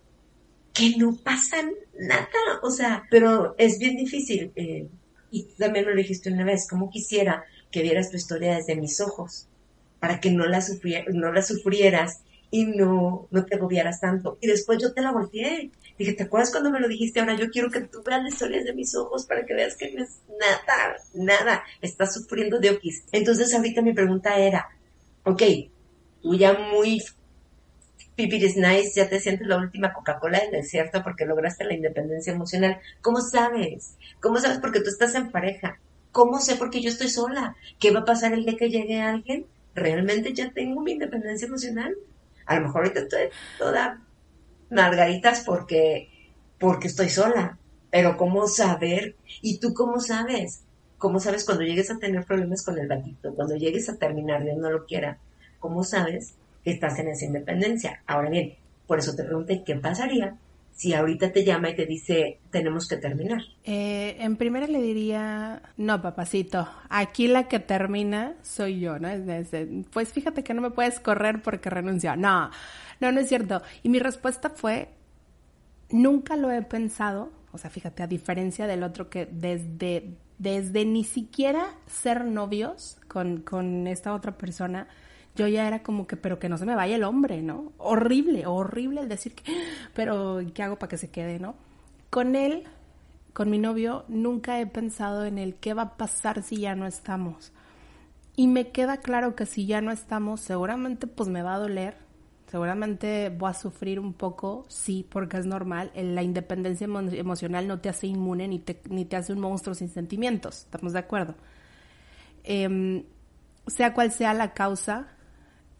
que 0.72 0.96
no 0.96 1.16
pasa 1.16 1.56
nada? 1.98 2.28
O 2.62 2.70
sea, 2.70 3.02
pero 3.10 3.54
es 3.58 3.78
bien 3.78 3.96
difícil. 3.96 4.52
Eh, 4.56 4.88
y 5.30 5.44
también 5.58 5.84
lo 5.84 5.94
dijiste 5.94 6.32
una 6.32 6.44
vez, 6.44 6.66
¿cómo 6.68 6.88
quisiera 6.88 7.44
que 7.70 7.82
vieras 7.82 8.10
tu 8.10 8.16
historia 8.16 8.56
desde 8.56 8.76
mis 8.76 8.98
ojos? 9.00 9.46
Para 10.00 10.20
que 10.20 10.30
no 10.30 10.46
la 10.46 10.62
sufrieras 10.62 12.22
y 12.52 12.66
no, 12.66 13.26
no 13.32 13.44
te 13.44 13.56
agobiaras 13.56 13.98
tanto. 13.98 14.38
Y 14.40 14.46
después 14.46 14.78
yo 14.80 14.92
te 14.92 15.02
la 15.02 15.10
volteé 15.10 15.72
Dije, 15.98 16.14
¿te 16.14 16.24
acuerdas 16.24 16.50
cuando 16.50 16.70
me 16.70 16.80
lo 16.80 16.88
dijiste? 16.88 17.20
Ahora 17.20 17.36
yo 17.36 17.50
quiero 17.50 17.70
que 17.70 17.82
tú 17.82 18.02
veas 18.02 18.22
las 18.22 18.32
historias 18.32 18.64
de 18.64 18.74
mis 18.74 18.94
ojos 18.94 19.26
para 19.26 19.44
que 19.44 19.54
veas 19.54 19.76
que 19.76 19.92
no 19.92 20.02
es 20.02 20.20
nada, 20.40 20.96
nada, 21.14 21.64
estás 21.80 22.14
sufriendo 22.14 22.58
de 22.58 22.70
oquis. 22.70 23.04
Entonces 23.12 23.54
ahorita 23.54 23.82
mi 23.82 23.92
pregunta 23.92 24.38
era, 24.38 24.68
ok, 25.24 25.42
tú 26.22 26.34
ya 26.34 26.54
muy 26.54 27.02
pipiris 28.16 28.56
nice, 28.56 28.92
ya 28.96 29.08
te 29.08 29.20
sientes 29.20 29.46
la 29.46 29.58
última 29.58 29.92
Coca-Cola 29.92 30.40
del 30.40 30.50
desierto 30.50 31.02
porque 31.02 31.24
lograste 31.24 31.64
la 31.64 31.74
independencia 31.74 32.32
emocional. 32.32 32.78
¿Cómo 33.00 33.20
sabes? 33.20 33.96
¿Cómo 34.20 34.38
sabes? 34.38 34.58
Porque 34.58 34.80
tú 34.80 34.88
estás 34.88 35.14
en 35.14 35.30
pareja. 35.30 35.78
¿Cómo 36.10 36.40
sé 36.40 36.56
porque 36.56 36.82
yo 36.82 36.90
estoy 36.90 37.08
sola? 37.08 37.56
¿Qué 37.78 37.90
va 37.90 38.00
a 38.00 38.04
pasar 38.04 38.32
el 38.32 38.44
día 38.44 38.56
que 38.56 38.70
llegue 38.70 39.00
alguien? 39.00 39.46
¿Realmente 39.74 40.32
ya 40.32 40.50
tengo 40.50 40.82
mi 40.82 40.92
independencia 40.92 41.46
emocional? 41.46 41.94
A 42.52 42.60
lo 42.60 42.66
mejor 42.66 42.82
ahorita 42.82 43.00
estoy 43.00 43.28
toda 43.58 44.00
margaritas 44.70 45.42
porque, 45.44 46.08
porque 46.58 46.88
estoy 46.88 47.08
sola. 47.08 47.58
Pero 47.90 48.16
¿cómo 48.16 48.46
saber? 48.46 49.16
¿Y 49.40 49.58
tú 49.58 49.74
cómo 49.74 50.00
sabes? 50.00 50.62
¿Cómo 50.98 51.18
sabes 51.18 51.44
cuando 51.44 51.64
llegues 51.64 51.90
a 51.90 51.98
tener 51.98 52.24
problemas 52.24 52.64
con 52.64 52.78
el 52.78 52.88
gatito? 52.88 53.34
Cuando 53.34 53.56
llegues 53.56 53.88
a 53.88 53.96
terminar, 53.96 54.44
Dios 54.44 54.56
no 54.56 54.70
lo 54.70 54.86
quiera. 54.86 55.18
¿Cómo 55.58 55.82
sabes 55.82 56.34
que 56.64 56.70
estás 56.70 56.98
en 56.98 57.08
esa 57.08 57.24
independencia? 57.24 58.02
Ahora 58.06 58.30
bien, 58.30 58.54
por 58.86 58.98
eso 58.98 59.14
te 59.14 59.24
pregunté, 59.24 59.62
¿qué 59.64 59.76
pasaría 59.76 60.36
si 60.82 60.94
ahorita 60.94 61.30
te 61.30 61.44
llama 61.44 61.70
y 61.70 61.76
te 61.76 61.86
dice 61.86 62.40
tenemos 62.50 62.88
que 62.88 62.96
terminar? 62.96 63.40
Eh, 63.62 64.16
en 64.18 64.34
primera 64.34 64.66
le 64.66 64.82
diría, 64.82 65.62
no, 65.76 66.02
papacito, 66.02 66.68
aquí 66.88 67.28
la 67.28 67.46
que 67.46 67.60
termina 67.60 68.34
soy 68.42 68.80
yo, 68.80 68.98
¿no? 68.98 69.08
pues 69.92 70.12
fíjate 70.12 70.42
que 70.42 70.54
no 70.54 70.60
me 70.60 70.72
puedes 70.72 70.98
correr 70.98 71.40
porque 71.40 71.70
renunció. 71.70 72.16
No, 72.16 72.50
no, 72.98 73.12
no 73.12 73.20
es 73.20 73.28
cierto. 73.28 73.62
Y 73.84 73.90
mi 73.90 74.00
respuesta 74.00 74.50
fue, 74.50 74.88
nunca 75.88 76.36
lo 76.36 76.50
he 76.50 76.62
pensado, 76.62 77.30
o 77.52 77.58
sea, 77.58 77.70
fíjate, 77.70 78.02
a 78.02 78.08
diferencia 78.08 78.66
del 78.66 78.82
otro 78.82 79.08
que 79.08 79.26
desde, 79.26 80.16
desde 80.38 80.84
ni 80.84 81.04
siquiera 81.04 81.76
ser 81.86 82.24
novios 82.24 82.98
con, 83.06 83.42
con 83.42 83.86
esta 83.86 84.14
otra 84.14 84.36
persona, 84.36 84.88
yo 85.34 85.48
ya 85.48 85.66
era 85.66 85.82
como 85.82 86.06
que, 86.06 86.16
pero 86.16 86.38
que 86.38 86.48
no 86.48 86.58
se 86.58 86.66
me 86.66 86.74
vaya 86.74 86.96
el 86.96 87.04
hombre, 87.04 87.42
¿no? 87.42 87.72
Horrible, 87.78 88.46
horrible 88.46 89.00
el 89.00 89.08
decir 89.08 89.34
que, 89.34 89.44
pero 89.94 90.40
¿qué 90.54 90.62
hago 90.62 90.76
para 90.76 90.90
que 90.90 90.98
se 90.98 91.10
quede, 91.10 91.38
no? 91.38 91.54
Con 92.10 92.36
él, 92.36 92.64
con 93.32 93.50
mi 93.50 93.58
novio, 93.58 94.04
nunca 94.08 94.60
he 94.60 94.66
pensado 94.66 95.24
en 95.24 95.38
el 95.38 95.54
qué 95.54 95.74
va 95.74 95.82
a 95.82 95.96
pasar 95.96 96.42
si 96.42 96.58
ya 96.58 96.74
no 96.74 96.86
estamos. 96.86 97.52
Y 98.36 98.46
me 98.48 98.68
queda 98.68 98.98
claro 98.98 99.34
que 99.34 99.46
si 99.46 99.66
ya 99.66 99.80
no 99.80 99.90
estamos, 99.90 100.40
seguramente 100.40 101.06
pues 101.06 101.28
me 101.28 101.42
va 101.42 101.54
a 101.54 101.58
doler, 101.58 101.96
Seguramente 102.52 103.30
voy 103.30 103.48
a 103.48 103.54
sufrir 103.54 103.98
un 103.98 104.12
poco, 104.12 104.66
sí, 104.68 105.06
porque 105.08 105.38
es 105.38 105.46
normal. 105.46 105.90
La 105.94 106.22
independencia 106.22 106.84
emocional 106.84 107.66
no 107.66 107.80
te 107.80 107.88
hace 107.88 108.08
inmune 108.08 108.46
ni 108.46 108.58
te, 108.58 108.78
ni 108.90 109.06
te 109.06 109.16
hace 109.16 109.32
un 109.32 109.40
monstruo 109.40 109.74
sin 109.74 109.88
sentimientos. 109.88 110.64
¿Estamos 110.64 110.92
de 110.92 110.98
acuerdo? 110.98 111.34
Em, 112.44 113.04
sea 113.66 113.94
cual 113.94 114.12
sea 114.12 114.34
la 114.34 114.52
causa, 114.52 115.08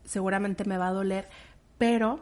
seguramente 0.05 0.65
me 0.65 0.79
va 0.79 0.89
a 0.89 0.93
doler, 0.93 1.29
pero 1.79 2.21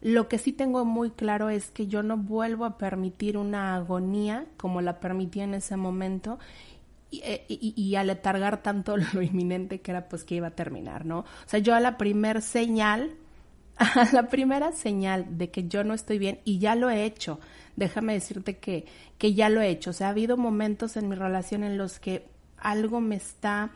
lo 0.00 0.28
que 0.28 0.38
sí 0.38 0.52
tengo 0.52 0.84
muy 0.84 1.10
claro 1.10 1.48
es 1.48 1.70
que 1.70 1.86
yo 1.86 2.02
no 2.02 2.16
vuelvo 2.16 2.64
a 2.64 2.78
permitir 2.78 3.38
una 3.38 3.74
agonía 3.74 4.46
como 4.56 4.80
la 4.80 5.00
permití 5.00 5.40
en 5.40 5.54
ese 5.54 5.76
momento 5.76 6.38
y, 7.10 7.20
eh, 7.24 7.44
y, 7.48 7.72
y, 7.76 7.94
aletargar 7.96 8.62
tanto 8.62 8.96
lo 9.14 9.22
inminente 9.22 9.80
que 9.80 9.90
era 9.92 10.08
pues 10.08 10.24
que 10.24 10.34
iba 10.34 10.48
a 10.48 10.56
terminar, 10.56 11.04
¿no? 11.06 11.20
O 11.20 11.24
sea, 11.46 11.60
yo 11.60 11.74
a 11.74 11.80
la 11.80 11.96
primer 11.96 12.42
señal 12.42 13.16
a 13.78 14.08
la 14.12 14.28
primera 14.28 14.72
señal 14.72 15.36
de 15.36 15.50
que 15.50 15.68
yo 15.68 15.84
no 15.84 15.94
estoy 15.94 16.18
bien, 16.18 16.40
y 16.44 16.58
ya 16.58 16.74
lo 16.74 16.88
he 16.88 17.04
hecho, 17.04 17.38
déjame 17.76 18.14
decirte 18.14 18.56
que, 18.56 18.86
que 19.18 19.34
ya 19.34 19.48
lo 19.48 19.60
he 19.60 19.68
hecho, 19.68 19.90
o 19.90 19.92
sea, 19.92 20.08
ha 20.08 20.10
habido 20.10 20.36
momentos 20.36 20.96
en 20.96 21.08
mi 21.08 21.14
relación 21.14 21.62
en 21.62 21.76
los 21.76 21.98
que 21.98 22.26
algo 22.56 23.00
me 23.00 23.16
está 23.16 23.70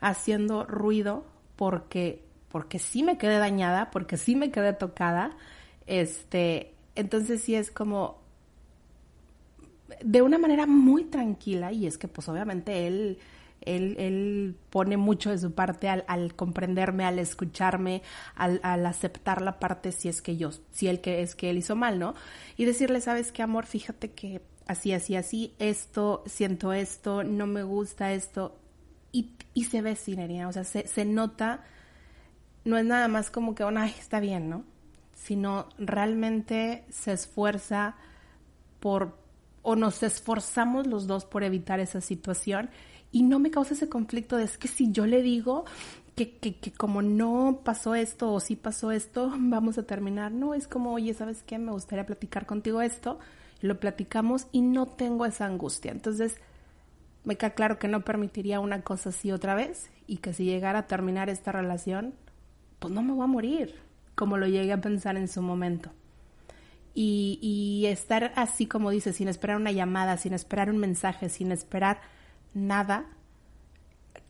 haciendo 0.00 0.64
ruido 0.64 1.24
porque, 1.56 2.24
porque 2.54 2.78
sí 2.78 3.02
me 3.02 3.18
quedé 3.18 3.38
dañada, 3.38 3.90
porque 3.90 4.16
sí 4.16 4.36
me 4.36 4.52
quedé 4.52 4.74
tocada, 4.74 5.36
este, 5.88 6.72
entonces 6.94 7.42
sí 7.42 7.56
es 7.56 7.72
como 7.72 8.22
de 10.00 10.22
una 10.22 10.38
manera 10.38 10.64
muy 10.64 11.02
tranquila, 11.02 11.72
y 11.72 11.88
es 11.88 11.98
que 11.98 12.06
pues 12.06 12.28
obviamente 12.28 12.86
él 12.86 13.18
él, 13.62 13.96
él 13.98 14.56
pone 14.70 14.96
mucho 14.96 15.30
de 15.30 15.38
su 15.38 15.52
parte 15.52 15.88
al, 15.88 16.04
al 16.06 16.36
comprenderme, 16.36 17.04
al 17.04 17.18
escucharme, 17.18 18.02
al, 18.36 18.60
aceptar 18.86 19.42
la 19.42 19.58
parte 19.58 19.90
si 19.90 20.08
es 20.08 20.22
que 20.22 20.36
yo, 20.36 20.50
si 20.70 20.86
él 20.86 21.00
que 21.00 21.22
es 21.22 21.34
que 21.34 21.50
él 21.50 21.58
hizo 21.58 21.74
mal, 21.74 21.98
¿no? 21.98 22.14
Y 22.56 22.66
decirle, 22.66 23.00
sabes 23.00 23.32
qué, 23.32 23.42
amor, 23.42 23.66
fíjate 23.66 24.12
que 24.12 24.42
así, 24.68 24.92
así, 24.92 25.16
así, 25.16 25.54
esto, 25.58 26.22
siento 26.26 26.72
esto, 26.72 27.24
no 27.24 27.48
me 27.48 27.64
gusta 27.64 28.12
esto. 28.12 28.60
Y, 29.10 29.32
y 29.54 29.64
se 29.64 29.82
ve 29.82 29.96
sinería, 29.96 30.46
o 30.46 30.52
sea, 30.52 30.62
se, 30.62 30.86
se 30.86 31.04
nota, 31.04 31.64
no 32.64 32.76
es 32.78 32.84
nada 32.84 33.08
más 33.08 33.30
como 33.30 33.54
que, 33.54 33.62
ay, 33.62 33.94
está 33.98 34.20
bien, 34.20 34.48
¿no? 34.48 34.64
Sino 35.14 35.68
realmente 35.78 36.84
se 36.90 37.12
esfuerza 37.12 37.96
por, 38.80 39.16
o 39.62 39.76
nos 39.76 40.02
esforzamos 40.02 40.86
los 40.86 41.06
dos 41.06 41.24
por 41.24 41.44
evitar 41.44 41.80
esa 41.80 42.00
situación 42.00 42.70
y 43.12 43.22
no 43.22 43.38
me 43.38 43.50
causa 43.50 43.74
ese 43.74 43.88
conflicto 43.88 44.36
de 44.36 44.44
es 44.44 44.58
que 44.58 44.68
si 44.68 44.90
yo 44.90 45.06
le 45.06 45.22
digo 45.22 45.64
que, 46.16 46.36
que, 46.36 46.56
que, 46.56 46.72
como 46.72 47.00
no 47.00 47.60
pasó 47.64 47.94
esto 47.94 48.32
o 48.32 48.40
sí 48.40 48.56
pasó 48.56 48.90
esto, 48.90 49.32
vamos 49.38 49.78
a 49.78 49.84
terminar. 49.84 50.32
No, 50.32 50.54
es 50.54 50.66
como, 50.66 50.92
oye, 50.92 51.14
¿sabes 51.14 51.42
qué? 51.42 51.58
Me 51.58 51.72
gustaría 51.72 52.06
platicar 52.06 52.44
contigo 52.44 52.82
esto. 52.82 53.18
Lo 53.60 53.78
platicamos 53.78 54.46
y 54.52 54.62
no 54.62 54.86
tengo 54.86 55.26
esa 55.26 55.46
angustia. 55.46 55.92
Entonces, 55.92 56.36
me 57.24 57.36
queda 57.36 57.50
claro 57.50 57.78
que 57.78 57.88
no 57.88 58.04
permitiría 58.04 58.60
una 58.60 58.82
cosa 58.82 59.10
así 59.10 59.32
otra 59.32 59.54
vez 59.54 59.90
y 60.06 60.18
que 60.18 60.32
si 60.34 60.44
llegara 60.44 60.80
a 60.80 60.86
terminar 60.86 61.30
esta 61.30 61.52
relación, 61.52 62.14
pues 62.78 62.92
no 62.92 63.02
me 63.02 63.12
voy 63.12 63.24
a 63.24 63.28
morir, 63.28 63.74
como 64.14 64.36
lo 64.36 64.46
llegué 64.46 64.72
a 64.72 64.80
pensar 64.80 65.16
en 65.16 65.28
su 65.28 65.42
momento. 65.42 65.90
Y, 66.94 67.38
y 67.42 67.86
estar 67.86 68.32
así 68.36 68.66
como 68.66 68.90
dice, 68.90 69.12
sin 69.12 69.28
esperar 69.28 69.56
una 69.56 69.72
llamada, 69.72 70.16
sin 70.16 70.32
esperar 70.32 70.70
un 70.70 70.78
mensaje, 70.78 71.28
sin 71.28 71.50
esperar 71.50 72.00
nada, 72.54 73.06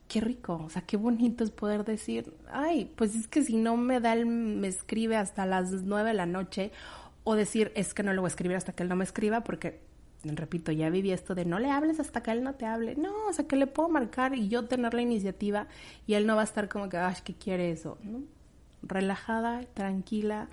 qué 0.08 0.20
rico, 0.20 0.62
o 0.64 0.70
sea, 0.70 0.82
qué 0.82 0.96
bonito 0.96 1.44
es 1.44 1.50
poder 1.50 1.84
decir, 1.84 2.32
ay, 2.52 2.90
pues 2.96 3.14
es 3.14 3.26
que 3.26 3.42
si 3.42 3.56
no 3.56 3.76
me 3.76 4.00
da 4.00 4.12
el, 4.12 4.26
me 4.26 4.68
escribe 4.68 5.16
hasta 5.16 5.46
las 5.46 5.72
nueve 5.72 6.10
de 6.10 6.14
la 6.14 6.26
noche, 6.26 6.72
o 7.24 7.34
decir, 7.34 7.72
es 7.74 7.94
que 7.94 8.02
no 8.02 8.12
lo 8.12 8.22
voy 8.22 8.28
a 8.28 8.30
escribir 8.30 8.56
hasta 8.56 8.72
que 8.72 8.82
él 8.82 8.88
no 8.88 8.96
me 8.96 9.04
escriba, 9.04 9.42
porque, 9.42 9.80
repito, 10.22 10.72
ya 10.72 10.90
viví 10.90 11.10
esto 11.10 11.34
de 11.34 11.44
no 11.44 11.58
le 11.58 11.70
hables 11.70 12.00
hasta 12.00 12.22
que 12.22 12.30
él 12.30 12.42
no 12.42 12.54
te 12.54 12.66
hable, 12.66 12.96
no, 12.96 13.12
o 13.28 13.32
sea, 13.32 13.46
que 13.46 13.56
le 13.56 13.66
puedo 13.66 13.88
marcar 13.88 14.34
y 14.34 14.48
yo 14.48 14.66
tener 14.66 14.94
la 14.94 15.02
iniciativa 15.02 15.66
y 16.06 16.14
él 16.14 16.26
no 16.26 16.36
va 16.36 16.42
a 16.42 16.44
estar 16.44 16.68
como 16.68 16.88
que, 16.88 16.98
ay, 16.98 17.16
¿qué 17.24 17.34
quiere 17.34 17.70
eso? 17.70 17.98
¿no? 18.02 18.22
Relajada, 18.86 19.62
tranquila, 19.74 20.48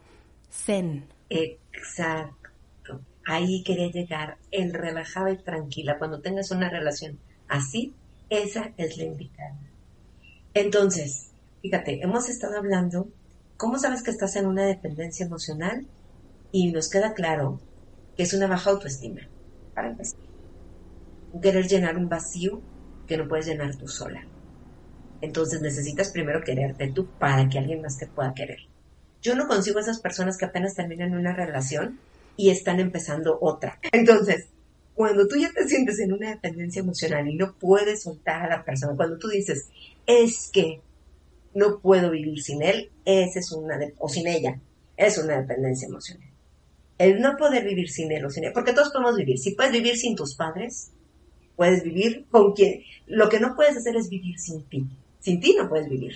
Zen. 0.52 1.06
Exacto. 1.30 3.02
Ahí 3.26 3.64
quería 3.64 3.90
llegar, 3.92 4.38
el 4.52 4.74
relajada 4.74 5.32
y 5.32 5.38
tranquila. 5.38 5.98
Cuando 5.98 6.22
tengas 6.22 6.52
una 6.52 6.70
relación 6.70 7.20
así, 7.48 7.94
esa 8.30 8.72
es 8.78 8.98
la 8.98 9.04
indicada. 9.04 9.60
Entonces, 10.54 11.32
fíjate, 11.62 12.02
hemos 12.02 12.30
estado 12.30 12.58
hablando, 12.58 13.08
¿cómo 13.58 13.78
sabes 13.78 14.04
que 14.04 14.12
estás 14.12 14.36
en 14.36 14.48
una 14.48 14.66
dependencia 14.66 15.26
emocional? 15.26 15.86
Y 16.52 16.72
nos 16.72 16.90
queda 16.90 17.14
claro 17.14 17.60
que 18.18 18.24
es 18.24 18.34
una 18.34 18.48
baja 18.48 18.72
autoestima, 18.72 19.22
para 19.74 19.90
empezar. 19.90 20.20
Querer 21.42 21.68
llenar 21.68 21.98
un 21.98 22.10
vacío 22.10 22.62
que 23.08 23.18
no 23.18 23.28
puedes 23.28 23.46
llenar 23.46 23.76
tú 23.78 23.88
sola. 23.88 24.26
Entonces 25.22 25.62
necesitas 25.62 26.10
primero 26.10 26.42
quererte 26.44 26.92
tú 26.92 27.08
para 27.20 27.48
que 27.48 27.60
alguien 27.60 27.82
más 27.82 27.98
te 27.98 28.08
pueda 28.08 28.34
querer. 28.34 28.60
Yo 29.22 29.36
no 29.36 29.48
consigo 29.48 29.80
esas 29.80 30.00
personas 30.00 30.38
que 30.38 30.46
apenas 30.46 30.74
terminan 30.74 31.16
una 31.16 31.34
relación 31.34 32.00
y 32.36 32.50
están 32.50 32.80
empezando 32.80 33.38
otra. 33.40 33.80
Entonces, 33.92 34.48
cuando 34.96 35.28
tú 35.28 35.36
ya 35.38 35.52
te 35.52 35.68
sientes 35.68 36.00
en 36.00 36.14
una 36.14 36.32
dependencia 36.32 36.82
emocional 36.82 37.28
y 37.28 37.36
no 37.36 37.56
puedes 37.58 38.04
soltar 38.04 38.42
a 38.42 38.50
la 38.50 38.66
persona, 38.66 38.96
cuando 38.96 39.18
tú 39.18 39.28
dices, 39.28 39.70
es 40.08 40.50
que 40.52 40.82
no 41.54 41.80
puedo 41.80 42.12
vivir 42.12 42.42
sin 42.42 42.62
él, 42.62 42.90
esa 43.06 43.40
es 43.40 43.52
una, 43.52 43.80
o 43.98 44.10
sin 44.10 44.28
ella, 44.28 44.60
es 44.98 45.18
una 45.18 45.40
dependencia 45.42 45.88
emocional. 45.88 46.30
El 46.98 47.20
no 47.20 47.36
poder 47.38 47.64
vivir 47.64 47.90
sin 47.90 48.12
él 48.12 48.26
o 48.26 48.30
sin 48.30 48.44
ella, 48.44 48.54
porque 48.54 48.74
todos 48.74 48.92
podemos 48.92 49.16
vivir. 49.16 49.38
Si 49.40 49.56
puedes 49.56 49.72
vivir 49.72 49.98
sin 49.98 50.16
tus 50.16 50.36
padres, 50.36 50.92
puedes 51.56 51.84
vivir 51.84 52.26
con 52.30 52.54
quien. 52.54 52.84
Lo 53.08 53.30
que 53.30 53.40
no 53.40 53.56
puedes 53.56 53.78
hacer 53.78 53.96
es 53.96 54.10
vivir 54.10 54.40
sin 54.40 54.64
ti. 54.64 54.88
Sin 55.22 55.40
ti 55.40 55.56
no 55.58 55.70
puedes 55.70 55.90
vivir. 55.90 56.14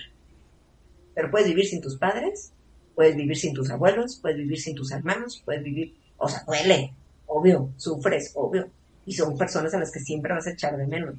Pero 1.14 1.30
puedes 1.30 1.48
vivir 1.48 1.66
sin 1.66 1.80
tus 1.80 1.96
padres, 1.96 2.52
puedes 2.94 3.16
vivir 3.16 3.36
sin 3.36 3.54
tus 3.54 3.70
abuelos, 3.70 4.18
puedes 4.20 4.36
vivir 4.36 4.60
sin 4.60 4.74
tus 4.74 4.92
hermanos, 4.92 5.40
puedes 5.44 5.62
vivir, 5.62 5.96
o 6.18 6.28
sea, 6.28 6.44
duele, 6.46 6.92
obvio, 7.26 7.70
sufres, 7.76 8.32
obvio. 8.34 8.68
Y 9.06 9.14
son 9.14 9.38
personas 9.38 9.72
a 9.72 9.78
las 9.78 9.90
que 9.90 10.00
siempre 10.00 10.34
vas 10.34 10.46
a 10.46 10.50
echar 10.50 10.76
de 10.76 10.86
menos. 10.86 11.16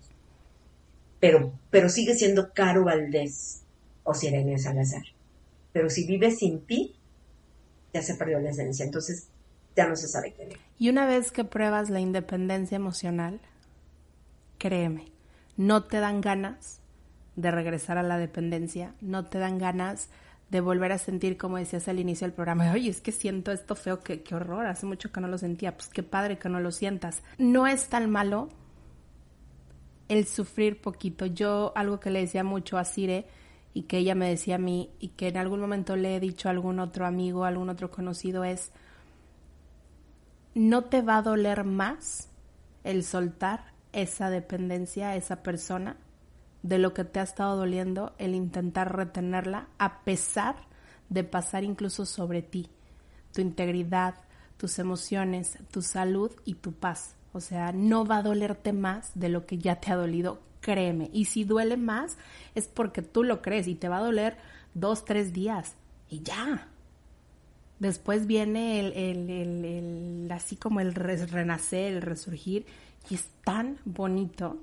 Pero, 1.20 1.54
pero 1.72 1.90
sigue 1.90 2.14
siendo 2.14 2.54
Caro 2.54 2.84
Valdés 2.84 3.64
o 4.04 4.14
Sirenia 4.14 4.60
Salazar. 4.60 5.04
Pero 5.74 5.90
si 5.90 6.06
vives 6.06 6.40
sin 6.40 6.62
ti, 6.62 6.96
ya 7.94 8.02
se 8.02 8.16
perdió 8.16 8.40
la 8.40 8.52
esencia. 8.52 8.86
Entonces, 8.86 9.30
ya 9.76 9.88
no 9.88 9.96
se 9.96 10.08
sabe 10.08 10.36
es. 10.38 10.58
Y 10.78 10.90
una 10.90 11.06
vez 11.06 11.32
que 11.32 11.44
pruebas 11.44 11.90
la 11.90 12.00
independencia 12.00 12.76
emocional, 12.76 13.40
créeme, 14.58 15.06
no 15.56 15.84
te 15.84 16.00
dan 16.00 16.22
ganas 16.22 16.82
de 17.38 17.52
regresar 17.52 17.98
a 17.98 18.04
la 18.04 18.18
dependencia, 18.18 18.94
no 19.00 19.24
te 19.26 19.38
dan 19.38 19.60
ganas 19.60 20.10
de 20.50 20.60
volver 20.60 20.92
a 20.92 20.98
sentir, 20.98 21.38
como 21.38 21.58
decías 21.58 21.88
al 21.88 22.00
inicio 22.00 22.26
del 22.26 22.34
programa, 22.34 22.72
oye, 22.72 22.90
es 22.90 23.00
que 23.00 23.12
siento 23.12 23.52
esto 23.52 23.76
feo, 23.76 24.00
qué, 24.00 24.24
horror, 24.34 24.66
hace 24.66 24.86
mucho 24.86 25.12
que 25.12 25.22
no 25.22 25.28
lo 25.28 25.38
sentía, 25.38 25.78
pues 25.78 25.88
qué 25.88 26.04
padre 26.04 26.40
que 26.40 26.50
no 26.50 26.60
lo 26.60 26.72
sientas. 26.72 27.22
No 27.38 27.68
es 27.68 27.90
tan 27.90 28.10
malo 28.10 28.50
el 30.08 30.26
sufrir 30.26 30.82
poquito. 30.82 31.28
Yo 31.28 31.74
algo 31.76 32.00
que 32.00 32.10
le 32.10 32.22
decía 32.22 32.44
mucho 32.44 32.78
a 32.78 32.86
Cire 32.86 33.28
y 33.74 33.84
que 33.84 34.00
ella 34.00 34.16
me 34.16 34.30
decía 34.30 34.56
a 34.56 34.60
mí 34.60 34.90
y 35.00 35.10
que 35.10 35.28
en 35.28 35.38
algún 35.38 35.60
momento 35.60 35.96
le 35.96 36.16
he 36.16 36.20
dicho 36.20 36.48
a 36.48 36.52
algún 36.52 36.80
otro 36.80 37.06
amigo, 37.06 37.44
a 37.44 37.50
algún 37.50 37.70
otro 37.70 37.92
conocido 37.92 38.44
es, 38.44 38.72
no 40.56 40.86
te 40.86 41.04
va 41.04 41.18
a 41.18 41.22
doler 41.22 41.66
más 41.66 42.30
el 42.84 43.04
soltar 43.04 43.74
esa 43.92 44.32
dependencia 44.32 45.10
a 45.10 45.16
esa 45.18 45.44
persona 45.44 45.98
de 46.68 46.80
lo 46.80 46.94
que 46.94 47.06
te 47.06 47.22
ha 47.22 47.24
estado 47.24 47.56
doliendo 47.56 48.14
el 48.18 48.36
intentar 48.36 48.94
retenerla 48.94 49.70
a 49.78 50.02
pesar 50.02 50.56
de 51.08 51.24
pasar 51.24 51.64
incluso 51.64 52.06
sobre 52.06 52.42
ti, 52.42 52.68
tu 53.34 53.40
integridad, 53.40 54.16
tus 54.58 54.78
emociones, 54.78 55.58
tu 55.72 55.82
salud 55.82 56.32
y 56.44 56.56
tu 56.56 56.74
paz. 56.74 57.16
O 57.32 57.40
sea, 57.40 57.72
no 57.72 58.06
va 58.06 58.18
a 58.18 58.24
dolerte 58.24 58.74
más 58.74 59.12
de 59.16 59.30
lo 59.30 59.46
que 59.46 59.58
ya 59.58 59.80
te 59.80 59.92
ha 59.92 59.96
dolido, 59.96 60.42
créeme. 60.60 61.10
Y 61.14 61.26
si 61.26 61.46
duele 61.46 61.78
más 61.78 62.18
es 62.54 62.68
porque 62.68 63.02
tú 63.02 63.24
lo 63.24 63.42
crees 63.42 63.68
y 63.68 63.76
te 63.76 63.88
va 63.88 63.98
a 63.98 64.04
doler 64.04 64.38
dos, 64.74 65.06
tres 65.06 65.32
días 65.32 65.76
y 66.10 66.22
ya. 66.22 66.68
Después 67.80 68.28
viene 68.28 68.82
el, 68.82 68.92
el, 68.92 69.30
el, 69.30 69.66
el 69.66 70.32
así 70.34 70.58
como 70.58 70.82
el 70.82 70.94
renacer, 70.94 71.94
el 71.94 72.02
resurgir 72.02 72.66
y 73.10 73.16
es 73.16 73.26
tan 73.46 73.78
bonito 73.86 74.58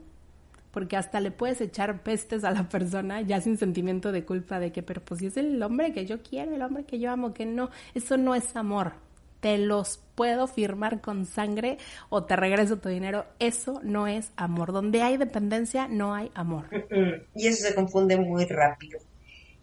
porque 0.74 0.96
hasta 0.96 1.20
le 1.20 1.30
puedes 1.30 1.60
echar 1.60 2.02
pestes 2.02 2.42
a 2.42 2.50
la 2.50 2.68
persona 2.68 3.22
ya 3.22 3.40
sin 3.40 3.56
sentimiento 3.56 4.10
de 4.10 4.24
culpa 4.24 4.58
de 4.58 4.72
que, 4.72 4.82
pero 4.82 5.00
pues 5.00 5.20
si 5.20 5.26
es 5.26 5.36
el 5.36 5.62
hombre 5.62 5.92
que 5.92 6.04
yo 6.04 6.20
quiero, 6.20 6.52
el 6.52 6.62
hombre 6.62 6.82
que 6.82 6.98
yo 6.98 7.12
amo, 7.12 7.32
que 7.32 7.46
no, 7.46 7.70
eso 7.94 8.16
no 8.16 8.34
es 8.34 8.56
amor. 8.56 8.94
Te 9.38 9.56
los 9.56 10.00
puedo 10.16 10.48
firmar 10.48 11.00
con 11.00 11.26
sangre 11.26 11.78
o 12.08 12.24
te 12.24 12.34
regreso 12.34 12.78
tu 12.78 12.88
dinero. 12.88 13.24
Eso 13.38 13.80
no 13.84 14.08
es 14.08 14.32
amor. 14.36 14.72
Donde 14.72 15.02
hay 15.02 15.16
dependencia, 15.16 15.86
no 15.86 16.12
hay 16.12 16.30
amor. 16.34 16.64
Y 17.36 17.46
eso 17.46 17.68
se 17.68 17.74
confunde 17.74 18.16
muy 18.16 18.44
rápido. 18.46 18.98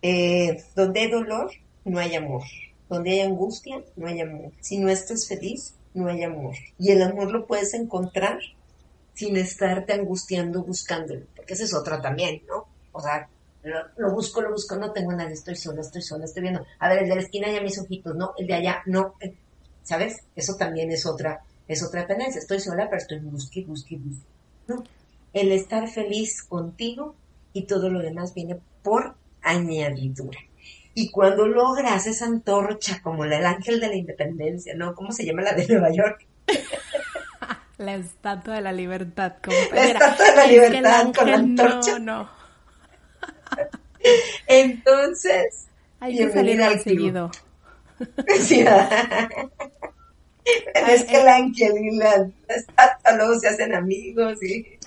Eh, 0.01 0.64
donde 0.76 1.01
hay 1.01 1.12
dolor, 1.12 1.51
no 1.84 1.99
hay 1.99 2.16
amor. 2.16 2.43
Donde 2.88 3.12
hay 3.12 3.20
angustia, 3.22 3.84
no 3.97 4.07
hay 4.07 4.22
amor. 4.22 4.51
Si 4.62 4.78
no 4.78 4.88
estás 4.88 5.28
feliz, 5.28 5.76
no 5.93 6.07
hay 6.07 6.24
amor. 6.24 6.55
Y 6.80 6.91
el 6.91 7.01
amor 7.01 7.32
lo 7.32 7.47
puedes 7.47 7.74
encontrar 7.74 8.39
sin 9.22 9.38
estarte 9.38 9.93
angustiando 9.93 10.63
buscándolo, 10.63 11.28
porque 11.36 11.53
esa 11.53 11.65
es 11.65 11.76
otra 11.76 12.01
también, 12.01 12.41
¿no? 12.47 12.65
O 12.91 12.99
sea, 12.99 13.30
lo, 13.97 14.11
busco, 14.11 14.41
lo 14.41 14.49
busco, 14.49 14.76
no 14.78 14.91
tengo 14.91 15.13
nadie, 15.13 15.34
estoy 15.34 15.55
sola, 15.55 15.82
estoy 15.82 16.01
sola, 16.01 16.26
estoy 16.26 16.41
viendo, 16.41 16.65
a 16.80 16.89
ver, 16.89 17.03
el 17.03 17.09
de 17.09 17.15
la 17.15 17.22
esquina 17.22 17.51
ya 17.51 17.61
mis 17.61 17.78
ojitos, 17.78 18.15
no, 18.15 18.34
el 18.39 18.47
de 18.47 18.55
allá, 18.55 18.82
no, 18.88 19.13
eh, 19.19 19.36
¿sabes? 19.84 20.24
Eso 20.36 20.55
también 20.55 20.91
es 20.91 21.05
otra, 21.05 21.43
es 21.67 21.84
otra 21.84 22.01
dependencia, 22.01 22.39
estoy 22.39 22.59
sola, 22.59 22.88
pero 22.89 22.99
estoy 22.99 23.19
busque, 23.19 23.63
busque, 23.63 23.97
busque, 23.97 24.26
¿no? 24.67 24.84
El 25.34 25.51
estar 25.51 25.88
feliz 25.88 26.41
contigo 26.41 27.13
y 27.53 27.67
todo 27.67 27.89
lo 27.89 27.99
demás 27.99 28.34
viene 28.34 28.59
por 28.82 29.13
añadidura. 29.43 30.39
Y 30.95 31.11
cuando 31.11 31.45
logras 31.45 32.07
esa 32.07 32.26
antorcha 32.26 33.01
como 33.03 33.24
la 33.26 33.38
del 33.38 33.45
ángel 33.45 33.80
de 33.80 33.88
la 33.88 33.95
independencia, 33.95 34.74
¿no? 34.76 34.95
¿Cómo 34.95 35.11
se 35.11 35.26
llama 35.26 35.43
la 35.43 35.53
de 35.53 35.67
Nueva 35.67 35.91
York? 35.93 36.26
La 37.82 37.95
estatua 37.95 38.55
de 38.55 38.61
la 38.61 38.71
libertad. 38.71 39.38
La 39.73 39.86
estatua 39.86 40.25
de 40.29 40.36
la 40.36 40.45
libertad 40.45 41.11
con 41.17 41.32
la 41.32 41.38
antorcha. 41.38 41.97
No, 41.97 42.23
no. 42.23 42.29
Entonces. 44.47 45.67
Hay 45.99 46.15
que 46.15 46.32
salir 46.32 46.61
al 46.61 46.79
seguido. 46.79 47.32
Sí, 48.39 48.63
es 50.75 51.03
que 51.05 51.21
el 51.21 51.27
ángel 51.27 51.73
y 51.77 51.97
la, 51.97 52.29
estatua 52.49 53.15
luego 53.15 53.39
se 53.39 53.47
hacen 53.47 53.73
amigos 53.73 54.43
y 54.43 54.77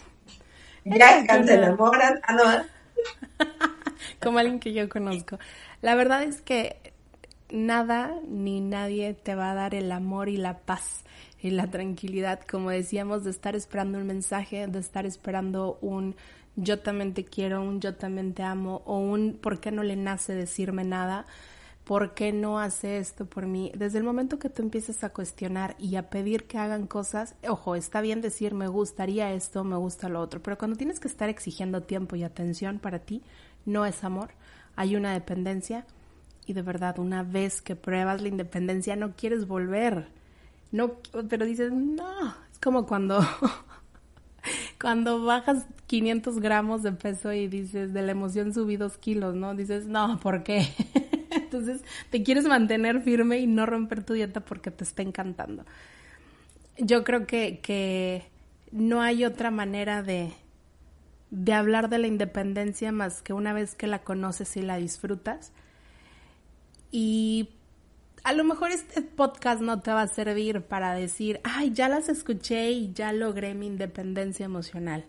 viajan, 0.85 1.47
se 1.47 1.55
enamoran. 1.55 2.21
Ah, 2.23 2.33
no. 2.33 2.45
Como 4.23 4.39
alguien 4.39 4.61
que 4.61 4.73
yo 4.73 4.89
conozco. 4.89 5.41
La 5.83 5.97
verdad 5.97 6.23
es 6.23 6.41
que 6.43 6.77
nada 7.51 8.15
ni 8.29 8.61
nadie 8.61 9.15
te 9.15 9.35
va 9.35 9.51
a 9.51 9.55
dar 9.55 9.75
el 9.75 9.91
amor 9.91 10.29
y 10.29 10.37
la 10.37 10.59
paz 10.59 11.05
y 11.45 11.51
la 11.51 11.67
tranquilidad, 11.67 12.41
como 12.51 12.71
decíamos, 12.71 13.23
de 13.23 13.31
estar 13.31 13.55
esperando 13.55 13.99
un 13.99 14.07
mensaje, 14.07 14.67
de 14.67 14.79
estar 14.79 15.05
esperando 15.05 15.77
un 15.83 16.17
yo 16.57 16.79
también 16.79 17.13
te 17.13 17.27
quiero, 17.27 17.61
un 17.61 17.83
yo 17.83 17.97
también 17.97 18.33
te 18.33 18.43
amo, 18.43 18.81
o 18.87 18.99
un 18.99 19.39
por 19.43 19.61
qué 19.61 19.71
no 19.71 19.83
le 19.83 19.95
nace 19.95 20.35
decirme 20.35 20.85
nada, 20.85 21.27
por 21.85 22.15
qué 22.15 22.33
no 22.33 22.59
hace 22.59 22.97
esto 22.97 23.27
por 23.27 23.45
mí. 23.45 23.71
Desde 23.77 23.99
el 23.99 24.05
momento 24.05 24.39
que 24.39 24.49
tú 24.49 24.63
empiezas 24.63 25.05
a 25.05 25.11
cuestionar 25.11 25.77
y 25.79 25.97
a 25.97 26.09
pedir 26.09 26.45
que 26.45 26.57
hagan 26.57 26.87
cosas, 26.87 27.35
ojo, 27.47 27.75
está 27.75 28.01
bien 28.01 28.23
decir 28.23 28.55
me 28.55 28.69
gustaría 28.69 29.31
esto, 29.35 29.65
me 29.65 29.77
gusta 29.77 30.09
lo 30.09 30.23
otro, 30.23 30.43
pero 30.43 30.57
cuando 30.57 30.79
tienes 30.79 30.99
que 30.99 31.09
estar 31.09 31.29
exigiendo 31.29 31.83
tiempo 31.83 32.17
y 32.17 32.25
atención 32.25 32.79
para 32.79 33.01
ti, 33.01 33.23
no 33.67 33.85
es 33.85 34.03
amor, 34.03 34.31
hay 34.77 34.97
una 34.97 35.13
dependencia 35.13 35.85
y 36.47 36.55
de 36.55 36.63
verdad 36.63 36.99
una 36.99 37.23
vez 37.23 37.61
que 37.61 37.77
pruebas 37.77 38.23
la 38.23 38.29
independencia 38.29 38.97
no 38.97 39.15
quieres 39.15 39.47
volver 39.47 40.24
no, 40.75 40.95
pero 41.29 41.47
dices, 41.47 41.71
no, 41.73 42.35
es 42.51 42.59
como 42.59 42.85
cuando, 42.85 43.21
cuando 44.81 45.25
bajas 45.25 45.67
500 45.87 46.41
gramos 46.41 46.83
de 46.83 46.91
peso 46.91 47.33
y 47.33 47.47
dices, 47.47 47.95
de 47.95 48.03
la 48.03 48.11
emoción 48.11 48.53
subí 48.53 48.77
dos 48.77 48.99
kilos, 48.99 49.37
¿no? 49.37 49.55
Dices, 49.55 49.87
no, 49.87 50.19
¿por 50.19 50.43
qué? 50.43 50.67
Entonces 51.31 51.85
te 52.11 52.25
quieres 52.25 52.47
mantener 52.47 53.03
firme 53.03 53.39
y 53.39 53.47
no 53.47 53.67
romper 53.67 54.03
tu 54.03 54.15
dieta 54.15 54.41
porque 54.41 54.73
te 54.73 54.83
está 54.83 55.03
encantando. 55.03 55.65
Yo 56.77 57.05
creo 57.05 57.25
que, 57.25 57.61
que 57.63 58.25
no 58.73 59.01
hay 59.01 59.25
otra 59.25 59.53
manera 59.53 60.03
de, 60.03 60.33
de 61.31 61.53
hablar 61.53 61.89
de 61.89 61.99
la 61.99 62.09
independencia 62.09 62.91
más 62.91 63.23
que 63.23 63.33
una 63.33 63.53
vez 63.53 63.77
que 63.77 63.87
la 63.87 64.01
conoces 64.03 64.57
y 64.57 64.63
la 64.63 64.79
disfrutas. 64.79 65.53
Y 66.91 67.51
a 68.25 68.33
lo 68.33 68.45
mejor 68.45 68.71
este 68.71 69.03
podcast 69.03 69.61
no 69.61 69.81
te 69.81 69.93
va 69.93 70.03
a 70.03 70.09
servir 70.09 70.63
para 70.63 70.95
decir, 70.95 71.41
ay, 71.45 71.73
ya 71.73 71.89
las 71.89 72.09
escuché 72.09 72.71
y 72.73 72.93
ya 72.93 73.13
logré 73.13 73.55
mi 73.55 73.67
independencia 73.67 74.47
emocional. 74.47 75.05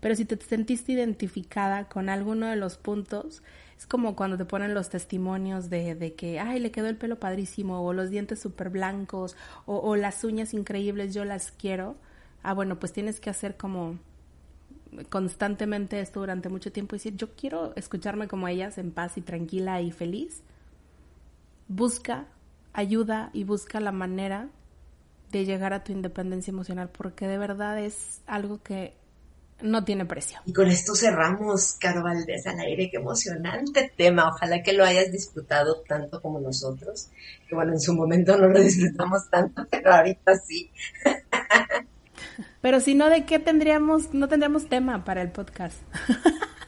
Pero 0.00 0.14
si 0.14 0.24
te 0.24 0.36
sentiste 0.36 0.92
identificada 0.92 1.88
con 1.88 2.08
alguno 2.08 2.46
de 2.46 2.56
los 2.56 2.78
puntos, 2.78 3.42
Es 3.78 3.86
como 3.86 4.16
cuando 4.16 4.36
te 4.36 4.44
ponen 4.44 4.74
los 4.74 4.88
testimonios 4.90 5.70
de, 5.70 5.94
de 5.94 6.14
que, 6.14 6.40
ay, 6.40 6.58
le 6.58 6.72
quedó 6.72 6.88
el 6.88 6.96
pelo 6.96 7.20
padrísimo, 7.20 7.80
o 7.86 7.92
los 7.92 8.10
dientes 8.10 8.40
súper 8.40 8.70
blancos, 8.70 9.36
o, 9.66 9.78
o 9.78 9.94
las 9.94 10.24
uñas 10.24 10.52
increíbles, 10.52 11.14
yo 11.14 11.24
las 11.24 11.52
quiero. 11.52 11.96
Ah, 12.42 12.54
bueno, 12.54 12.78
pues 12.80 12.92
tienes 12.92 13.20
que 13.20 13.30
hacer 13.30 13.56
como 13.56 13.98
constantemente 15.10 16.00
esto 16.00 16.20
durante 16.20 16.48
mucho 16.48 16.72
tiempo 16.72 16.96
y 16.96 16.98
decir, 16.98 17.16
yo 17.16 17.34
quiero 17.36 17.72
escucharme 17.76 18.26
como 18.26 18.48
ellas 18.48 18.78
en 18.78 18.90
paz 18.90 19.16
y 19.16 19.20
tranquila 19.22 19.80
y 19.80 19.92
feliz. 19.92 20.42
Busca 21.68 22.26
ayuda 22.78 23.30
y 23.32 23.44
busca 23.44 23.80
la 23.80 23.92
manera 23.92 24.48
de 25.32 25.44
llegar 25.44 25.72
a 25.72 25.82
tu 25.82 25.92
independencia 25.92 26.52
emocional 26.52 26.88
porque 26.90 27.26
de 27.26 27.36
verdad 27.36 27.78
es 27.78 28.20
algo 28.26 28.62
que 28.62 28.94
no 29.60 29.84
tiene 29.84 30.06
precio. 30.06 30.38
Y 30.46 30.52
con 30.52 30.68
esto 30.68 30.94
cerramos, 30.94 31.74
Caro 31.80 32.04
Valdés 32.04 32.46
al 32.46 32.60
aire. 32.60 32.88
Qué 32.90 32.98
emocionante 32.98 33.92
tema. 33.96 34.28
Ojalá 34.28 34.62
que 34.62 34.72
lo 34.72 34.84
hayas 34.84 35.10
disfrutado 35.10 35.82
tanto 35.88 36.22
como 36.22 36.38
nosotros. 36.38 37.08
Que 37.48 37.56
bueno, 37.56 37.72
en 37.72 37.80
su 37.80 37.92
momento 37.94 38.36
no 38.36 38.46
lo 38.46 38.60
disfrutamos 38.60 39.28
tanto, 39.28 39.66
pero 39.68 39.92
ahorita 39.92 40.38
sí. 40.38 40.70
Pero 42.60 42.80
si 42.80 42.94
no, 42.94 43.08
¿de 43.08 43.24
qué 43.24 43.38
tendríamos, 43.38 44.12
no 44.14 44.28
tendríamos 44.28 44.68
tema 44.68 45.04
para 45.04 45.22
el 45.22 45.30
podcast? 45.30 45.76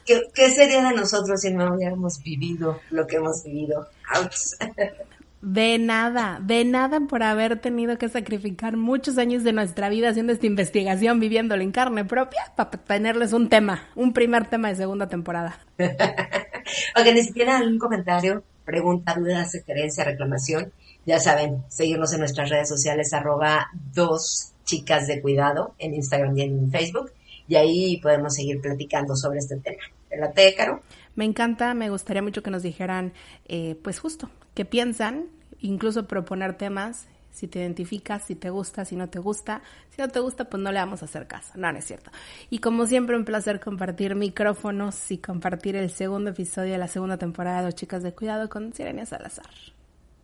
¿Qué, 0.06 0.22
qué 0.34 0.50
sería 0.50 0.88
de 0.88 0.94
nosotros 0.94 1.40
si 1.40 1.52
no 1.52 1.74
hubiéramos 1.74 2.22
vivido 2.22 2.80
lo 2.90 3.06
que 3.06 3.16
hemos 3.16 3.42
vivido? 3.44 3.88
Ouch. 4.14 4.54
De 5.42 5.78
nada, 5.78 6.38
de 6.42 6.66
nada 6.66 7.00
por 7.00 7.22
haber 7.22 7.58
tenido 7.60 7.96
que 7.96 8.10
sacrificar 8.10 8.76
muchos 8.76 9.16
años 9.16 9.42
de 9.42 9.54
nuestra 9.54 9.88
vida 9.88 10.10
haciendo 10.10 10.34
esta 10.34 10.46
investigación, 10.46 11.18
viviéndolo 11.18 11.62
en 11.62 11.72
carne 11.72 12.04
propia, 12.04 12.52
para 12.56 12.70
tenerles 12.70 13.32
un 13.32 13.48
tema, 13.48 13.88
un 13.94 14.12
primer 14.12 14.48
tema 14.48 14.68
de 14.68 14.76
segunda 14.76 15.08
temporada. 15.08 15.58
ok, 15.78 17.06
ni 17.14 17.22
siquiera 17.22 17.56
algún 17.56 17.78
comentario, 17.78 18.44
pregunta, 18.66 19.14
duda, 19.14 19.48
sugerencia, 19.48 20.04
reclamación. 20.04 20.72
Ya 21.06 21.18
saben, 21.18 21.64
seguirnos 21.68 22.12
en 22.12 22.20
nuestras 22.20 22.50
redes 22.50 22.68
sociales, 22.68 23.14
arroba 23.14 23.68
dos 23.94 24.52
chicas 24.64 25.06
de 25.06 25.22
cuidado 25.22 25.74
en 25.78 25.94
Instagram 25.94 26.36
y 26.36 26.42
en 26.42 26.70
Facebook. 26.70 27.12
Y 27.48 27.56
ahí 27.56 27.96
podemos 27.96 28.34
seguir 28.34 28.60
platicando 28.60 29.16
sobre 29.16 29.38
este 29.38 29.56
tema. 29.56 29.82
¿Te 30.10 30.18
late, 30.18 30.54
Caro? 30.54 30.82
Me 31.14 31.24
encanta, 31.24 31.72
me 31.72 31.88
gustaría 31.88 32.22
mucho 32.22 32.42
que 32.42 32.50
nos 32.50 32.62
dijeran, 32.62 33.12
eh, 33.48 33.76
pues 33.82 33.98
justo, 33.98 34.30
piensan, 34.64 35.26
incluso 35.58 36.06
proponer 36.06 36.56
temas, 36.56 37.06
si 37.30 37.46
te 37.46 37.60
identificas, 37.60 38.26
si 38.26 38.34
te 38.34 38.50
gusta, 38.50 38.84
si 38.84 38.96
no 38.96 39.08
te 39.08 39.18
gusta. 39.18 39.62
Si 39.90 40.02
no 40.02 40.08
te 40.08 40.20
gusta, 40.20 40.48
pues 40.48 40.62
no 40.62 40.72
le 40.72 40.80
vamos 40.80 41.02
a 41.02 41.04
hacer 41.04 41.26
caso. 41.26 41.52
No, 41.54 41.72
no 41.72 41.78
es 41.78 41.84
cierto. 41.84 42.10
Y 42.50 42.58
como 42.58 42.86
siempre, 42.86 43.16
un 43.16 43.24
placer 43.24 43.60
compartir 43.60 44.14
micrófonos 44.14 45.10
y 45.10 45.18
compartir 45.18 45.76
el 45.76 45.90
segundo 45.90 46.30
episodio 46.30 46.72
de 46.72 46.78
la 46.78 46.88
segunda 46.88 47.18
temporada 47.18 47.58
de 47.58 47.64
Dos 47.66 47.74
Chicas 47.76 48.02
de 48.02 48.14
Cuidado 48.14 48.48
con 48.48 48.72
Sirenia 48.72 49.06
Salazar. 49.06 49.46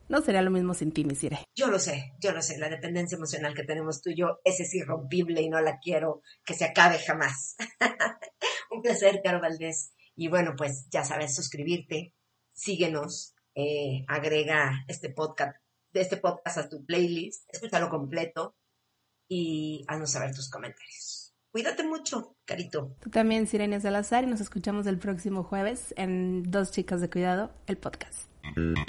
No 0.08 0.20
sería 0.20 0.42
lo 0.42 0.50
mismo 0.50 0.72
sin 0.72 0.92
ti, 0.92 1.04
mi 1.04 1.16
Sire. 1.16 1.44
Yo 1.54 1.66
lo 1.66 1.80
sé, 1.80 2.12
yo 2.20 2.32
lo 2.32 2.40
sé, 2.40 2.58
la 2.58 2.68
dependencia 2.68 3.16
emocional 3.16 3.54
que 3.54 3.64
tenemos 3.64 4.02
tú 4.02 4.10
y 4.10 4.16
yo, 4.16 4.40
es 4.44 4.72
irrompible 4.72 5.42
y 5.42 5.48
no 5.48 5.60
la 5.60 5.78
quiero 5.80 6.22
que 6.44 6.54
se 6.54 6.64
acabe 6.64 6.98
jamás. 6.98 7.56
Un 8.70 8.82
placer, 8.82 9.20
Caro 9.22 9.40
Valdés. 9.40 9.92
Y 10.14 10.28
bueno, 10.28 10.54
pues 10.56 10.86
ya 10.90 11.04
sabes, 11.04 11.34
suscribirte, 11.34 12.14
síguenos, 12.52 13.35
eh, 13.56 14.04
agrega 14.06 14.84
este 14.86 15.10
podcast, 15.10 15.56
este 15.92 16.18
podcast 16.18 16.58
a 16.58 16.68
tu 16.68 16.84
playlist, 16.84 17.48
escúchalo 17.52 17.88
completo 17.88 18.54
y 19.28 19.84
haznos 19.88 20.12
saber 20.12 20.34
tus 20.34 20.50
comentarios. 20.50 21.34
Cuídate 21.50 21.84
mucho, 21.84 22.36
Carito. 22.44 22.94
Tú 23.00 23.08
también, 23.08 23.46
Sirenia 23.46 23.80
Salazar, 23.80 24.24
y 24.24 24.26
nos 24.26 24.42
escuchamos 24.42 24.86
el 24.86 24.98
próximo 24.98 25.42
jueves 25.42 25.94
en 25.96 26.42
Dos 26.42 26.70
Chicas 26.70 27.00
de 27.00 27.08
Cuidado, 27.08 27.50
el 27.66 27.78
podcast. 27.78 28.30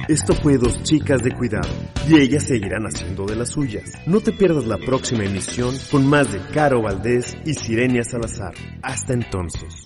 Esto 0.10 0.34
fue 0.36 0.58
Dos 0.58 0.84
Chicas 0.84 1.24
de 1.24 1.32
Cuidado 1.32 1.70
y 2.08 2.20
ellas 2.20 2.44
seguirán 2.44 2.84
haciendo 2.84 3.26
de 3.26 3.38
las 3.38 3.52
suyas. 3.52 3.94
No 4.06 4.20
te 4.20 4.34
pierdas 4.34 4.66
la 4.66 4.78
próxima 4.78 5.24
emisión 5.24 5.76
con 5.90 6.06
más 6.06 6.32
de 6.32 6.42
Caro 6.54 6.82
Valdés 6.82 7.38
y 7.46 7.54
Sirenia 7.54 8.04
Salazar. 8.04 8.54
Hasta 8.84 9.14
entonces. 9.14 9.86